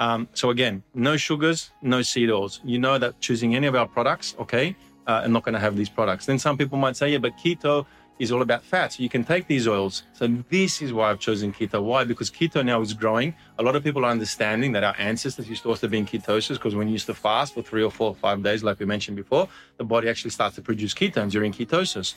Um, 0.00 0.26
so 0.34 0.50
again, 0.50 0.82
no 0.92 1.16
sugars, 1.16 1.70
no 1.82 2.02
seed 2.02 2.30
oils. 2.30 2.60
You 2.64 2.80
know 2.80 2.98
that 2.98 3.20
choosing 3.20 3.54
any 3.54 3.68
of 3.68 3.76
our 3.76 3.86
products, 3.86 4.34
okay, 4.40 4.74
uh, 5.06 5.22
are 5.24 5.28
not 5.28 5.44
going 5.44 5.52
to 5.54 5.60
have 5.60 5.76
these 5.76 5.88
products. 5.88 6.26
Then 6.26 6.38
some 6.38 6.56
people 6.56 6.78
might 6.78 6.96
say, 6.96 7.10
yeah, 7.10 7.18
but 7.18 7.36
keto 7.36 7.86
is 8.18 8.30
all 8.30 8.42
about 8.42 8.62
fat, 8.62 8.92
so 8.92 9.02
you 9.02 9.08
can 9.08 9.24
take 9.24 9.48
these 9.48 9.66
oils. 9.66 10.04
So 10.12 10.28
this 10.48 10.80
is 10.80 10.92
why 10.92 11.10
I've 11.10 11.18
chosen 11.18 11.52
keto. 11.52 11.82
Why? 11.82 12.04
Because 12.04 12.30
keto 12.30 12.64
now 12.64 12.80
is 12.80 12.92
growing. 12.92 13.34
A 13.58 13.62
lot 13.62 13.74
of 13.74 13.82
people 13.82 14.04
are 14.04 14.10
understanding 14.10 14.70
that 14.72 14.84
our 14.84 14.94
ancestors 14.98 15.48
used 15.48 15.64
to 15.64 15.68
also 15.68 15.88
be 15.88 15.98
in 15.98 16.06
ketosis 16.06 16.50
because 16.50 16.76
when 16.76 16.86
you 16.86 16.92
used 16.92 17.06
to 17.06 17.14
fast 17.14 17.54
for 17.54 17.62
three 17.62 17.82
or 17.82 17.90
four 17.90 18.10
or 18.10 18.14
five 18.14 18.42
days, 18.42 18.62
like 18.62 18.78
we 18.78 18.86
mentioned 18.86 19.16
before, 19.16 19.48
the 19.78 19.84
body 19.84 20.08
actually 20.08 20.30
starts 20.30 20.54
to 20.54 20.62
produce 20.62 20.94
ketones 20.94 21.32
during 21.32 21.52
ketosis. 21.52 22.14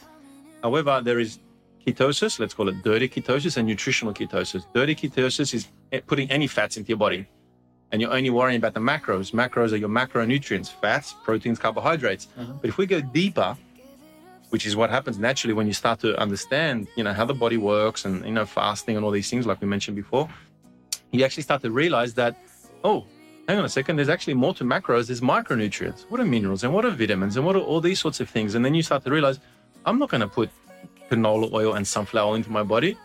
However, 0.61 1.01
there 1.03 1.19
is 1.19 1.39
ketosis, 1.85 2.39
let's 2.39 2.53
call 2.53 2.69
it 2.69 2.83
dirty 2.83 3.09
ketosis, 3.09 3.57
and 3.57 3.67
nutritional 3.67 4.13
ketosis. 4.13 4.65
Dirty 4.73 4.93
ketosis 4.93 5.53
is 5.53 5.67
putting 6.05 6.29
any 6.29 6.45
fats 6.45 6.77
into 6.77 6.89
your 6.89 6.97
body 6.97 7.27
and 7.91 8.01
you're 8.01 8.11
only 8.11 8.29
worrying 8.29 8.57
about 8.57 8.73
the 8.73 8.79
macros. 8.79 9.31
Macros 9.31 9.71
are 9.71 9.77
your 9.77 9.89
macronutrients, 9.89 10.69
fats, 10.69 11.15
proteins, 11.23 11.59
carbohydrates. 11.59 12.27
Uh-huh. 12.37 12.53
But 12.61 12.69
if 12.69 12.77
we 12.77 12.85
go 12.85 13.01
deeper, 13.01 13.55
which 14.49 14.65
is 14.65 14.75
what 14.75 14.89
happens 14.89 15.17
naturally 15.17 15.53
when 15.53 15.67
you 15.67 15.73
start 15.73 15.99
to 15.99 16.17
understand, 16.19 16.87
you 16.95 17.03
know, 17.03 17.13
how 17.13 17.25
the 17.25 17.33
body 17.33 17.57
works 17.57 18.05
and 18.05 18.25
you 18.25 18.31
know, 18.31 18.45
fasting 18.45 18.95
and 18.95 19.05
all 19.05 19.11
these 19.11 19.29
things, 19.29 19.45
like 19.45 19.61
we 19.61 19.67
mentioned 19.67 19.95
before, 19.95 20.29
you 21.11 21.23
actually 21.23 21.43
start 21.43 21.61
to 21.61 21.71
realize 21.71 22.13
that, 22.15 22.35
oh, 22.83 23.05
hang 23.47 23.57
on 23.57 23.65
a 23.65 23.69
second, 23.69 23.95
there's 23.95 24.09
actually 24.09 24.33
more 24.33 24.53
to 24.53 24.63
macros, 24.63 25.07
there's 25.07 25.21
micronutrients. 25.21 26.01
What 26.09 26.19
are 26.19 26.25
minerals 26.25 26.63
and 26.63 26.73
what 26.73 26.85
are 26.85 26.91
vitamins 26.91 27.37
and 27.37 27.45
what 27.45 27.55
are 27.55 27.61
all 27.61 27.81
these 27.81 27.99
sorts 27.99 28.19
of 28.19 28.29
things? 28.29 28.55
And 28.55 28.63
then 28.63 28.73
you 28.73 28.83
start 28.83 29.03
to 29.05 29.11
realize, 29.11 29.39
I'm 29.85 29.99
not 29.99 30.09
going 30.09 30.21
to 30.21 30.27
put 30.27 30.49
canola 31.09 31.51
oil 31.53 31.73
and 31.73 31.87
sunflower 31.87 32.31
oil 32.31 32.35
into 32.35 32.51
my 32.51 32.63
body. 32.63 32.97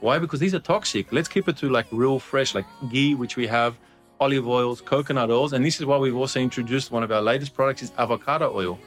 Why? 0.00 0.18
Because 0.18 0.40
these 0.40 0.54
are 0.54 0.60
toxic. 0.60 1.12
Let's 1.12 1.28
keep 1.28 1.48
it 1.48 1.58
to 1.58 1.68
like 1.68 1.86
real 1.92 2.18
fresh, 2.18 2.54
like 2.54 2.64
ghee, 2.90 3.14
which 3.14 3.36
we 3.36 3.46
have, 3.46 3.76
olive 4.20 4.46
oils, 4.46 4.80
coconut 4.80 5.30
oils. 5.30 5.52
And 5.52 5.64
this 5.64 5.80
is 5.80 5.86
why 5.86 5.96
we've 5.96 6.16
also 6.16 6.40
introduced 6.40 6.92
one 6.92 7.02
of 7.02 7.10
our 7.10 7.22
latest 7.22 7.54
products 7.54 7.82
is 7.82 7.92
avocado 7.98 8.54
oil. 8.54 8.78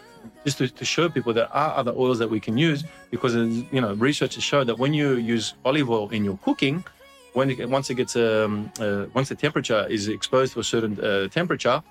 Just 0.45 0.59
to, 0.59 0.69
to 0.69 0.85
show 0.85 1.09
people 1.09 1.33
there 1.33 1.51
are 1.53 1.75
other 1.75 1.91
oils 1.97 2.17
that 2.19 2.29
we 2.29 2.39
can 2.39 2.57
use 2.57 2.85
because 3.11 3.35
you 3.35 3.81
know 3.81 3.93
research 3.95 4.35
has 4.35 4.43
shown 4.43 4.65
that 4.67 4.79
when 4.79 4.93
you 4.93 5.15
use 5.15 5.55
olive 5.65 5.89
oil 5.89 6.07
in 6.09 6.23
your 6.23 6.37
cooking, 6.37 6.83
when 7.33 7.49
it, 7.49 7.69
once 7.69 7.89
it 7.89 7.95
gets 7.95 8.15
um, 8.15 8.71
uh, 8.79 9.05
once 9.13 9.27
the 9.27 9.35
temperature 9.35 9.85
is 9.89 10.07
exposed 10.07 10.53
to 10.53 10.61
a 10.61 10.63
certain 10.63 10.97
uh, 11.03 11.27
temperature, 11.27 11.83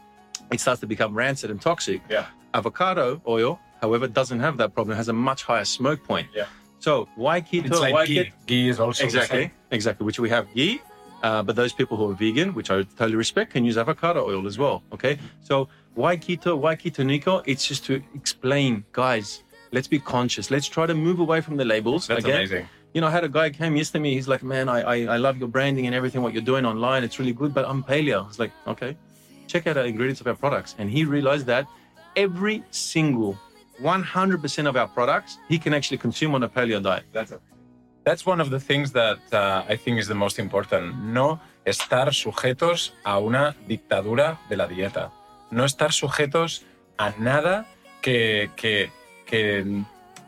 it 0.50 0.60
starts 0.60 0.80
to 0.80 0.86
become 0.86 1.14
rancid 1.14 1.50
and 1.50 1.60
toxic. 1.60 2.00
Yeah. 2.08 2.26
Avocado 2.54 3.20
oil, 3.26 3.60
however, 3.82 4.08
doesn't 4.08 4.40
have 4.40 4.56
that 4.56 4.72
problem. 4.72 4.94
It 4.94 4.96
has 4.96 5.08
a 5.08 5.12
much 5.12 5.42
higher 5.42 5.66
smoke 5.66 6.02
point. 6.04 6.28
Yeah. 6.34 6.46
So 6.78 7.08
why 7.16 7.42
keto? 7.42 7.66
It's 7.66 7.80
like 7.80 7.92
why 7.92 8.06
ghee. 8.06 8.14
get 8.14 8.46
Ghee 8.46 8.68
is 8.70 8.80
also 8.80 9.02
the 9.02 9.06
exactly 9.08 9.42
same. 9.42 9.50
exactly 9.70 10.06
which 10.06 10.18
we 10.18 10.30
have 10.30 10.46
ghee 10.54 10.80
uh, 11.22 11.42
but 11.42 11.56
those 11.56 11.72
people 11.72 11.96
who 11.96 12.10
are 12.10 12.14
vegan 12.14 12.52
which 12.54 12.70
i 12.70 12.82
totally 12.82 13.16
respect 13.16 13.52
can 13.52 13.64
use 13.64 13.76
avocado 13.78 14.24
oil 14.26 14.46
as 14.46 14.58
well 14.58 14.82
okay? 14.92 15.18
So 15.42 15.68
why 15.94 16.16
keto 16.16 16.58
why 16.58 16.76
keto 16.76 17.04
nico 17.04 17.42
it's 17.46 17.66
just 17.66 17.84
to 17.86 18.02
explain 18.14 18.84
guys 18.92 19.42
let's 19.72 19.88
be 19.88 19.98
conscious. 19.98 20.50
Let's 20.50 20.68
try 20.68 20.84
to 20.86 20.94
move 20.94 21.18
away 21.18 21.40
from 21.40 21.56
the 21.56 21.64
labels 21.64 22.06
That's 22.06 22.24
again 22.24 22.36
amazing. 22.36 22.68
you 22.94 23.00
know 23.00 23.06
i 23.06 23.10
had 23.10 23.24
a 23.24 23.28
guy 23.28 23.48
came 23.50 23.74
yesterday 23.76 23.98
to 23.98 24.02
me. 24.02 24.14
He's 24.14 24.28
like 24.28 24.42
man 24.42 24.68
I, 24.68 24.80
I 24.94 24.96
i 25.14 25.16
love 25.16 25.38
your 25.38 25.48
branding 25.48 25.86
and 25.86 25.94
everything 25.94 26.20
what 26.22 26.32
you're 26.34 26.50
doing 26.52 26.64
online. 26.66 27.04
It's 27.04 27.18
really 27.18 27.32
good 27.32 27.52
but 27.54 27.64
i'm 27.70 27.82
paleo. 27.82 28.24
I 28.24 28.28
was 28.28 28.38
like 28.38 28.52
okay. 28.66 28.96
Check 29.46 29.66
out 29.66 29.74
the 29.74 29.84
ingredients 29.84 30.20
of 30.20 30.26
our 30.26 30.34
products. 30.34 30.74
And 30.78 30.90
he 30.90 31.04
realized 31.04 31.46
that 31.46 31.66
every 32.16 32.62
single 32.70 33.38
100% 33.80 34.68
of 34.68 34.76
our 34.76 34.88
products 34.88 35.38
he 35.48 35.58
can 35.58 35.74
actually 35.74 35.98
consume 35.98 36.34
on 36.34 36.42
a 36.42 36.48
paleo 36.48 36.82
diet. 36.82 37.04
That's 37.12 37.32
That's 38.04 38.26
one 38.26 38.40
of 38.40 38.50
the 38.50 38.58
things 38.58 38.92
that 38.92 39.20
uh, 39.32 39.64
I 39.68 39.76
think 39.76 39.98
is 39.98 40.08
the 40.08 40.14
most 40.14 40.38
important. 40.38 40.96
No 41.12 41.40
estar 41.64 42.12
sujetos 42.12 42.94
a 43.04 43.18
una 43.18 43.54
dictadura 43.68 44.40
de 44.48 44.56
la 44.56 44.66
dieta. 44.66 45.12
No 45.50 45.64
estar 45.64 45.92
sujetos 45.92 46.64
a 46.98 47.12
nada 47.18 47.66
que, 48.00 48.50
que, 48.56 48.90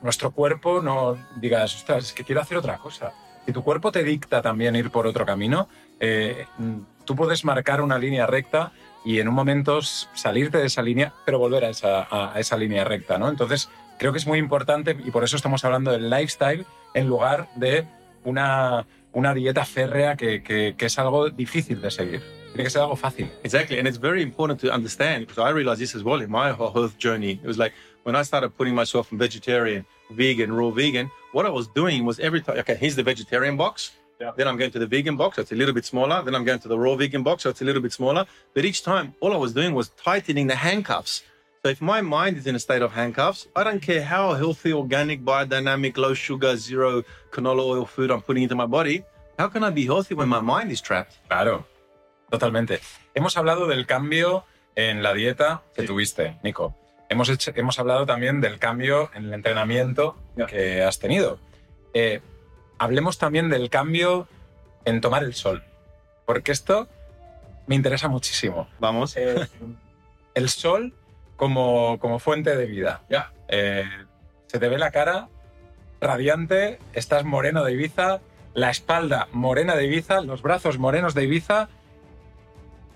nuestro 0.03 0.31
cuerpo 0.31 0.83
no 0.83 1.17
digas, 1.37 1.75
ostras, 1.75 2.05
es 2.05 2.13
que 2.13 2.25
quiero 2.25 2.41
hacer 2.41 2.59
otra 2.59 2.79
cosa. 2.79 3.13
Si 3.45 3.53
tu 3.53 3.65
cuerpo 3.65 3.91
te 3.91 4.05
dicta 4.05 4.41
también 4.41 4.77
ir 4.77 4.91
por 4.91 5.07
otro 5.07 5.27
camino, 5.27 5.69
eh, 5.99 6.47
tú 7.05 7.17
puedes 7.17 7.45
marcar 7.45 7.81
una 7.81 7.99
línea 7.99 8.27
recta 8.27 8.73
y 9.05 9.19
en 9.19 9.29
un 9.29 9.35
momento 9.35 9.81
salirte 9.83 10.59
de 10.59 10.67
esa 10.67 10.83
línea, 10.83 11.13
pero 11.25 11.39
volver 11.39 11.65
a 11.65 11.71
esa, 11.71 12.07
a 12.11 12.39
esa 12.39 12.57
línea 12.57 12.85
recta, 12.85 13.19
¿no? 13.19 13.29
Entonces, 13.29 13.69
creo 13.99 14.13
que 14.13 14.19
es 14.19 14.27
muy 14.27 14.39
importante 14.39 14.97
y 15.05 15.11
por 15.11 15.25
eso 15.25 15.37
estamos 15.37 15.65
hablando 15.65 15.91
del 15.91 16.09
lifestyle 16.09 16.67
en 16.95 17.09
lugar 17.09 17.49
de 17.57 17.87
una, 18.25 18.87
una 19.13 19.35
dieta 19.35 19.65
férrea 19.65 20.17
que, 20.17 20.43
que, 20.43 20.75
que 20.77 20.87
es 20.87 20.99
algo 20.99 21.29
difícil 21.31 21.81
de 21.81 21.91
seguir. 21.91 22.23
Tiene 22.53 22.65
que 22.65 22.71
ser 22.71 22.83
algo 22.83 22.97
fácil. 22.97 23.31
Exactly, 23.43 23.79
and 23.79 23.89
it's 23.89 23.99
very 23.99 24.23
important 24.23 24.61
to 24.61 24.73
understand 24.73 25.27
because 25.27 25.39
I 25.39 25.51
realized 25.51 25.81
this 25.81 25.95
as 25.95 26.05
well 26.05 26.23
in 26.23 26.31
my 26.31 26.53
whole 26.53 26.71
health 26.73 26.97
journey. 26.99 27.41
It 27.43 27.47
was 27.47 27.59
like 27.59 27.73
when 28.05 28.15
I 28.15 28.23
started 28.23 28.57
putting 28.57 28.75
myself 28.75 29.11
in 29.11 29.19
vegetarian, 29.19 29.85
vegan, 30.11 30.53
raw 30.53 30.71
vegan, 30.71 31.11
what 31.33 31.47
I 31.47 31.51
was 31.51 31.67
doing 31.75 32.05
was 32.05 32.21
every 32.21 32.41
time, 32.41 32.59
okay, 32.59 32.77
here's 32.77 32.95
the 32.95 33.03
vegetarian 33.03 33.57
box. 33.57 33.93
Yeah. 34.21 34.31
Then 34.37 34.47
I'm 34.47 34.57
going 34.57 34.71
to 34.71 34.79
the 34.79 34.87
vegan 34.87 35.17
box, 35.17 35.37
so 35.37 35.43
it's 35.43 35.51
a 35.51 35.57
little 35.57 35.75
bit 35.75 35.85
smaller. 35.85 36.23
Then 36.23 36.37
I'm 36.37 36.45
going 36.45 36.61
to 36.61 36.69
the 36.69 36.79
raw 36.79 36.95
vegan 36.95 37.25
box, 37.25 37.43
so 37.43 37.51
it's 37.51 37.63
a 37.63 37.65
little 37.65 37.83
bit 37.83 37.93
smaller. 37.93 38.25
But 38.55 38.65
each 38.65 38.85
time, 38.85 39.15
all 39.21 39.33
I 39.33 39.37
was 39.37 39.53
doing 39.53 39.75
was 39.75 39.89
tightening 39.89 40.47
the 40.47 40.55
handcuffs. 40.55 41.25
So 41.65 41.71
if 41.71 41.81
my 41.81 42.03
mind 42.03 42.37
is 42.37 42.47
in 42.47 42.55
a 42.55 42.59
state 42.59 42.83
of 42.83 42.93
handcuffs, 42.93 43.49
I 43.57 43.65
don't 43.65 43.81
care 43.81 44.05
how 44.05 44.35
healthy, 44.35 44.75
organic, 44.75 45.25
biodynamic, 45.25 45.97
low 45.97 46.13
sugar, 46.13 46.59
zero 46.59 47.03
canola 47.31 47.63
oil 47.65 47.87
food 47.87 48.11
I'm 48.11 48.21
putting 48.21 48.43
into 48.43 48.55
my 48.55 48.67
body. 48.67 49.03
How 49.39 49.49
can 49.49 49.65
I 49.65 49.71
be 49.71 49.87
healthy 49.87 50.13
when 50.15 50.29
my 50.29 50.41
mind 50.43 50.71
is 50.71 50.83
trapped? 50.83 51.15
Claro, 51.27 51.65
totalmente. 52.31 52.81
Hemos 53.15 53.39
hablado 53.39 53.67
del 53.67 53.87
cambio 53.87 54.45
en 54.77 55.03
la 55.03 55.15
dieta 55.15 55.63
que 55.75 55.81
Sí. 55.83 55.87
tuviste, 55.87 56.37
Nico. 56.43 56.75
Hemos, 57.09 57.31
hecho- 57.31 57.53
hemos 57.55 57.79
hablado 57.79 58.05
también 58.05 58.43
del 58.43 58.59
cambio 58.59 59.11
en 59.15 59.25
el 59.25 59.33
entrenamiento 59.33 60.19
que 60.47 60.83
has 60.83 60.99
tenido. 60.99 61.39
Eh, 61.95 62.21
hablemos 62.79 63.17
también 63.17 63.49
del 63.49 63.71
cambio 63.71 64.29
en 64.85 65.01
tomar 65.01 65.25
el 65.25 65.33
sol, 65.33 65.65
porque 66.27 66.53
esto 66.53 66.89
me 67.67 67.75
interesa 67.75 68.09
muchísimo. 68.09 68.69
Vamos. 68.81 69.17
Eh, 69.17 69.49
el 70.35 70.51
sol 70.51 70.93
como, 71.37 71.99
como 71.99 72.19
fuente 72.19 72.57
de 72.57 72.67
vida. 72.67 73.03
Ya. 73.09 73.33
Eh, 73.49 73.85
se 74.47 74.59
te 74.59 74.69
ve 74.69 74.79
la 74.79 74.91
cara 74.91 75.29
radiante, 76.01 76.79
estás 76.93 77.25
moreno 77.25 77.65
de 77.65 77.73
Ibiza, 77.73 78.21
la 78.55 78.71
espalda 78.71 79.29
morena 79.33 79.75
de 79.75 79.87
Ibiza, 79.87 80.21
los 80.21 80.43
brazos 80.43 80.79
morenos 80.79 81.15
de 81.15 81.25
Ibiza 81.25 81.69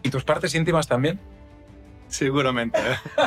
y 0.02 0.10
tus 0.10 0.24
partes 0.24 0.54
íntimas 0.54 0.86
también. 0.86 1.18
Seguramente. 2.08 2.78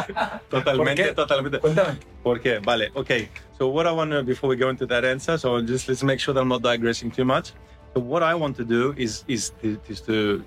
totalmente, 0.49 1.03
¿Por 1.03 1.09
qué? 1.09 1.15
totalmente. 1.15 1.59
Cuéntame. 1.59 1.97
¿Por 2.23 2.41
qué? 2.41 2.59
Vale, 2.59 2.91
okay. 2.95 3.29
So 3.57 3.67
what 3.67 3.85
I 3.85 3.91
want 3.91 4.11
to, 4.11 4.23
before 4.23 4.49
we 4.49 4.55
go 4.55 4.69
into 4.69 4.87
that 4.87 5.05
answer, 5.05 5.37
so 5.37 5.61
just 5.61 5.87
let's 5.87 6.03
make 6.03 6.19
sure 6.19 6.33
that 6.33 6.41
I'm 6.41 6.49
not 6.49 6.63
digressing 6.63 7.11
too 7.11 7.25
much. 7.25 7.53
So 7.93 8.01
what 8.01 8.23
I 8.23 8.33
want 8.33 8.55
to 8.57 8.63
do 8.63 8.93
is 8.97 9.23
is 9.27 9.51
is 9.87 10.01
to 10.01 10.43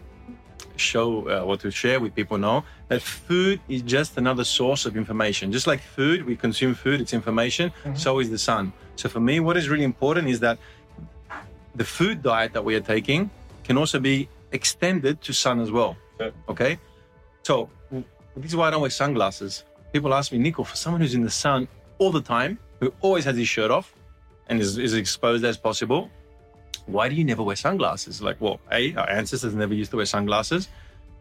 show 0.77 1.29
uh, 1.29 1.45
or 1.45 1.57
to 1.59 1.71
share 1.71 2.01
with 2.01 2.15
people 2.15 2.39
now 2.39 2.65
that 2.89 3.03
food 3.03 3.61
is 3.69 3.83
just 3.83 4.17
another 4.17 4.45
source 4.45 4.87
of 4.87 4.97
information. 4.97 5.53
Just 5.53 5.67
like 5.67 5.81
food, 5.81 6.25
we 6.25 6.37
consume 6.37 6.75
food, 6.75 7.01
it's 7.01 7.13
information. 7.13 7.73
So 7.95 8.19
is 8.19 8.31
the 8.31 8.39
sun. 8.39 8.73
So 8.97 9.09
for 9.09 9.21
me, 9.21 9.41
what 9.41 9.57
is 9.57 9.69
really 9.69 9.85
important 9.85 10.29
is 10.29 10.41
that 10.41 10.59
the 11.75 11.85
food 11.85 12.23
diet 12.23 12.53
that 12.53 12.65
we 12.65 12.75
are 12.75 12.81
taking 12.81 13.31
can 13.65 13.77
also 13.77 13.99
be 13.99 14.29
extended 14.53 15.21
to 15.23 15.33
sun 15.33 15.61
as 15.61 15.71
well. 15.71 15.97
Sure. 16.19 16.33
Okay. 16.49 16.79
So 17.43 17.69
this 18.37 18.47
is 18.47 18.57
why 18.57 18.69
I 18.69 18.71
don't 18.71 18.81
wear 18.81 18.91
sunglasses. 18.91 19.65
People 19.93 20.13
ask 20.15 20.33
me, 20.33 20.39
Nico, 20.39 20.65
for 20.65 20.77
someone 20.77 21.01
who's 21.01 21.15
in 21.15 21.23
the 21.23 21.31
sun 21.31 21.69
all 21.99 22.11
the 22.11 22.21
time, 22.21 22.59
who 22.81 22.93
always 23.01 23.25
has 23.25 23.37
his 23.37 23.49
shirt 23.49 23.71
off 23.71 23.95
and 24.49 24.61
is, 24.61 24.79
is 24.79 24.95
exposed 24.95 25.45
as 25.45 25.57
possible, 25.57 26.11
why 26.87 27.09
do 27.09 27.15
you 27.15 27.25
never 27.25 27.43
wear 27.43 27.57
sunglasses? 27.57 28.21
Like, 28.21 28.41
well, 28.41 28.61
A, 28.71 28.95
our 28.95 29.09
ancestors 29.09 29.55
never 29.55 29.75
used 29.75 29.91
to 29.93 29.97
wear 29.97 30.07
sunglasses. 30.07 30.69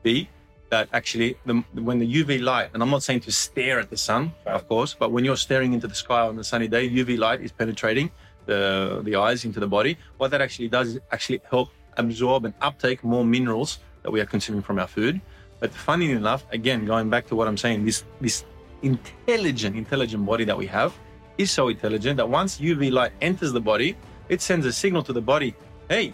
B, 0.03 0.29
that 0.69 0.89
actually 0.91 1.37
the, 1.45 1.63
when 1.73 1.99
the 1.99 2.23
UV 2.23 2.41
light, 2.41 2.69
and 2.73 2.81
I'm 2.83 2.89
not 2.89 3.03
saying 3.03 3.21
to 3.21 3.31
stare 3.31 3.79
at 3.79 3.89
the 3.89 3.97
sun, 3.97 4.33
of 4.45 4.67
course, 4.67 4.93
but 4.93 5.11
when 5.11 5.23
you're 5.23 5.37
staring 5.37 5.73
into 5.73 5.87
the 5.87 5.95
sky 5.95 6.21
on 6.21 6.37
a 6.39 6.43
sunny 6.43 6.67
day, 6.67 6.89
UV 6.89 7.17
light 7.17 7.41
is 7.41 7.51
penetrating 7.51 8.11
the, 8.45 9.01
the 9.03 9.15
eyes 9.15 9.45
into 9.45 9.59
the 9.59 9.67
body. 9.67 9.97
What 10.17 10.31
that 10.31 10.41
actually 10.41 10.69
does 10.69 10.87
is 10.95 10.99
actually 11.11 11.41
help 11.49 11.69
absorb 11.97 12.45
and 12.45 12.53
uptake 12.61 13.03
more 13.03 13.23
minerals 13.23 13.79
that 14.01 14.11
we 14.11 14.19
are 14.19 14.25
consuming 14.25 14.61
from 14.61 14.79
our 14.79 14.87
food. 14.87 15.21
But 15.59 15.71
funny 15.71 16.11
enough, 16.11 16.45
again, 16.51 16.85
going 16.85 17.09
back 17.09 17.27
to 17.27 17.35
what 17.35 17.47
I'm 17.47 17.57
saying, 17.57 17.85
this 17.85 18.03
this 18.19 18.43
intelligent, 18.81 19.77
intelligent 19.77 20.25
body 20.25 20.43
that 20.43 20.57
we 20.57 20.67
have 20.67 20.93
is 21.37 21.49
so 21.51 21.69
intelligent 21.69 22.17
that 22.17 22.27
once 22.27 22.59
UV 22.59 22.91
light 22.91 23.13
enters 23.21 23.53
the 23.53 23.61
body, 23.61 23.95
it 24.33 24.41
sends 24.41 24.65
a 24.65 24.73
signal 24.73 25.03
to 25.03 25.13
the 25.13 25.21
body, 25.21 25.55
hey, 25.89 26.13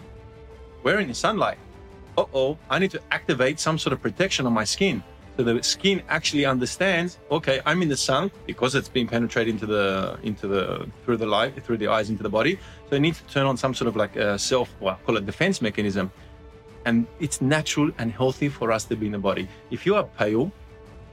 we're 0.82 1.00
in 1.00 1.08
the 1.08 1.14
sunlight. 1.14 1.58
Uh 2.16 2.26
oh, 2.34 2.58
I 2.68 2.78
need 2.78 2.92
to 2.92 3.00
activate 3.10 3.58
some 3.58 3.78
sort 3.78 3.92
of 3.92 4.00
protection 4.02 4.46
on 4.46 4.52
my 4.52 4.64
skin. 4.64 5.02
So 5.36 5.44
the 5.44 5.62
skin 5.62 6.02
actually 6.08 6.44
understands, 6.44 7.18
okay, 7.30 7.60
I'm 7.64 7.80
in 7.80 7.88
the 7.88 7.96
sun 7.96 8.30
because 8.46 8.74
it's 8.74 8.90
been 8.90 9.08
penetrated 9.08 9.54
into 9.54 9.66
the 9.66 10.18
into 10.22 10.46
the 10.46 10.86
through 11.04 11.16
the 11.16 11.26
light, 11.26 11.50
through 11.64 11.78
the 11.78 11.88
eyes 11.88 12.10
into 12.10 12.22
the 12.22 12.28
body. 12.28 12.58
So 12.88 12.96
it 12.96 13.00
needs 13.00 13.18
to 13.20 13.26
turn 13.34 13.46
on 13.46 13.56
some 13.56 13.72
sort 13.74 13.88
of 13.88 13.96
like 13.96 14.16
a 14.16 14.38
self, 14.38 14.68
well, 14.80 14.98
call 15.06 15.16
it 15.16 15.24
defense 15.24 15.62
mechanism. 15.62 16.10
And 16.84 17.06
it's 17.20 17.40
natural 17.40 17.90
and 17.98 18.12
healthy 18.12 18.48
for 18.48 18.72
us 18.72 18.84
to 18.90 18.96
be 18.96 19.06
in 19.06 19.12
the 19.12 19.18
body. 19.30 19.48
If 19.70 19.86
you 19.86 19.94
are 19.94 20.04
pale, 20.04 20.50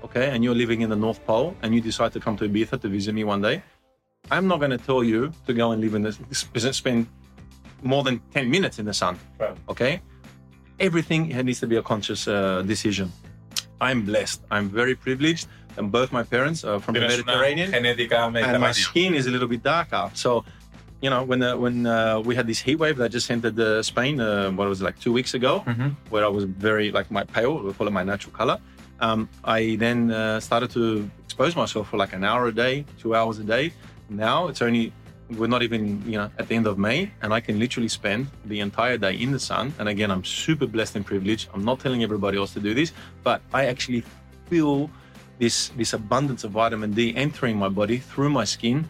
okay, 0.03 0.29
and 0.33 0.43
you're 0.43 0.55
living 0.63 0.81
in 0.81 0.89
the 0.89 0.95
North 0.95 1.25
Pole 1.25 1.55
and 1.61 1.73
you 1.75 1.81
decide 1.81 2.11
to 2.13 2.19
come 2.19 2.35
to 2.37 2.49
Ibiza 2.49 2.81
to 2.81 2.87
visit 2.89 3.13
me 3.13 3.23
one 3.23 3.41
day, 3.41 3.63
I'm 4.31 4.47
not 4.47 4.59
going 4.59 4.71
to 4.71 4.77
tell 4.77 5.03
you 5.03 5.31
to 5.45 5.53
go 5.53 5.71
and 5.71 5.81
live 5.81 5.95
in 5.95 6.01
this, 6.03 6.19
spend 6.75 7.07
more 7.83 8.03
than 8.03 8.19
10 8.33 8.49
minutes 8.49 8.79
in 8.79 8.85
the 8.85 8.93
sun, 8.93 9.17
okay? 9.69 10.01
Everything 10.79 11.29
needs 11.45 11.59
to 11.61 11.67
be 11.67 11.77
a 11.77 11.81
conscious 11.81 12.27
uh, 12.27 12.61
decision. 12.63 13.11
I'm 13.79 14.03
blessed. 14.03 14.41
I'm 14.51 14.69
very 14.69 14.95
privileged. 14.95 15.47
And 15.77 15.91
both 15.91 16.11
my 16.11 16.23
parents 16.23 16.63
are 16.63 16.79
from 16.79 16.95
the 16.95 17.01
Mediterranean 17.01 17.69
and 17.75 18.61
my 18.61 18.71
skin 18.71 19.13
is 19.13 19.27
a 19.27 19.31
little 19.31 19.47
bit 19.47 19.61
darker. 19.61 20.09
So, 20.15 20.43
you 21.01 21.11
know, 21.11 21.23
when 21.23 21.43
uh, 21.43 21.55
when 21.55 21.85
uh, 21.85 22.19
we 22.19 22.33
had 22.35 22.47
this 22.47 22.59
heat 22.59 22.77
wave 22.79 22.97
that 22.97 23.11
just 23.11 23.29
entered 23.29 23.59
uh, 23.59 23.83
Spain, 23.83 24.19
uh, 24.19 24.49
what 24.49 24.67
was 24.67 24.81
it, 24.81 24.85
like 24.85 24.99
two 24.99 25.13
weeks 25.13 25.35
ago, 25.35 25.63
Mhm. 25.67 25.95
where 26.09 26.25
I 26.25 26.27
was 26.27 26.45
very 26.45 26.91
like 26.91 27.11
my 27.11 27.23
pale, 27.23 27.53
we 27.63 27.71
call 27.73 27.85
it 27.87 27.93
my 27.93 28.03
natural 28.03 28.33
color. 28.33 28.57
Um, 28.99 29.29
I 29.43 29.75
then 29.77 30.09
uh, 30.09 30.39
started 30.39 30.71
to 30.71 31.07
expose 31.25 31.55
myself 31.55 31.89
for 31.89 31.97
like 31.97 32.13
an 32.13 32.23
hour 32.23 32.47
a 32.47 32.51
day, 32.51 32.83
two 32.97 33.13
hours 33.13 33.37
a 33.37 33.43
day. 33.43 33.71
Now 34.09 34.47
it's 34.47 34.61
only 34.61 34.93
we're 35.31 35.47
not 35.47 35.61
even 35.61 36.01
you 36.09 36.17
know 36.17 36.31
at 36.37 36.47
the 36.47 36.55
end 36.55 36.67
of 36.67 36.77
May, 36.77 37.11
and 37.21 37.33
I 37.33 37.39
can 37.41 37.59
literally 37.59 37.89
spend 37.89 38.27
the 38.45 38.59
entire 38.61 38.97
day 38.97 39.15
in 39.15 39.31
the 39.31 39.39
sun. 39.39 39.73
And 39.79 39.89
again, 39.89 40.11
I'm 40.11 40.23
super 40.23 40.67
blessed 40.67 40.95
and 40.95 41.05
privileged. 41.05 41.49
I'm 41.53 41.65
not 41.65 41.79
telling 41.79 42.03
everybody 42.03 42.37
else 42.37 42.53
to 42.53 42.59
do 42.59 42.73
this, 42.73 42.93
but 43.23 43.41
I 43.53 43.65
actually 43.65 44.03
feel 44.49 44.89
this 45.39 45.69
this 45.69 45.93
abundance 45.93 46.43
of 46.43 46.51
vitamin 46.51 46.93
D 46.93 47.15
entering 47.15 47.57
my 47.57 47.69
body 47.69 47.97
through 47.97 48.29
my 48.29 48.45
skin 48.45 48.87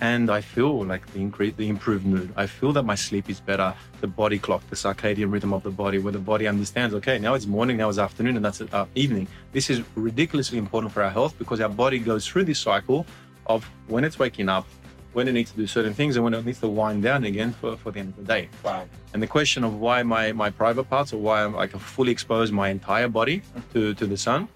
and 0.00 0.30
I 0.30 0.40
feel 0.40 0.84
like 0.84 1.06
the 1.12 1.20
increase, 1.20 1.54
the 1.54 1.68
improved 1.68 2.04
mood. 2.04 2.32
I 2.36 2.46
feel 2.46 2.72
that 2.72 2.82
my 2.82 2.94
sleep 2.94 3.30
is 3.30 3.40
better. 3.40 3.74
The 4.00 4.06
body 4.06 4.38
clock, 4.38 4.68
the 4.68 4.76
circadian 4.76 5.32
rhythm 5.32 5.52
of 5.52 5.62
the 5.62 5.70
body, 5.70 5.98
where 5.98 6.12
the 6.12 6.18
body 6.18 6.46
understands, 6.46 6.94
okay, 6.96 7.18
now 7.18 7.34
it's 7.34 7.46
morning, 7.46 7.76
now 7.76 7.88
it's 7.88 7.98
afternoon, 7.98 8.36
and 8.36 8.44
that's 8.44 8.60
uh, 8.60 8.86
evening. 8.94 9.28
This 9.52 9.70
is 9.70 9.82
ridiculously 9.94 10.58
important 10.58 10.92
for 10.92 11.02
our 11.02 11.10
health 11.10 11.38
because 11.38 11.60
our 11.60 11.68
body 11.68 11.98
goes 11.98 12.26
through 12.26 12.44
this 12.44 12.58
cycle 12.58 13.06
of 13.46 13.68
when 13.88 14.04
it's 14.04 14.18
waking 14.18 14.48
up, 14.48 14.66
when 15.12 15.28
it 15.28 15.32
needs 15.32 15.50
to 15.52 15.56
do 15.56 15.66
certain 15.66 15.94
things, 15.94 16.16
and 16.16 16.24
when 16.24 16.34
it 16.34 16.44
needs 16.44 16.60
to 16.60 16.68
wind 16.68 17.02
down 17.02 17.24
again 17.24 17.52
for, 17.52 17.76
for 17.76 17.90
the 17.92 18.00
end 18.00 18.08
of 18.10 18.16
the 18.16 18.24
day. 18.24 18.48
Wow. 18.64 18.86
And 19.12 19.22
the 19.22 19.26
question 19.26 19.64
of 19.64 19.78
why 19.78 20.02
my, 20.02 20.32
my 20.32 20.50
private 20.50 20.84
parts 20.84 21.12
or 21.12 21.18
why 21.18 21.44
I'm, 21.44 21.56
I 21.56 21.66
can 21.66 21.78
fully 21.78 22.12
expose 22.12 22.50
my 22.50 22.68
entire 22.68 23.08
body 23.08 23.42
to, 23.72 23.94
to 23.94 24.06
the 24.06 24.16
sun 24.16 24.48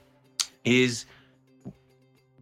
is 0.64 1.06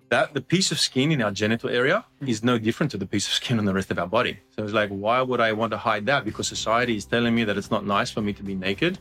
that 0.09 0.35
the 0.35 0.41
piece 0.41 0.71
of 0.71 0.79
skin 0.79 1.11
in 1.11 1.21
our 1.21 1.31
genital 1.31 1.69
area 1.69 2.05
is 2.27 2.45
no 2.45 2.59
different 2.59 2.91
to 2.93 2.97
the 2.97 3.07
piece 3.07 3.27
of 3.27 3.33
skin 3.33 3.59
on 3.59 3.65
the 3.65 3.75
rest 3.75 3.91
of 3.91 3.99
our 3.99 4.07
body. 4.07 4.39
So 4.55 4.63
it's 4.63 4.73
like, 4.73 4.91
why 4.91 5.21
would 5.21 5.41
I 5.41 5.53
want 5.53 5.73
to 5.73 5.79
hide 5.79 6.07
that? 6.07 6.25
Because 6.25 6.47
society 6.47 6.97
is 6.97 7.05
telling 7.05 7.35
me 7.35 7.45
that 7.45 7.57
it's 7.59 7.71
not 7.71 7.85
nice 7.85 8.11
for 8.11 8.23
me 8.23 8.33
to 8.35 8.43
be 8.43 8.55
naked. 8.55 8.99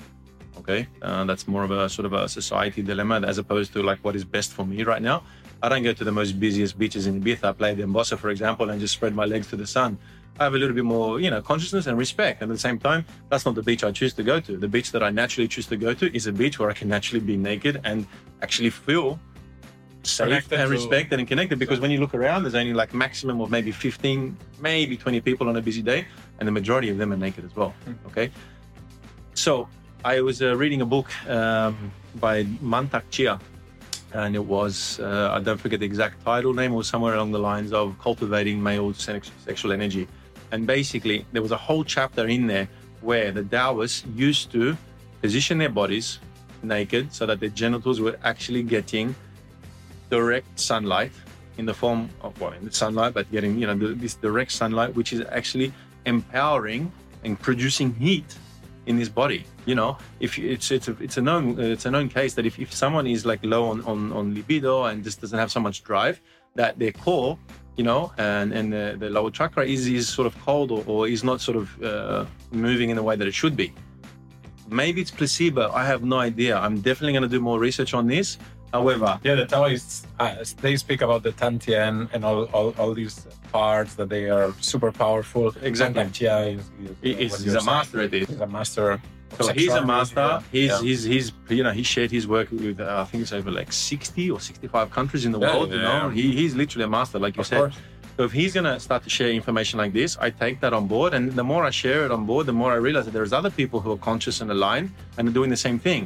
Okay, 0.57 0.87
uh, 1.01 1.25
that's 1.25 1.47
more 1.47 1.63
of 1.63 1.71
a 1.71 1.89
sort 1.89 2.05
of 2.05 2.13
a 2.13 2.27
society 2.29 2.81
dilemma 2.81 3.21
as 3.27 3.37
opposed 3.37 3.73
to 3.73 3.83
like 3.83 3.99
what 3.99 4.15
is 4.15 4.23
best 4.23 4.53
for 4.53 4.65
me 4.65 4.83
right 4.83 5.01
now. 5.01 5.21
I 5.65 5.69
don't 5.69 5.81
go 5.81 5.93
to 5.93 6.03
the 6.03 6.11
most 6.11 6.39
busiest 6.39 6.77
beaches 6.77 7.07
in 7.07 7.19
Ibiza, 7.19 7.45
I 7.45 7.51
Playa 7.51 7.73
d'en 7.73 7.91
Bossa, 7.91 8.19
for 8.19 8.29
example, 8.29 8.69
and 8.69 8.79
just 8.79 8.93
spread 8.93 9.15
my 9.15 9.25
legs 9.25 9.47
to 9.47 9.55
the 9.55 9.65
sun. 9.65 9.97
I 10.39 10.43
have 10.43 10.53
a 10.53 10.59
little 10.59 10.75
bit 10.75 10.85
more, 10.85 11.19
you 11.19 11.31
know, 11.31 11.41
consciousness 11.41 11.87
and 11.87 11.97
respect. 11.97 12.43
And 12.43 12.51
at 12.51 12.53
the 12.53 12.59
same 12.59 12.77
time, 12.77 13.03
that's 13.29 13.47
not 13.47 13.55
the 13.55 13.63
beach 13.63 13.83
I 13.83 13.91
choose 13.91 14.13
to 14.13 14.21
go 14.21 14.39
to. 14.39 14.57
The 14.57 14.67
beach 14.67 14.91
that 14.91 15.01
I 15.01 15.09
naturally 15.09 15.47
choose 15.47 15.65
to 15.67 15.75
go 15.75 15.95
to 15.95 16.15
is 16.15 16.27
a 16.27 16.31
beach 16.31 16.59
where 16.59 16.69
I 16.69 16.73
can 16.73 16.87
naturally 16.87 17.19
be 17.19 17.35
naked 17.35 17.81
and 17.83 18.05
actually 18.43 18.69
feel 18.69 19.19
safe 20.03 20.25
Connected 20.27 20.59
and 20.59 20.69
respected 20.69 21.17
and 21.17 21.27
connected. 21.27 21.57
Because 21.57 21.79
when 21.79 21.89
you 21.89 21.99
look 21.99 22.13
around, 22.13 22.43
there's 22.43 22.53
only 22.53 22.73
like 22.73 22.93
maximum 22.93 23.41
of 23.41 23.49
maybe 23.49 23.71
15, 23.71 24.37
maybe 24.61 24.95
20 24.95 25.19
people 25.21 25.49
on 25.49 25.55
a 25.55 25.61
busy 25.61 25.81
day, 25.81 26.05
and 26.37 26.47
the 26.47 26.51
majority 26.51 26.91
of 26.91 26.99
them 26.99 27.11
are 27.11 27.17
naked 27.17 27.43
as 27.43 27.55
well. 27.55 27.73
Okay. 28.05 28.29
So 29.33 29.67
I 30.03 30.21
was 30.21 30.43
uh, 30.43 30.55
reading 30.55 30.81
a 30.81 30.85
book 30.85 31.09
um, 31.27 31.91
by 32.19 32.43
Mantak 32.61 33.09
Chia, 33.09 33.39
and 34.15 34.35
it 34.35 34.43
was 34.43 34.99
uh, 35.01 35.29
I 35.33 35.39
don't 35.39 35.59
forget 35.59 35.79
the 35.81 35.85
exact 35.85 36.23
title 36.23 36.53
name, 36.53 36.73
or 36.73 36.83
somewhere 36.83 37.15
along 37.15 37.31
the 37.31 37.39
lines 37.39 37.73
of 37.73 37.97
cultivating 37.99 38.61
male 38.61 38.93
sexual 38.93 39.71
energy. 39.71 40.07
And 40.51 40.65
basically, 40.65 41.25
there 41.33 41.41
was 41.41 41.51
a 41.51 41.57
whole 41.57 41.83
chapter 41.83 42.27
in 42.27 42.47
there 42.47 42.67
where 43.01 43.31
the 43.31 43.43
Taoists 43.43 44.05
used 44.15 44.51
to 44.53 44.77
position 45.21 45.57
their 45.57 45.69
bodies 45.69 46.19
naked 46.63 47.13
so 47.13 47.25
that 47.25 47.39
their 47.39 47.49
genitals 47.49 47.99
were 47.99 48.17
actually 48.23 48.63
getting 48.63 49.13
direct 50.09 50.59
sunlight 50.59 51.11
in 51.57 51.65
the 51.65 51.73
form 51.73 52.09
of 52.21 52.39
well, 52.39 52.53
in 52.53 52.63
the 52.65 52.71
sunlight, 52.71 53.13
but 53.13 53.29
getting 53.31 53.57
you 53.59 53.67
know 53.67 53.75
this 53.75 54.15
direct 54.15 54.51
sunlight, 54.51 54.95
which 54.95 55.11
is 55.11 55.21
actually 55.29 55.73
empowering 56.05 56.91
and 57.23 57.39
producing 57.39 57.93
heat 57.95 58.37
in 58.85 58.97
his 58.97 59.09
body. 59.09 59.45
You 59.65 59.75
know, 59.75 59.97
if 60.19 60.37
you- 60.37 60.49
it's 60.49 60.71
it's 60.71 60.87
a 60.87 60.95
it's 60.99 61.17
a 61.17 61.21
known 61.21 61.59
it's 61.59 61.85
a 61.85 61.91
known 61.91 62.09
case 62.09 62.33
that 62.35 62.45
if, 62.45 62.59
if 62.59 62.73
someone 62.73 63.07
is 63.07 63.25
like 63.25 63.39
low 63.43 63.65
on, 63.65 63.81
on 63.83 64.11
on 64.13 64.33
libido 64.33 64.83
and 64.85 65.03
just 65.03 65.21
doesn't 65.21 65.39
have 65.39 65.51
so 65.51 65.59
much 65.59 65.83
drive, 65.83 66.21
that 66.55 66.77
their 66.79 66.91
core, 66.91 67.37
you 67.77 67.83
know, 67.83 68.11
and 68.17 68.53
and 68.53 68.71
the, 68.71 68.95
the 68.99 69.09
lower 69.09 69.31
chakra 69.31 69.65
is 69.65 69.87
is 69.87 70.07
sort 70.07 70.27
of 70.27 70.33
cold 70.45 70.71
or, 70.71 70.83
or 70.87 71.07
is 71.07 71.23
not 71.23 71.41
sort 71.41 71.57
of 71.57 71.83
uh, 71.83 72.25
moving 72.51 72.89
in 72.91 72.95
the 72.95 73.03
way 73.03 73.15
that 73.15 73.27
it 73.27 73.33
should 73.33 73.55
be. 73.55 73.73
Maybe 74.67 74.99
it's 75.01 75.11
placebo. 75.11 75.71
I 75.71 75.85
have 75.85 76.03
no 76.03 76.17
idea. 76.17 76.57
I'm 76.57 76.81
definitely 76.81 77.13
going 77.13 77.23
to 77.29 77.29
do 77.29 77.39
more 77.39 77.59
research 77.59 77.93
on 77.93 78.07
this. 78.07 78.37
However, 78.79 79.11
Yeah, 79.23 79.35
the 79.41 79.45
Taoists, 79.45 80.05
uh, 80.19 80.35
they 80.61 80.75
speak 80.85 81.01
about 81.07 81.21
the 81.27 81.31
Tantien 81.41 82.09
and 82.13 82.21
all, 82.27 82.41
all, 82.55 82.69
all 82.79 82.93
these 82.93 83.15
parts 83.51 83.91
that 83.99 84.09
they 84.09 84.25
are 84.29 84.49
super 84.71 84.91
powerful. 84.91 85.45
Exactly. 85.61 86.01
And 86.01 86.13
Chia 86.17 86.37
is, 86.55 86.59
is, 86.59 86.95
He- 87.01 87.13
uh, 87.13 87.17
he's- 87.17 87.43
he's 87.43 87.53
a 87.63 87.63
master 87.73 87.97
at 88.01 88.13
it. 88.13 88.27
He's 88.29 88.41
a 88.49 88.51
master. 88.59 88.89
So 89.39 89.51
he's 89.59 89.73
a 89.83 89.85
master. 89.95 90.27
He's 90.55 90.69
Yeah. 90.71 90.81
he's 90.87 91.01
he's 91.13 91.27
you 91.57 91.63
know 91.65 91.73
he 91.79 91.83
shared 91.93 92.11
his 92.17 92.25
work 92.35 92.47
with 92.51 92.79
uh, 92.79 93.01
I 93.03 93.05
think 93.09 93.19
it's 93.23 93.33
over 93.39 93.51
like 93.59 93.71
sixty 93.91 94.25
or 94.33 94.39
sixty 94.49 94.67
five 94.75 94.87
countries 94.97 95.23
in 95.27 95.31
the 95.35 95.39
Yeah, 95.41 95.47
world. 95.53 95.67
You 95.75 95.81
know, 95.87 96.03
yeah. 96.07 96.17
he, 96.19 96.25
he's 96.39 96.53
literally 96.61 96.85
a 96.85 96.93
master, 96.99 97.17
like 97.25 97.33
you 97.37 97.41
Of 97.45 97.47
said. 97.51 97.59
course. 97.63 97.77
So 98.17 98.23
if 98.29 98.31
he's 98.39 98.53
gonna 98.57 98.79
start 98.87 99.01
to 99.07 99.09
share 99.17 99.31
information 99.41 99.75
like 99.83 99.91
this, 100.01 100.11
I 100.25 100.29
take 100.43 100.55
that 100.63 100.73
on 100.79 100.83
board, 100.87 101.11
and 101.15 101.23
the 101.41 101.43
more 101.51 101.63
I 101.65 101.71
share 101.83 102.01
it 102.05 102.11
on 102.17 102.23
board, 102.31 102.43
the 102.51 102.57
more 102.61 102.71
I 102.77 102.79
realize 102.87 103.05
that 103.07 103.15
there's 103.17 103.33
other 103.39 103.49
people 103.61 103.77
who 103.83 103.91
are 103.95 104.01
conscious 104.11 104.35
and 104.41 104.49
aligned 104.57 104.89
and 105.17 105.27
are 105.27 105.35
doing 105.39 105.49
the 105.55 105.61
same 105.67 105.79
thing. 105.87 106.03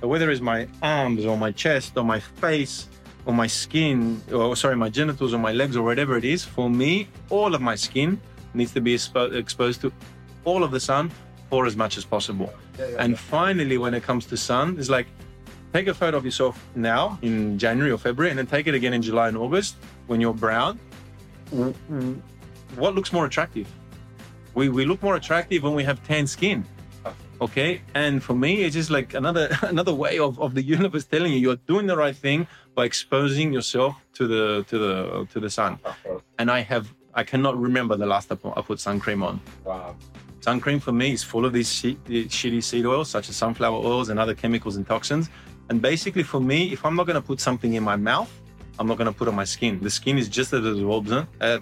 Whether 0.00 0.30
it's 0.30 0.40
my 0.40 0.68
arms 0.82 1.24
or 1.24 1.36
my 1.36 1.50
chest 1.52 1.96
or 1.96 2.04
my 2.04 2.20
face 2.20 2.88
or 3.26 3.34
my 3.34 3.46
skin, 3.46 4.22
or 4.32 4.56
sorry, 4.56 4.76
my 4.76 4.88
genitals 4.88 5.34
or 5.34 5.38
my 5.38 5.52
legs 5.52 5.76
or 5.76 5.82
whatever 5.82 6.16
it 6.16 6.24
is, 6.24 6.44
for 6.44 6.70
me, 6.70 7.08
all 7.30 7.54
of 7.54 7.60
my 7.60 7.74
skin 7.74 8.20
needs 8.54 8.72
to 8.72 8.80
be 8.80 8.94
expo- 8.94 9.34
exposed 9.34 9.80
to 9.82 9.92
all 10.44 10.62
of 10.62 10.70
the 10.70 10.80
sun 10.80 11.10
for 11.50 11.66
as 11.66 11.76
much 11.76 11.98
as 11.98 12.04
possible. 12.04 12.52
And 12.98 13.18
finally, 13.18 13.76
when 13.76 13.92
it 13.94 14.02
comes 14.02 14.24
to 14.26 14.36
sun, 14.36 14.76
it's 14.78 14.88
like 14.88 15.06
take 15.72 15.88
a 15.88 15.94
photo 15.94 16.16
of 16.16 16.24
yourself 16.24 16.64
now 16.74 17.18
in 17.22 17.58
January 17.58 17.90
or 17.90 17.98
February, 17.98 18.30
and 18.30 18.38
then 18.38 18.46
take 18.46 18.66
it 18.66 18.74
again 18.74 18.94
in 18.94 19.02
July 19.02 19.28
and 19.28 19.36
August 19.36 19.76
when 20.06 20.20
you're 20.20 20.32
brown. 20.34 20.78
What 22.76 22.94
looks 22.94 23.12
more 23.12 23.26
attractive? 23.26 23.66
We, 24.54 24.68
we 24.68 24.84
look 24.84 25.02
more 25.02 25.16
attractive 25.16 25.62
when 25.62 25.74
we 25.74 25.84
have 25.84 26.02
tan 26.06 26.26
skin. 26.26 26.64
Okay, 27.40 27.82
and 27.94 28.22
for 28.22 28.34
me, 28.34 28.62
it's 28.64 28.74
just 28.74 28.90
like 28.90 29.14
another 29.14 29.48
another 29.62 29.94
way 29.94 30.18
of, 30.18 30.40
of 30.40 30.54
the 30.54 30.62
universe 30.62 31.04
telling 31.04 31.32
you 31.32 31.38
you're 31.38 31.62
doing 31.72 31.86
the 31.86 31.96
right 31.96 32.16
thing 32.16 32.46
by 32.74 32.84
exposing 32.84 33.52
yourself 33.52 33.94
to 34.14 34.26
the 34.26 34.64
to 34.64 34.78
the 34.78 35.26
to 35.32 35.40
the 35.40 35.50
sun. 35.50 35.78
And 36.38 36.50
I 36.50 36.60
have 36.60 36.92
I 37.14 37.22
cannot 37.22 37.58
remember 37.58 37.96
the 37.96 38.06
last 38.06 38.28
time 38.28 38.38
I 38.56 38.62
put 38.62 38.80
sun 38.80 38.98
cream 38.98 39.22
on. 39.22 39.40
Wow. 39.64 39.96
Sun 40.40 40.60
cream 40.60 40.80
for 40.80 40.92
me 40.92 41.12
is 41.12 41.22
full 41.22 41.44
of 41.44 41.52
these 41.52 41.72
shit, 41.72 42.02
shitty 42.04 42.62
seed 42.62 42.86
oils, 42.86 43.10
such 43.10 43.28
as 43.28 43.36
sunflower 43.36 43.84
oils 43.84 44.08
and 44.08 44.18
other 44.18 44.34
chemicals 44.34 44.76
and 44.76 44.86
toxins. 44.86 45.28
And 45.68 45.82
basically, 45.82 46.22
for 46.22 46.40
me, 46.40 46.72
if 46.72 46.84
I'm 46.84 46.94
not 46.94 47.06
going 47.06 47.20
to 47.20 47.26
put 47.26 47.40
something 47.40 47.74
in 47.74 47.82
my 47.82 47.96
mouth, 47.96 48.32
I'm 48.78 48.86
not 48.86 48.98
going 48.98 49.12
to 49.12 49.18
put 49.18 49.28
on 49.28 49.34
my 49.34 49.44
skin. 49.44 49.80
The 49.80 49.90
skin 49.90 50.16
is 50.16 50.28
just 50.28 50.52
as 50.52 50.64
absorbent. 50.64 51.28
Uh, 51.40 51.58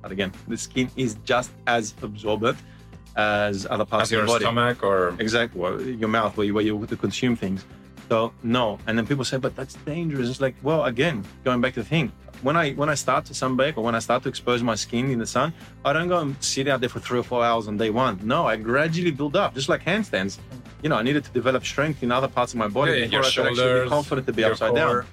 but 0.00 0.12
again, 0.12 0.32
the 0.48 0.56
skin 0.56 0.90
is 0.96 1.16
just 1.24 1.50
as 1.66 1.94
absorbent 2.02 2.58
as 3.16 3.66
other 3.70 3.84
parts 3.84 4.04
As 4.04 4.08
of 4.08 4.12
your 4.12 4.22
the 4.22 4.26
body. 4.32 4.44
stomach 4.44 4.82
or 4.82 5.14
Exactly, 5.18 5.60
well, 5.60 5.80
your 5.80 6.08
mouth, 6.08 6.36
where 6.36 6.46
you, 6.46 6.54
where 6.54 6.64
you 6.64 6.86
to 6.86 6.96
consume 6.96 7.34
things. 7.36 7.64
So 8.08 8.32
no, 8.42 8.78
and 8.86 8.96
then 8.96 9.06
people 9.06 9.24
say, 9.24 9.38
but 9.38 9.56
that's 9.56 9.74
dangerous. 9.84 10.28
It's 10.28 10.40
like, 10.40 10.54
well, 10.62 10.84
again, 10.84 11.24
going 11.42 11.60
back 11.60 11.74
to 11.74 11.82
the 11.82 11.88
thing, 11.88 12.12
when 12.42 12.56
I 12.56 12.72
when 12.74 12.88
I 12.88 12.94
start 12.94 13.24
to 13.26 13.32
sunbake 13.32 13.76
or 13.78 13.82
when 13.82 13.94
I 13.94 13.98
start 13.98 14.22
to 14.24 14.28
expose 14.28 14.62
my 14.62 14.74
skin 14.76 15.10
in 15.10 15.18
the 15.18 15.26
sun, 15.26 15.52
I 15.84 15.92
don't 15.92 16.08
go 16.08 16.18
and 16.18 16.36
sit 16.44 16.68
out 16.68 16.80
there 16.80 16.88
for 16.90 17.00
three 17.00 17.18
or 17.18 17.24
four 17.24 17.42
hours 17.44 17.66
on 17.66 17.76
day 17.78 17.90
one. 17.90 18.20
No, 18.22 18.46
I 18.46 18.56
gradually 18.56 19.10
build 19.10 19.34
up, 19.34 19.54
just 19.54 19.68
like 19.68 19.82
handstands. 19.84 20.38
You 20.82 20.90
know, 20.90 20.96
I 20.96 21.02
needed 21.02 21.24
to 21.24 21.30
develop 21.30 21.64
strength 21.64 22.02
in 22.02 22.12
other 22.12 22.28
parts 22.28 22.52
of 22.52 22.58
my 22.58 22.68
body 22.68 22.92
Yeah, 22.92 23.06
before 23.06 23.10
your 23.12 23.20
I 23.20 23.24
could 23.24 23.28
actually 23.46 23.54
shoulders, 23.56 23.84
be 23.84 23.88
confident 23.88 24.26
to 24.28 24.32
be 24.34 24.44
upside 24.44 24.70
core. 24.74 24.78
down. 24.78 25.06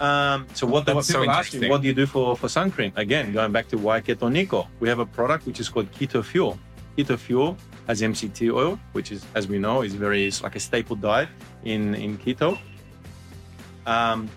Um, 0.00 0.46
so 0.54 0.66
what, 0.66 0.86
what 0.86 0.86
That's 0.94 1.06
so 1.06 1.20
people 1.20 1.30
ask 1.30 1.52
me, 1.52 1.58
interesting. 1.58 1.70
what 1.70 1.80
do 1.82 1.86
you 1.86 1.94
do 1.94 2.04
for, 2.06 2.36
for 2.36 2.48
sun 2.48 2.70
cream? 2.72 2.92
Again, 2.96 3.32
going 3.32 3.52
back 3.52 3.68
to 3.68 3.78
why 3.78 4.00
Keto 4.00 4.30
Nico, 4.30 4.66
we 4.80 4.88
have 4.88 4.98
a 4.98 5.06
product 5.06 5.46
which 5.46 5.60
is 5.60 5.68
called 5.68 5.90
Keto 5.92 6.22
Fuel. 6.24 6.58
Keto 6.96 7.18
Fuel 7.18 7.56
has 7.86 8.00
MCT 8.00 8.52
oil, 8.52 8.78
which 8.92 9.12
is, 9.12 9.24
as 9.34 9.46
we 9.48 9.58
know, 9.58 9.82
is 9.82 9.94
very, 9.94 10.26
it's 10.26 10.42
like 10.42 10.56
a 10.56 10.60
staple 10.60 10.96
diet 10.96 11.28
in, 11.64 11.94
in 11.94 12.16
keto. 12.18 12.58
Um, 13.86 14.30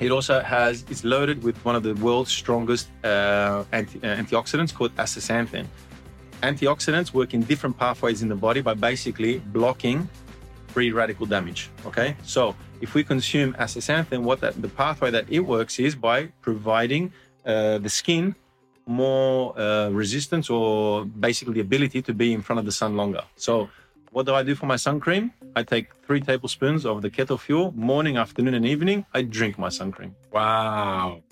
it 0.00 0.10
also 0.10 0.40
has, 0.40 0.84
it's 0.90 1.04
loaded 1.04 1.42
with 1.42 1.56
one 1.64 1.76
of 1.76 1.82
the 1.82 1.94
world's 1.94 2.30
strongest 2.30 2.88
uh, 3.04 3.64
anti, 3.72 3.98
uh, 3.98 4.16
antioxidants 4.16 4.74
called 4.74 4.94
astaxanthin. 4.96 5.66
Antioxidants 6.42 7.12
work 7.14 7.32
in 7.32 7.42
different 7.42 7.76
pathways 7.78 8.22
in 8.22 8.28
the 8.28 8.34
body 8.34 8.60
by 8.60 8.74
basically 8.74 9.38
blocking 9.38 10.08
free 10.68 10.90
radical 10.90 11.26
damage. 11.26 11.70
Okay, 11.86 12.16
so 12.24 12.54
if 12.80 12.94
we 12.94 13.04
consume 13.04 13.54
astaxanthin, 13.54 14.22
what 14.22 14.40
that, 14.40 14.60
the 14.60 14.68
pathway 14.68 15.10
that 15.10 15.24
it 15.30 15.40
works 15.40 15.78
is 15.78 15.94
by 15.94 16.26
providing 16.42 17.12
uh, 17.46 17.78
the 17.78 17.88
skin 17.88 18.34
more 18.86 19.58
uh, 19.58 19.88
resistance 19.90 20.50
or 20.50 21.04
basically 21.04 21.54
the 21.54 21.60
ability 21.60 22.02
to 22.02 22.12
be 22.12 22.32
in 22.32 22.42
front 22.42 22.58
of 22.58 22.66
the 22.66 22.72
sun 22.72 22.96
longer. 22.96 23.22
So, 23.36 23.68
what 24.12 24.26
do 24.26 24.34
I 24.34 24.42
do 24.42 24.54
for 24.54 24.66
my 24.66 24.76
sun 24.76 25.00
cream? 25.00 25.32
I 25.56 25.62
take 25.64 25.94
three 26.06 26.20
tablespoons 26.20 26.86
of 26.86 27.02
the 27.02 27.10
keto 27.10 27.38
fuel 27.38 27.72
morning, 27.74 28.16
afternoon, 28.16 28.54
and 28.54 28.66
evening. 28.66 29.06
I 29.12 29.22
drink 29.22 29.58
my 29.58 29.70
sun 29.70 29.90
cream. 29.90 30.14
Wow. 30.32 31.22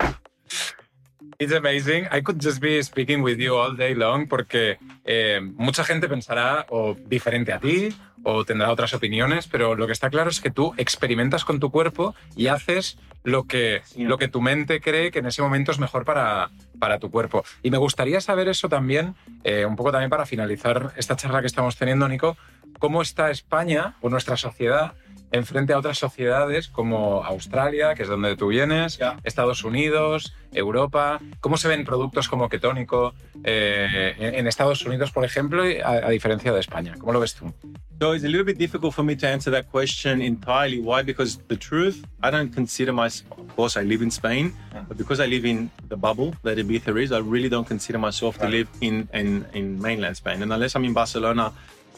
It's 1.38 1.53
amazing. 1.53 2.07
I 2.11 2.20
could 2.20 2.38
just 2.38 2.61
be 2.61 2.82
speaking 2.82 3.22
with 3.22 3.38
you 3.38 3.57
all 3.57 3.72
day 3.72 3.94
long 3.94 4.26
porque 4.28 4.78
eh, 5.05 5.40
mucha 5.40 5.82
gente 5.84 6.09
pensará 6.09 6.66
o 6.70 6.94
diferente 6.94 7.53
a 7.53 7.59
ti 7.59 7.94
o 8.24 8.44
tendrá 8.44 8.70
otras 8.70 8.94
opiniones, 8.94 9.48
pero 9.48 9.74
lo 9.74 9.86
que 9.86 9.92
está 9.92 10.10
claro 10.10 10.30
es 10.30 10.40
que 10.40 10.50
tú 10.50 10.74
experimentas 10.76 11.44
con 11.44 11.60
tu 11.60 11.70
cuerpo 11.70 12.14
y 12.36 12.46
haces 12.48 12.98
lo 13.24 13.44
que, 13.44 13.82
lo 13.96 14.18
que 14.18 14.28
tu 14.28 14.40
mente 14.40 14.80
cree 14.80 15.10
que 15.10 15.20
en 15.20 15.26
ese 15.26 15.42
momento 15.42 15.70
es 15.72 15.78
mejor 15.78 16.04
para, 16.04 16.50
para 16.78 16.98
tu 16.98 17.10
cuerpo. 17.10 17.44
Y 17.62 17.70
me 17.70 17.78
gustaría 17.78 18.20
saber 18.20 18.48
eso 18.48 18.68
también, 18.68 19.14
eh, 19.44 19.64
un 19.64 19.76
poco 19.76 19.92
también 19.92 20.10
para 20.10 20.26
finalizar 20.26 20.92
esta 20.96 21.16
charla 21.16 21.40
que 21.40 21.46
estamos 21.46 21.76
teniendo, 21.76 22.08
Nico, 22.08 22.36
cómo 22.78 23.02
está 23.02 23.30
España 23.30 23.94
o 24.00 24.08
nuestra 24.08 24.36
sociedad 24.36 24.94
en 25.33 25.45
frente 25.47 25.72
a 25.72 25.78
otras 25.78 25.99
sociedades 25.99 26.68
como 26.68 27.24
Australia, 27.24 27.95
que 27.95 28.03
es 28.05 28.09
donde 28.09 28.37
tú 28.37 28.49
vienes, 28.49 28.99
Ya. 28.99 29.18
Estados 29.24 29.64
Unidos, 29.64 30.35
Europa. 30.53 31.20
¿Cómo 31.41 31.57
se 31.57 31.68
ven 31.68 31.85
productos 31.85 32.28
como 32.28 32.49
ketónico 32.49 33.14
eh, 33.45 34.14
en 34.18 34.47
Estados 34.47 34.85
Unidos, 34.85 35.11
por 35.11 35.24
ejemplo, 35.24 35.62
a, 35.85 35.91
a 36.07 36.11
diferencia 36.11 36.53
de 36.53 36.61
España? 36.61 36.95
¿Cómo 36.99 37.12
lo 37.12 37.20
ves 37.20 37.35
tú? 37.35 37.53
So 38.01 38.14
it's 38.14 38.24
a 38.24 38.28
little 38.28 38.43
bit 38.45 38.59
difficult 38.59 38.93
for 38.95 39.05
me 39.05 39.14
to 39.14 39.26
answer 39.28 39.53
that 39.53 39.66
question 39.70 40.20
entirely. 40.20 40.80
Why? 40.80 41.05
Because 41.05 41.39
the 41.47 41.57
truth, 41.57 42.05
I 42.20 42.30
don't 42.33 42.53
consider 42.53 42.93
myself, 42.93 43.30
of 43.39 43.55
course, 43.55 43.76
I 43.80 43.85
live 43.85 44.03
in 44.03 44.11
Spain, 44.11 44.53
but 44.89 44.97
because 44.99 45.20
I 45.22 45.26
live 45.28 45.45
in 45.45 45.70
the 45.89 45.97
bubble 45.97 46.35
that 46.43 46.59
Ibiza 46.59 47.01
is, 47.01 47.12
I 47.12 47.18
really 47.20 47.49
don't 47.49 47.66
consider 47.68 47.99
myself 48.01 48.39
to 48.39 48.45
Right. 48.47 48.53
live 48.55 48.68
in, 48.80 49.09
in, 49.14 49.47
in 49.55 49.80
mainland 49.80 50.16
Spain. 50.16 50.43
And 50.43 50.53
unless 50.53 50.74
I'm 50.74 50.85
in 50.85 50.93
Barcelona, 50.93 51.53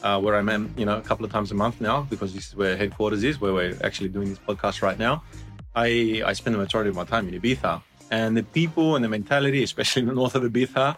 uh, 0.05 0.21
where 0.21 0.37
I'm, 0.37 0.49
in, 0.51 0.73
you 0.77 0.85
know, 0.85 0.99
a 0.99 1.01
couple 1.01 1.25
of 1.25 1.33
times 1.33 1.51
a 1.51 1.55
month 1.55 1.81
now, 1.81 2.03
because 2.03 2.35
this 2.35 2.49
is 2.49 2.55
where 2.55 2.77
headquarters 2.77 3.25
is, 3.25 3.41
where 3.41 3.55
we're 3.55 3.77
actually 3.83 4.11
doing 4.11 4.29
this 4.29 4.39
podcast 4.39 4.83
right 4.83 4.99
now, 4.99 5.25
I, 5.75 6.23
I 6.25 6.35
spend 6.35 6.55
the 6.55 6.61
majority 6.61 6.91
of 6.91 6.97
my 6.97 7.05
time 7.05 7.27
in 7.29 7.41
Ibiza. 7.41 7.83
And 8.11 8.37
the 8.37 8.43
people 8.43 8.97
and 8.97 9.05
the 9.05 9.09
mentality, 9.09 9.63
especially 9.71 10.03
in 10.03 10.09
the 10.09 10.15
north 10.15 10.35
of 10.35 10.43
Ibiza, 10.43 10.97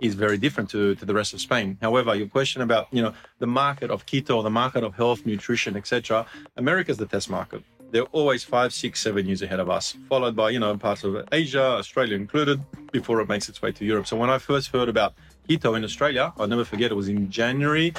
is 0.00 0.14
very 0.14 0.38
different 0.38 0.70
to, 0.70 0.94
to 0.96 1.04
the 1.04 1.14
rest 1.14 1.32
of 1.34 1.40
Spain. 1.40 1.78
However, 1.80 2.14
your 2.14 2.28
question 2.28 2.62
about 2.62 2.88
you 2.92 3.02
know 3.02 3.14
the 3.38 3.46
market 3.46 3.90
of 3.90 4.06
keto, 4.06 4.42
the 4.42 4.50
market 4.50 4.84
of 4.84 4.94
health, 4.94 5.24
nutrition, 5.26 5.76
etc. 5.76 6.26
America's 6.56 6.98
the 6.98 7.06
test 7.06 7.30
market. 7.30 7.62
They're 7.90 8.12
always 8.12 8.44
five, 8.44 8.72
six, 8.72 9.00
seven 9.00 9.26
years 9.26 9.40
ahead 9.42 9.60
of 9.60 9.70
us, 9.70 9.96
followed 10.08 10.36
by 10.36 10.50
you 10.50 10.60
know 10.60 10.76
parts 10.76 11.02
of 11.04 11.26
Asia, 11.32 11.62
Australia 11.62 12.14
included, 12.14 12.60
before 12.92 13.20
it 13.20 13.28
makes 13.28 13.48
its 13.48 13.60
way 13.60 13.72
to 13.72 13.84
Europe. 13.84 14.06
So 14.06 14.16
when 14.16 14.30
I 14.30 14.38
first 14.38 14.70
heard 14.70 14.88
about 14.88 15.14
keto 15.48 15.76
in 15.76 15.82
Australia, 15.82 16.32
I'll 16.38 16.46
never 16.46 16.64
forget. 16.64 16.92
It 16.92 16.94
was 16.94 17.08
in 17.08 17.30
January 17.30 17.92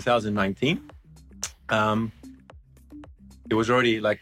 2019. 0.00 0.90
Um, 1.70 2.12
it 3.48 3.54
was 3.54 3.70
already 3.70 3.98
like 4.00 4.20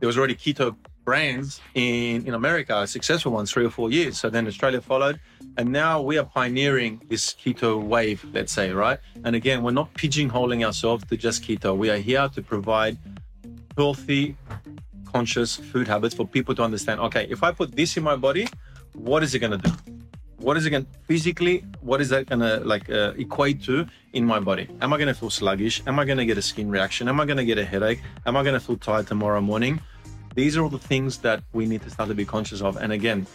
there 0.00 0.06
was 0.06 0.16
already 0.16 0.34
keto 0.34 0.74
brands 1.04 1.60
in, 1.74 2.26
in 2.26 2.34
America, 2.34 2.86
successful 2.86 3.32
ones, 3.32 3.52
three 3.52 3.66
or 3.66 3.70
four 3.70 3.90
years. 3.90 4.18
So 4.18 4.30
then 4.30 4.46
Australia 4.46 4.80
followed. 4.80 5.20
And 5.58 5.70
now 5.70 6.02
we 6.02 6.18
are 6.18 6.24
pioneering 6.24 7.00
this 7.08 7.34
keto 7.34 7.82
wave, 7.82 8.24
let's 8.32 8.52
say, 8.52 8.72
right? 8.72 8.98
And 9.24 9.36
again, 9.36 9.62
we're 9.62 9.78
not 9.82 9.92
pigeonholing 9.94 10.64
ourselves 10.64 11.04
to 11.06 11.16
just 11.16 11.42
keto. 11.42 11.76
We 11.76 11.90
are 11.90 11.98
here 11.98 12.28
to 12.34 12.42
provide 12.42 12.96
healthy, 13.76 14.36
conscious 15.04 15.56
food 15.56 15.86
habits 15.86 16.14
for 16.14 16.26
people 16.26 16.54
to 16.54 16.62
understand. 16.62 17.00
Okay, 17.00 17.26
if 17.30 17.42
I 17.42 17.52
put 17.52 17.76
this 17.76 17.96
in 17.96 18.02
my 18.02 18.16
body, 18.16 18.48
what 18.94 19.22
is 19.22 19.34
it 19.34 19.40
going 19.40 19.60
to 19.60 19.70
do? 19.70 19.95
What 20.46 20.56
is 20.56 20.64
it 20.64 20.70
going 20.70 20.86
physically? 21.08 21.64
What 21.80 22.00
is 22.00 22.08
that 22.10 22.26
going 22.26 22.38
to 22.38 22.60
like 22.60 22.88
uh, 22.88 23.14
equate 23.18 23.64
to 23.64 23.84
in 24.12 24.24
my 24.24 24.38
body? 24.38 24.68
Am 24.80 24.92
I 24.92 24.96
going 24.96 25.08
to 25.08 25.14
feel 25.14 25.28
sluggish? 25.28 25.82
Am 25.88 25.98
I 25.98 26.04
going 26.04 26.18
to 26.18 26.24
get 26.24 26.38
a 26.38 26.42
skin 26.50 26.70
reaction? 26.70 27.08
Am 27.08 27.18
I 27.18 27.24
going 27.24 27.38
to 27.38 27.44
get 27.44 27.58
a 27.58 27.64
headache? 27.64 28.00
Am 28.26 28.36
I 28.36 28.44
going 28.44 28.54
to 28.54 28.60
feel 28.60 28.76
tired 28.76 29.08
tomorrow 29.08 29.40
morning? 29.40 29.80
These 30.36 30.56
are 30.56 30.62
all 30.62 30.68
the 30.68 30.78
things 30.78 31.18
that 31.26 31.42
we 31.52 31.66
need 31.66 31.82
to 31.82 31.90
start 31.90 32.08
to 32.10 32.14
be 32.14 32.24
conscious 32.24 32.62
of. 32.62 32.76
And 32.76 32.92
again, 32.92 33.26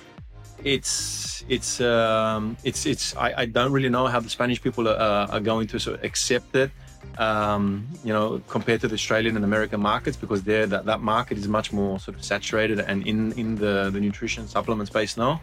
it's 0.64 1.44
it's 1.50 1.82
um, 1.82 2.56
it's 2.64 2.86
it's 2.86 3.14
I, 3.18 3.34
I 3.40 3.46
don't 3.46 3.74
really 3.74 3.90
know 3.90 4.08
how 4.08 4.22
the 4.22 4.30
Spanish 4.30 4.62
people 4.62 4.88
are, 4.88 5.28
are 5.36 5.42
going 5.42 5.68
to 5.68 5.82
sort 5.82 5.98
of 5.98 6.06
accept 6.06 6.56
it 6.56 6.72
um, 7.18 7.88
you 8.06 8.14
know, 8.14 8.42
compared 8.48 8.80
to 8.82 8.88
the 8.88 8.96
Australian 8.96 9.36
and 9.36 9.44
American 9.44 9.82
markets, 9.82 10.16
because 10.16 10.44
there 10.44 10.66
that, 10.68 10.86
that 10.86 11.02
market 11.02 11.38
is 11.38 11.48
much 11.48 11.74
more 11.74 12.00
sort 12.00 12.16
of 12.16 12.24
saturated 12.24 12.80
and 12.80 13.06
in 13.06 13.34
in 13.34 13.56
the 13.56 13.90
the 13.92 14.00
nutrition 14.00 14.48
supplement 14.48 14.88
space 14.88 15.18
now. 15.18 15.42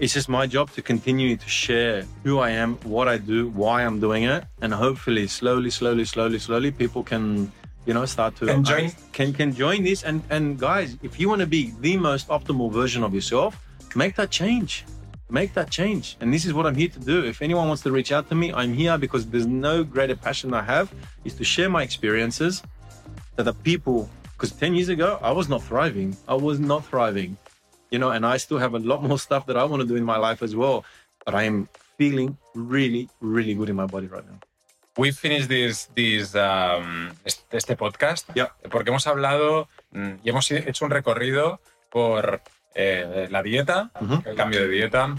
It's 0.00 0.14
just 0.14 0.28
my 0.28 0.46
job 0.46 0.70
to 0.72 0.82
continue 0.82 1.36
to 1.36 1.48
share 1.48 2.06
who 2.24 2.38
I 2.38 2.50
am, 2.50 2.76
what 2.84 3.06
I 3.06 3.18
do, 3.18 3.50
why 3.50 3.84
I'm 3.84 4.00
doing 4.00 4.24
it, 4.24 4.44
and 4.62 4.72
hopefully, 4.72 5.26
slowly, 5.26 5.70
slowly, 5.70 6.06
slowly, 6.06 6.38
slowly, 6.38 6.70
people 6.70 7.02
can 7.02 7.52
you 7.86 7.94
know 7.94 8.04
start 8.06 8.36
to 8.36 8.46
can 8.46 8.64
join 8.64 8.90
can 9.12 9.32
can 9.32 9.54
join 9.54 9.82
this 9.82 10.02
and 10.02 10.22
and 10.28 10.58
guys 10.58 10.98
if 11.02 11.18
you 11.18 11.30
want 11.30 11.40
to 11.40 11.46
be 11.46 11.72
the 11.80 11.96
most 11.96 12.28
optimal 12.28 12.70
version 12.70 13.02
of 13.02 13.14
yourself 13.14 13.58
make 13.96 14.14
that 14.16 14.30
change 14.30 14.84
make 15.30 15.54
that 15.54 15.70
change. 15.70 16.16
And 16.20 16.32
this 16.32 16.44
is 16.44 16.52
what 16.52 16.66
I'm 16.66 16.74
here 16.74 16.88
to 16.88 16.98
do. 16.98 17.24
If 17.24 17.42
anyone 17.42 17.68
wants 17.68 17.82
to 17.84 17.92
reach 17.92 18.12
out 18.12 18.28
to 18.28 18.34
me, 18.34 18.52
I'm 18.52 18.74
here 18.74 18.98
because 18.98 19.26
there's 19.26 19.46
no 19.46 19.84
greater 19.84 20.16
passion 20.16 20.52
I 20.54 20.62
have 20.62 20.92
is 21.24 21.34
to 21.34 21.44
share 21.44 21.70
my 21.70 21.82
experiences 21.82 22.62
that 23.36 23.44
the 23.44 23.54
people, 23.54 24.08
because 24.32 24.52
10 24.52 24.74
years 24.74 24.88
ago, 24.88 25.18
I 25.22 25.32
was 25.32 25.48
not 25.48 25.62
thriving. 25.62 26.16
I 26.28 26.34
was 26.34 26.58
not 26.58 26.84
thriving, 26.84 27.36
you 27.90 27.98
know, 27.98 28.10
and 28.10 28.24
I 28.24 28.38
still 28.38 28.58
have 28.58 28.74
a 28.74 28.78
lot 28.78 29.02
more 29.02 29.18
stuff 29.18 29.46
that 29.46 29.56
I 29.56 29.64
want 29.64 29.82
to 29.82 29.88
do 29.88 29.96
in 29.96 30.04
my 30.04 30.16
life 30.16 30.42
as 30.42 30.54
well. 30.54 30.84
But 31.24 31.34
I 31.34 31.44
am 31.44 31.68
feeling 31.98 32.38
really, 32.54 33.08
really 33.20 33.54
good 33.54 33.68
in 33.68 33.76
my 33.76 33.86
body 33.86 34.06
right 34.06 34.24
now. 34.24 34.38
We 34.96 35.12
finished 35.12 35.48
this, 35.48 35.88
this 35.94 36.34
um, 36.34 37.12
este 37.52 37.76
podcast 37.76 38.26
yeah. 38.34 38.48
porque 38.70 38.90
hemos 38.90 39.06
hablado 39.06 39.68
mm, 39.92 40.14
y 40.24 40.28
hemos 40.30 40.50
hecho 40.50 40.84
un 40.84 40.90
recorrido 40.90 41.60
por 41.90 42.42
eh, 42.74 43.28
la 43.30 43.42
dieta, 43.42 43.90
uh 44.00 44.06
-huh. 44.06 44.26
el 44.26 44.36
cambio 44.36 44.60
de 44.60 44.68
dieta. 44.68 45.14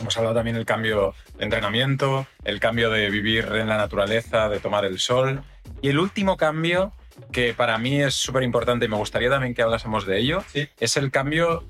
Hemos 0.00 0.16
hablado 0.16 0.34
también 0.34 0.56
del 0.56 0.66
cambio 0.66 1.14
de 1.36 1.44
entrenamiento, 1.44 2.26
el 2.44 2.58
cambio 2.60 2.90
de 2.90 3.10
vivir 3.10 3.44
en 3.52 3.68
la 3.68 3.76
naturaleza, 3.76 4.48
de 4.48 4.60
tomar 4.60 4.84
el 4.84 4.98
sol. 4.98 5.42
Y 5.80 5.88
el 5.88 5.98
último 5.98 6.36
cambio, 6.36 6.92
que 7.32 7.54
para 7.54 7.78
mí 7.78 8.00
es 8.00 8.14
súper 8.14 8.42
importante 8.42 8.86
y 8.86 8.88
me 8.88 8.96
gustaría 8.96 9.30
también 9.30 9.54
que 9.54 9.62
hablásemos 9.62 10.06
de 10.06 10.18
ello, 10.18 10.42
sí. 10.52 10.68
es 10.78 10.96
el 10.96 11.10
cambio 11.10 11.64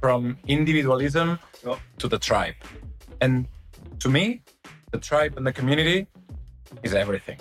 from 0.00 0.36
individualism 0.46 1.36
oh. 1.64 1.78
to 1.98 2.08
the 2.08 2.18
tribe. 2.18 2.56
And 3.20 3.46
to 3.98 4.08
me, 4.08 4.42
the 4.90 4.98
tribe 4.98 5.34
and 5.36 5.46
the 5.46 5.52
community 5.52 6.06
is 6.82 6.94
everything. 6.94 7.38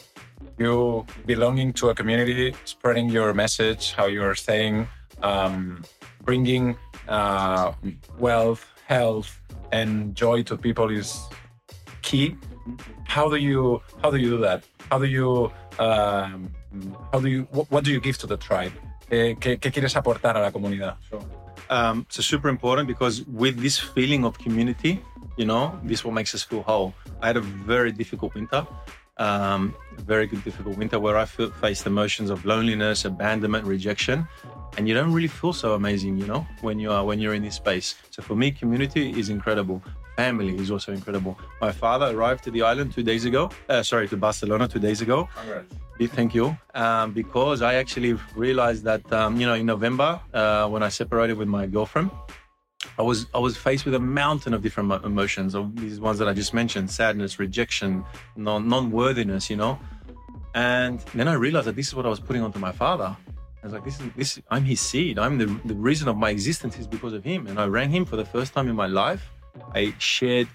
You 0.57 1.05
belonging 1.25 1.73
to 1.73 1.89
a 1.89 1.95
community, 1.95 2.53
spreading 2.65 3.09
your 3.09 3.33
message, 3.33 3.93
how 3.93 4.05
you're 4.05 4.35
saying, 4.35 4.87
um, 5.23 5.83
bringing 6.23 6.75
uh, 7.07 7.73
wealth, 8.19 8.65
health, 8.85 9.39
and 9.71 10.15
joy 10.15 10.43
to 10.43 10.57
people 10.57 10.91
is 10.91 11.27
key. 12.01 12.35
How 13.05 13.29
do 13.29 13.37
you 13.37 13.81
how 14.01 14.11
do 14.11 14.17
you 14.17 14.29
do 14.29 14.37
that? 14.39 14.63
How 14.89 14.99
do 14.99 15.05
you 15.05 15.51
um, 15.79 16.51
how 17.11 17.19
do 17.19 17.27
you 17.27 17.47
what, 17.51 17.69
what, 17.71 17.83
do 17.83 17.91
you 17.91 17.99
give 17.99 18.17
to 18.19 18.27
the 18.27 18.37
tribe? 18.37 18.73
¿Qué, 19.09 19.37
qué, 19.39 19.59
qué 19.59 19.71
quieres 19.71 19.95
aportar 19.95 20.37
a 20.37 20.41
la 20.41 20.51
comunidad? 20.51 20.97
Sure. 21.09 21.21
Um, 21.69 22.05
so 22.09 22.21
super 22.21 22.49
important 22.49 22.87
because 22.87 23.25
with 23.27 23.61
this 23.61 23.79
feeling 23.79 24.25
of 24.25 24.37
community, 24.37 25.01
you 25.37 25.45
know, 25.45 25.79
this 25.83 25.99
is 25.99 26.05
what 26.05 26.13
makes 26.13 26.35
us 26.35 26.43
feel 26.43 26.63
whole. 26.63 26.93
I 27.21 27.27
had 27.27 27.37
a 27.37 27.41
very 27.41 27.91
difficult 27.91 28.35
winter, 28.35 28.67
um, 29.17 29.73
very 29.97 30.27
good 30.27 30.43
difficult 30.43 30.77
winter 30.77 30.99
where 30.99 31.17
I 31.17 31.25
feel, 31.25 31.51
faced 31.51 31.85
emotions 31.87 32.29
of 32.29 32.43
loneliness, 32.45 33.05
abandonment, 33.05 33.65
rejection, 33.65 34.27
and 34.77 34.87
you 34.87 34.93
don't 34.93 35.13
really 35.13 35.27
feel 35.27 35.53
so 35.53 35.73
amazing, 35.73 36.17
you 36.17 36.25
know, 36.25 36.45
when 36.61 36.79
you 36.79 36.91
are 36.91 37.05
when 37.05 37.19
you're 37.19 37.33
in 37.33 37.43
this 37.43 37.55
space. 37.55 37.95
So 38.09 38.21
for 38.21 38.35
me, 38.35 38.51
community 38.51 39.11
is 39.11 39.29
incredible. 39.29 39.81
Family 40.17 40.57
is 40.57 40.71
also 40.71 40.91
incredible. 40.91 41.39
My 41.61 41.71
father 41.71 42.07
arrived 42.15 42.43
to 42.43 42.51
the 42.51 42.63
island 42.63 42.93
two 42.93 43.03
days 43.03 43.25
ago. 43.25 43.49
Uh, 43.69 43.81
sorry, 43.81 44.07
to 44.09 44.17
Barcelona 44.17 44.67
two 44.67 44.79
days 44.79 45.01
ago. 45.01 45.29
Congrats. 45.35 45.73
Thank 46.07 46.33
you. 46.33 46.57
Um, 46.73 47.13
because 47.13 47.61
I 47.61 47.75
actually 47.75 48.13
realized 48.35 48.83
that 48.85 49.11
um, 49.13 49.39
you 49.39 49.45
know 49.45 49.53
in 49.53 49.65
November 49.65 50.19
uh, 50.33 50.67
when 50.67 50.83
I 50.83 50.89
separated 50.89 51.37
with 51.37 51.47
my 51.47 51.65
girlfriend, 51.67 52.11
I 52.97 53.03
was 53.03 53.27
I 53.33 53.39
was 53.39 53.57
faced 53.57 53.85
with 53.85 53.95
a 53.95 53.99
mountain 53.99 54.53
of 54.53 54.61
different 54.61 54.91
emotions. 55.05 55.55
Of 55.55 55.75
these 55.75 55.99
ones 55.99 56.17
that 56.19 56.27
I 56.27 56.33
just 56.33 56.53
mentioned: 56.53 56.89
sadness, 56.89 57.39
rejection, 57.39 58.03
non 58.35 58.67
non 58.67 58.91
worthiness. 58.91 59.49
You 59.49 59.57
know. 59.57 59.79
And 60.53 60.99
then 61.13 61.27
I 61.27 61.33
realized 61.33 61.67
that 61.67 61.75
this 61.75 61.87
is 61.87 61.95
what 61.95 62.05
I 62.05 62.09
was 62.09 62.19
putting 62.19 62.41
onto 62.41 62.59
my 62.59 62.73
father. 62.73 63.15
I 63.63 63.65
was 63.65 63.73
like, 63.73 63.85
this 63.85 63.99
is 63.99 64.09
this. 64.15 64.39
I'm 64.49 64.65
his 64.65 64.81
seed. 64.81 65.19
I'm 65.19 65.37
the 65.37 65.45
the 65.65 65.75
reason 65.75 66.07
of 66.07 66.17
my 66.17 66.29
existence 66.29 66.77
is 66.79 66.87
because 66.87 67.13
of 67.13 67.23
him. 67.23 67.47
And 67.47 67.59
I 67.59 67.65
rang 67.65 67.89
him 67.89 68.05
for 68.05 68.15
the 68.15 68.25
first 68.25 68.53
time 68.53 68.67
in 68.67 68.75
my 68.75 68.87
life. 68.87 69.29
I 69.75 69.93
shared 69.99 70.47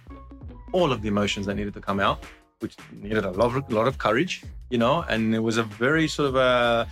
all 0.73 0.93
of 0.93 1.03
the 1.03 1.09
emotions 1.09 1.47
that 1.47 1.55
needed 1.55 1.75
to 1.75 1.81
come 1.81 2.01
out, 2.01 2.25
which 2.61 2.77
needed 2.93 3.25
a 3.25 3.31
lot 3.31 3.57
of, 3.57 3.73
lot 3.73 3.87
of 3.87 3.99
courage, 3.99 4.43
you 4.71 4.79
know. 4.79 5.05
And 5.09 5.35
it 5.35 5.41
was 5.41 5.57
a 5.59 5.63
very 5.63 6.09
sort 6.09 6.29
of 6.29 6.37
a, 6.37 6.89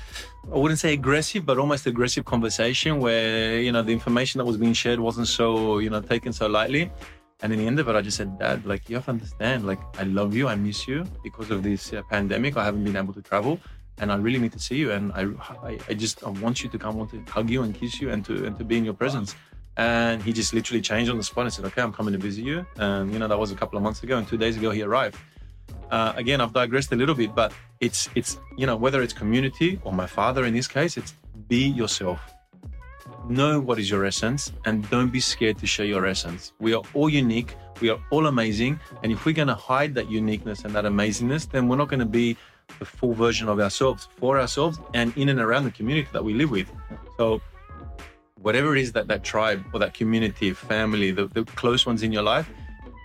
I 0.53 0.57
wouldn't 0.57 0.81
say 0.81 0.93
aggressive, 0.93 1.47
but 1.47 1.59
almost 1.59 1.87
aggressive 1.87 2.25
conversation 2.25 3.01
where 3.01 3.61
you 3.61 3.73
know 3.73 3.83
the 3.83 3.93
information 3.93 4.39
that 4.39 4.45
was 4.45 4.57
being 4.57 4.75
shared 4.75 5.01
wasn't 5.01 5.29
so 5.29 5.79
you 5.79 5.91
know 5.91 6.01
taken 6.01 6.33
so 6.33 6.47
lightly. 6.47 6.91
And 7.43 7.53
in 7.53 7.59
the 7.59 7.67
end 7.67 7.79
of 7.79 7.89
it, 7.89 7.97
I 7.97 8.01
just 8.01 8.17
said, 8.17 8.39
Dad, 8.39 8.65
like 8.65 8.89
you 8.89 8.97
have 8.97 9.05
to 9.07 9.11
understand, 9.11 9.67
like 9.67 9.81
I 9.99 10.05
love 10.05 10.35
you, 10.35 10.49
I 10.49 10.55
miss 10.55 10.89
you 10.89 11.05
because 11.23 11.51
of 11.51 11.63
this 11.63 11.93
uh, 11.93 12.03
pandemic. 12.09 12.57
I 12.57 12.65
haven't 12.65 12.85
been 12.85 12.97
able 12.97 13.13
to 13.13 13.21
travel 13.21 13.61
and 13.99 14.11
I 14.11 14.17
really 14.17 14.39
need 14.39 14.53
to 14.53 14.59
see 14.59 14.77
you. 14.77 14.93
And 14.93 15.13
I, 15.13 15.27
I, 15.63 15.79
I, 15.89 15.95
just 15.95 16.25
I 16.25 16.31
want 16.31 16.63
you 16.63 16.69
to 16.71 16.79
come, 16.79 16.95
I 16.95 16.99
want 16.99 17.11
to 17.11 17.21
hug 17.31 17.51
you 17.51 17.63
and 17.63 17.75
kiss 17.75 18.01
you 18.01 18.11
and 18.11 18.25
to 18.25 18.47
and 18.47 18.57
to 18.59 18.65
be 18.65 18.77
in 18.77 18.85
your 18.85 18.95
presence. 18.95 19.35
And 19.77 20.23
he 20.23 20.33
just 20.33 20.55
literally 20.55 20.81
changed 20.81 21.11
on 21.11 21.17
the 21.17 21.25
spot 21.25 21.45
and 21.45 21.53
said, 21.53 21.65
"Okay, 21.65 21.83
I'm 21.83 21.93
coming 21.93 22.13
to 22.13 22.19
visit 22.19 22.45
you." 22.45 22.65
And 22.77 23.13
you 23.13 23.19
know 23.19 23.27
that 23.27 23.39
was 23.39 23.51
a 23.51 23.57
couple 23.57 23.77
of 23.77 23.83
months 23.83 24.03
ago, 24.05 24.17
and 24.17 24.27
two 24.27 24.39
days 24.39 24.57
ago 24.57 24.71
he 24.71 24.83
arrived. 24.83 25.17
Uh, 25.91 26.13
again, 26.17 26.41
I've 26.41 26.53
digressed 26.53 26.93
a 26.93 26.97
little 26.97 27.15
bit, 27.15 27.35
but 27.35 27.53
it's 27.81 28.09
it's 28.15 28.39
you 28.57 28.67
know 28.67 28.77
whether 28.77 29.03
it's 29.03 29.13
community 29.13 29.81
or 29.85 29.93
my 29.93 30.07
father 30.07 30.45
in 30.45 30.55
this 30.55 30.69
case, 30.69 30.97
it's 30.97 31.15
be 31.49 31.67
yourself. 31.69 32.21
Know 33.29 33.61
what 33.61 33.79
is 33.79 33.91
your 33.91 34.05
essence, 34.05 34.53
and 34.65 34.89
don't 34.91 35.11
be 35.11 35.21
scared 35.21 35.59
to 35.59 35.67
share 35.67 35.87
your 35.87 36.07
essence. 36.07 36.53
We 36.59 36.75
are 36.75 36.83
all 36.95 37.09
unique. 37.09 37.57
We 37.81 37.91
are 37.91 37.99
all 38.11 38.27
amazing, 38.27 38.81
and 39.03 39.13
if 39.13 39.25
we're 39.25 39.35
going 39.35 39.49
to 39.49 39.55
hide 39.55 39.95
that 39.95 40.11
uniqueness 40.11 40.65
and 40.65 40.75
that 40.75 40.85
amazingness, 40.85 41.51
then 41.51 41.69
we're 41.69 41.77
not 41.77 41.89
going 41.89 42.01
to 42.01 42.07
be 42.07 42.37
the 42.79 42.85
full 42.85 43.13
version 43.13 43.49
of 43.49 43.61
ourselves 43.61 44.09
for 44.17 44.39
ourselves 44.39 44.79
and 44.95 45.17
in 45.17 45.29
and 45.29 45.41
around 45.41 45.65
the 45.65 45.71
community 45.71 46.09
that 46.13 46.25
we 46.25 46.35
live 46.35 46.51
with. 46.51 46.71
So, 47.19 47.41
whatever 48.41 48.77
it 48.77 48.83
is 48.83 48.93
that 48.93 49.09
that 49.09 49.23
tribe 49.25 49.65
or 49.73 49.81
that 49.81 49.95
community, 49.95 50.53
family, 50.53 51.11
the, 51.11 51.27
the 51.27 51.45
close 51.45 51.87
ones 51.87 52.03
in 52.03 52.13
your 52.13 52.23
life, 52.23 52.49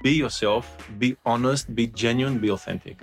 be 0.01 0.11
yourself, 0.11 0.65
be 0.97 1.17
honest, 1.25 1.73
be 1.73 1.87
genuine, 1.87 2.39
be 2.39 2.49
authentic. 2.49 2.97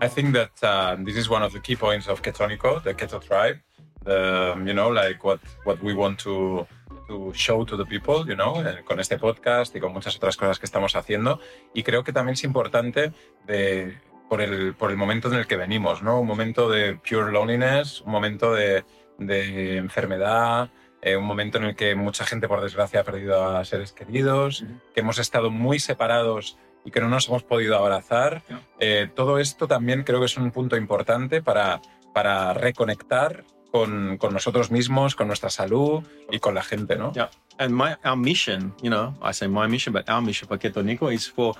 I 0.00 0.08
think 0.08 0.34
that 0.34 0.52
uh, 0.62 0.96
this 1.04 1.16
is 1.16 1.28
one 1.28 1.42
of 1.42 1.52
the 1.52 1.60
key 1.60 1.76
points 1.76 2.08
of 2.08 2.22
Ketonico, 2.22 2.82
the 2.82 2.94
Keto 2.94 3.20
tribe. 3.20 3.58
The, 4.04 4.60
you 4.66 4.74
know, 4.74 4.88
like 4.88 5.22
what 5.22 5.38
what 5.64 5.80
we 5.82 5.94
want 5.94 6.18
to 6.20 6.66
to 7.08 7.32
show 7.34 7.64
to 7.64 7.76
the 7.76 7.84
people, 7.84 8.26
you 8.26 8.34
know, 8.34 8.54
con 8.84 8.98
este 8.98 9.18
podcast 9.18 9.74
y 9.76 9.80
con 9.80 9.92
muchas 9.92 10.16
otras 10.16 10.36
cosas 10.36 10.58
que 10.58 10.66
estamos 10.66 10.96
haciendo. 10.96 11.40
Y 11.74 11.82
creo 11.82 12.02
que 12.02 12.12
también 12.12 12.34
es 12.34 12.44
importante 12.44 13.12
de 13.46 13.96
por 14.28 14.40
el, 14.40 14.74
por 14.74 14.90
el 14.90 14.96
momento 14.96 15.28
en 15.28 15.34
el 15.34 15.46
que 15.46 15.56
venimos, 15.56 16.02
¿no? 16.02 16.20
Un 16.20 16.26
momento 16.26 16.68
de 16.68 16.96
pure 16.96 17.30
loneliness, 17.30 18.00
un 18.00 18.12
momento 18.12 18.52
de, 18.54 18.84
de 19.18 19.76
enfermedad, 19.76 20.70
eh, 21.02 21.16
un 21.16 21.24
momento 21.24 21.58
en 21.58 21.64
el 21.64 21.76
que 21.76 21.94
mucha 21.94 22.24
gente, 22.24 22.48
por 22.48 22.60
desgracia, 22.60 23.00
ha 23.00 23.04
perdido 23.04 23.44
a 23.44 23.64
seres 23.64 23.92
queridos, 23.92 24.64
que 24.94 25.00
hemos 25.00 25.18
estado 25.18 25.50
muy 25.50 25.80
separados 25.80 26.56
y 26.84 26.90
que 26.90 27.00
no 27.00 27.08
nos 27.08 27.28
hemos 27.28 27.42
podido 27.42 27.76
abrazar. 27.76 28.42
Eh, 28.78 29.10
todo 29.14 29.38
esto 29.38 29.66
también 29.66 30.04
creo 30.04 30.20
que 30.20 30.26
es 30.26 30.36
un 30.36 30.52
punto 30.52 30.76
importante 30.76 31.42
para, 31.42 31.82
para 32.14 32.54
reconectar 32.54 33.44
con, 33.72 34.16
con, 34.18 34.32
nosotros 34.32 34.70
mismos, 34.70 35.16
con 35.16 35.26
nuestra 35.26 35.50
salud 35.50 36.04
y 36.30 36.38
con 36.38 36.54
la 36.54 36.62
gente, 36.62 36.96
¿no? 36.96 37.12
Yeah. 37.12 37.30
And 37.58 37.74
my, 37.74 37.96
our 38.04 38.16
mission, 38.16 38.72
you 38.82 38.90
know, 38.90 39.14
I 39.22 39.32
say 39.32 39.48
my 39.48 39.66
mission, 39.66 39.92
but 39.92 40.08
our 40.08 40.22
mission 40.22 40.48
for 40.48 40.58
Ketonico 40.58 41.12
is 41.12 41.28
for 41.28 41.54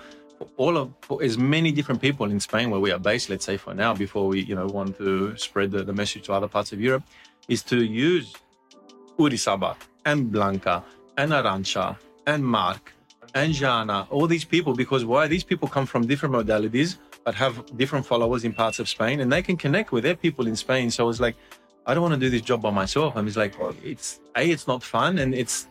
all 0.56 0.76
of 0.76 0.90
for 1.00 1.22
as 1.22 1.36
many 1.38 1.72
different 1.72 2.00
people 2.00 2.30
in 2.30 2.40
Spain 2.40 2.70
where 2.70 2.80
we 2.80 2.92
are 2.92 2.98
based, 2.98 3.28
let's 3.28 3.44
say 3.44 3.56
for 3.56 3.74
now, 3.74 3.94
before 3.94 4.26
we 4.26 4.42
you 4.42 4.54
know 4.54 4.66
want 4.66 4.96
to 4.98 5.36
spread 5.36 5.70
the, 5.70 5.84
the 5.84 5.92
message 5.92 6.24
to 6.24 6.32
other 6.32 6.48
parts 6.48 6.72
of 6.72 6.80
Europe, 6.80 7.02
is 7.48 7.62
to 7.62 7.82
use 7.84 8.34
Uri 9.18 9.36
Sabat 9.36 9.76
and 10.04 10.30
Blanca 10.30 10.84
and 11.16 11.32
Arancha 11.32 11.96
and 12.26 12.44
Mark 12.44 12.92
and 13.34 13.52
Jana, 13.52 14.06
all 14.10 14.26
these 14.26 14.44
people, 14.44 14.74
because 14.74 15.04
why 15.04 15.26
these 15.26 15.44
people 15.44 15.68
come 15.68 15.86
from 15.86 16.06
different 16.06 16.34
modalities 16.34 16.98
but 17.24 17.34
have 17.34 17.64
different 17.76 18.04
followers 18.04 18.44
in 18.44 18.52
parts 18.52 18.78
of 18.78 18.88
Spain 18.88 19.20
and 19.20 19.32
they 19.32 19.42
can 19.42 19.56
connect 19.56 19.92
with 19.92 20.02
their 20.02 20.16
people 20.16 20.46
in 20.46 20.56
Spain. 20.56 20.90
So 20.90 21.08
it's 21.08 21.20
like 21.20 21.36
I 21.86 21.94
don't 21.94 22.02
want 22.02 22.14
to 22.14 22.20
do 22.20 22.30
this 22.30 22.42
job 22.42 22.62
by 22.62 22.70
myself. 22.70 23.16
And 23.16 23.26
it's 23.26 23.36
like, 23.36 23.54
it's 23.82 24.20
a, 24.36 24.48
it's 24.48 24.68
not 24.68 24.82
fun, 24.82 25.18
and 25.18 25.34
it's 25.34 25.66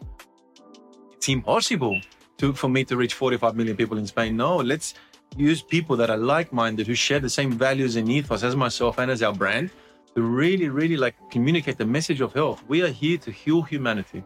it's 1.14 1.30
impossible 1.30 2.02
to 2.38 2.54
for 2.54 2.70
me 2.70 2.84
to 2.86 2.98
reach 2.98 3.14
45 3.14 3.56
million 3.56 3.78
people 3.78 3.98
in 3.98 4.08
Spain. 4.08 4.36
No, 4.36 4.58
let's 4.58 4.96
use 5.38 5.62
people 5.62 5.96
that 5.98 6.10
are 6.10 6.18
like-minded 6.18 6.88
who 6.88 6.96
share 6.96 7.20
the 7.20 7.30
same 7.30 7.54
values 7.54 7.96
and 7.96 8.10
ethos 8.10 8.44
as 8.44 8.56
myself 8.56 8.98
and 8.98 9.10
as 9.10 9.24
our 9.24 9.34
brand 9.34 9.70
to 10.16 10.22
really, 10.22 10.70
really 10.70 10.98
like 10.98 11.16
communicate 11.30 11.78
the 11.78 11.86
message 11.86 12.22
of 12.22 12.34
health. 12.34 12.64
We 12.68 12.84
are 12.84 12.92
here 12.92 13.18
to 13.20 13.32
heal 13.32 13.62
humanity. 13.62 14.24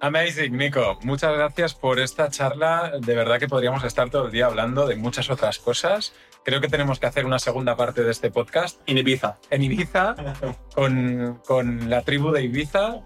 Amazing, 0.00 0.56
Nico. 0.56 0.98
Muchas 1.04 1.32
gracias 1.36 1.74
por 1.74 2.00
esta 2.00 2.28
charla. 2.28 2.92
De 2.98 3.14
verdad 3.14 3.38
que 3.38 3.46
podríamos 3.46 3.84
estar 3.84 4.10
todo 4.10 4.26
el 4.26 4.32
día 4.32 4.46
hablando 4.46 4.86
de 4.88 4.96
muchas 4.96 5.30
otras 5.30 5.58
cosas. 5.58 6.12
Creo 6.44 6.60
que 6.60 6.68
tenemos 6.68 6.98
que 6.98 7.06
hacer 7.06 7.24
una 7.24 7.38
segunda 7.38 7.76
parte 7.76 8.02
de 8.02 8.10
este 8.10 8.30
podcast. 8.30 8.80
En 8.86 8.98
Ibiza. 8.98 9.38
En 9.50 9.62
Ibiza, 9.62 10.16
con, 10.74 11.40
con 11.46 11.88
la 11.88 12.02
tribu 12.02 12.32
de 12.32 12.42
Ibiza, 12.42 13.02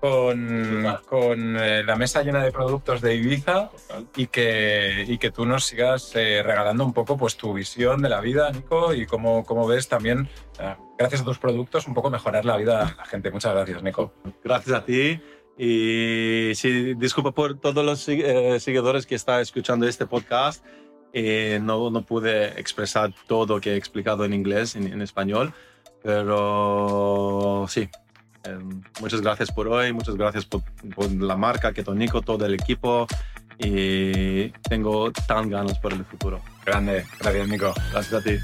con, 0.00 0.98
con 1.06 1.56
eh, 1.56 1.84
la 1.84 1.94
mesa 1.94 2.22
llena 2.22 2.42
de 2.42 2.50
productos 2.50 3.00
de 3.00 3.14
Ibiza 3.14 3.70
y 4.16 4.26
que, 4.26 5.04
y 5.06 5.18
que 5.18 5.30
tú 5.30 5.44
nos 5.44 5.64
sigas 5.64 6.12
eh, 6.16 6.42
regalando 6.42 6.84
un 6.84 6.92
poco 6.92 7.16
pues, 7.16 7.36
tu 7.36 7.52
visión 7.52 8.00
de 8.02 8.08
la 8.08 8.20
vida, 8.20 8.50
Nico, 8.50 8.94
y 8.94 9.06
cómo, 9.06 9.44
cómo 9.44 9.66
ves 9.66 9.88
también, 9.88 10.28
eh, 10.58 10.74
gracias 10.98 11.20
a 11.20 11.24
tus 11.24 11.38
productos, 11.38 11.86
un 11.86 11.94
poco 11.94 12.10
mejorar 12.10 12.44
la 12.44 12.56
vida 12.56 12.86
de 12.86 12.94
la 12.96 13.04
gente. 13.04 13.30
Muchas 13.30 13.54
gracias, 13.54 13.82
Nico. 13.82 14.12
Gracias 14.42 14.76
a 14.76 14.84
ti. 14.84 15.20
Y 15.58 16.52
sí, 16.54 16.94
disculpa 16.94 17.32
por 17.32 17.58
todos 17.60 17.84
los 17.84 18.00
seguidores 18.00 19.04
que 19.06 19.14
están 19.14 19.40
escuchando 19.40 19.86
este 19.86 20.06
podcast. 20.06 20.64
Eh, 21.12 21.58
no, 21.62 21.90
no 21.90 22.02
pude 22.02 22.60
expresar 22.60 23.12
todo 23.26 23.56
lo 23.56 23.60
que 23.60 23.72
he 23.72 23.76
explicado 23.76 24.24
en 24.24 24.32
inglés, 24.32 24.76
en, 24.76 24.86
en 24.86 25.02
español, 25.02 25.52
pero 26.02 27.66
sí. 27.68 27.88
Eh, 28.44 28.58
muchas 29.00 29.20
gracias 29.20 29.52
por 29.52 29.68
hoy, 29.68 29.92
muchas 29.92 30.16
gracias 30.16 30.46
por, 30.46 30.62
por 30.94 31.10
la 31.12 31.36
marca, 31.36 31.72
Ketonico, 31.72 32.22
todo 32.22 32.46
el 32.46 32.54
equipo 32.54 33.06
y 33.62 34.48
tengo 34.68 35.12
tan 35.12 35.50
ganas 35.50 35.78
por 35.78 35.92
el 35.92 36.04
futuro. 36.04 36.40
Grande. 36.64 37.04
Gracias, 37.20 37.48
Nico. 37.48 37.74
Gracias 37.92 38.14
a 38.14 38.24
ti. 38.24 38.36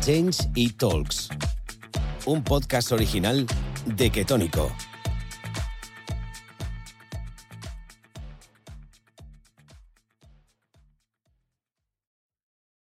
Change 0.00 0.48
y 0.54 0.70
Talks, 0.70 1.28
un 2.24 2.42
podcast 2.42 2.92
original 2.92 3.46
de 3.84 4.10
Ketónico. 4.10 4.72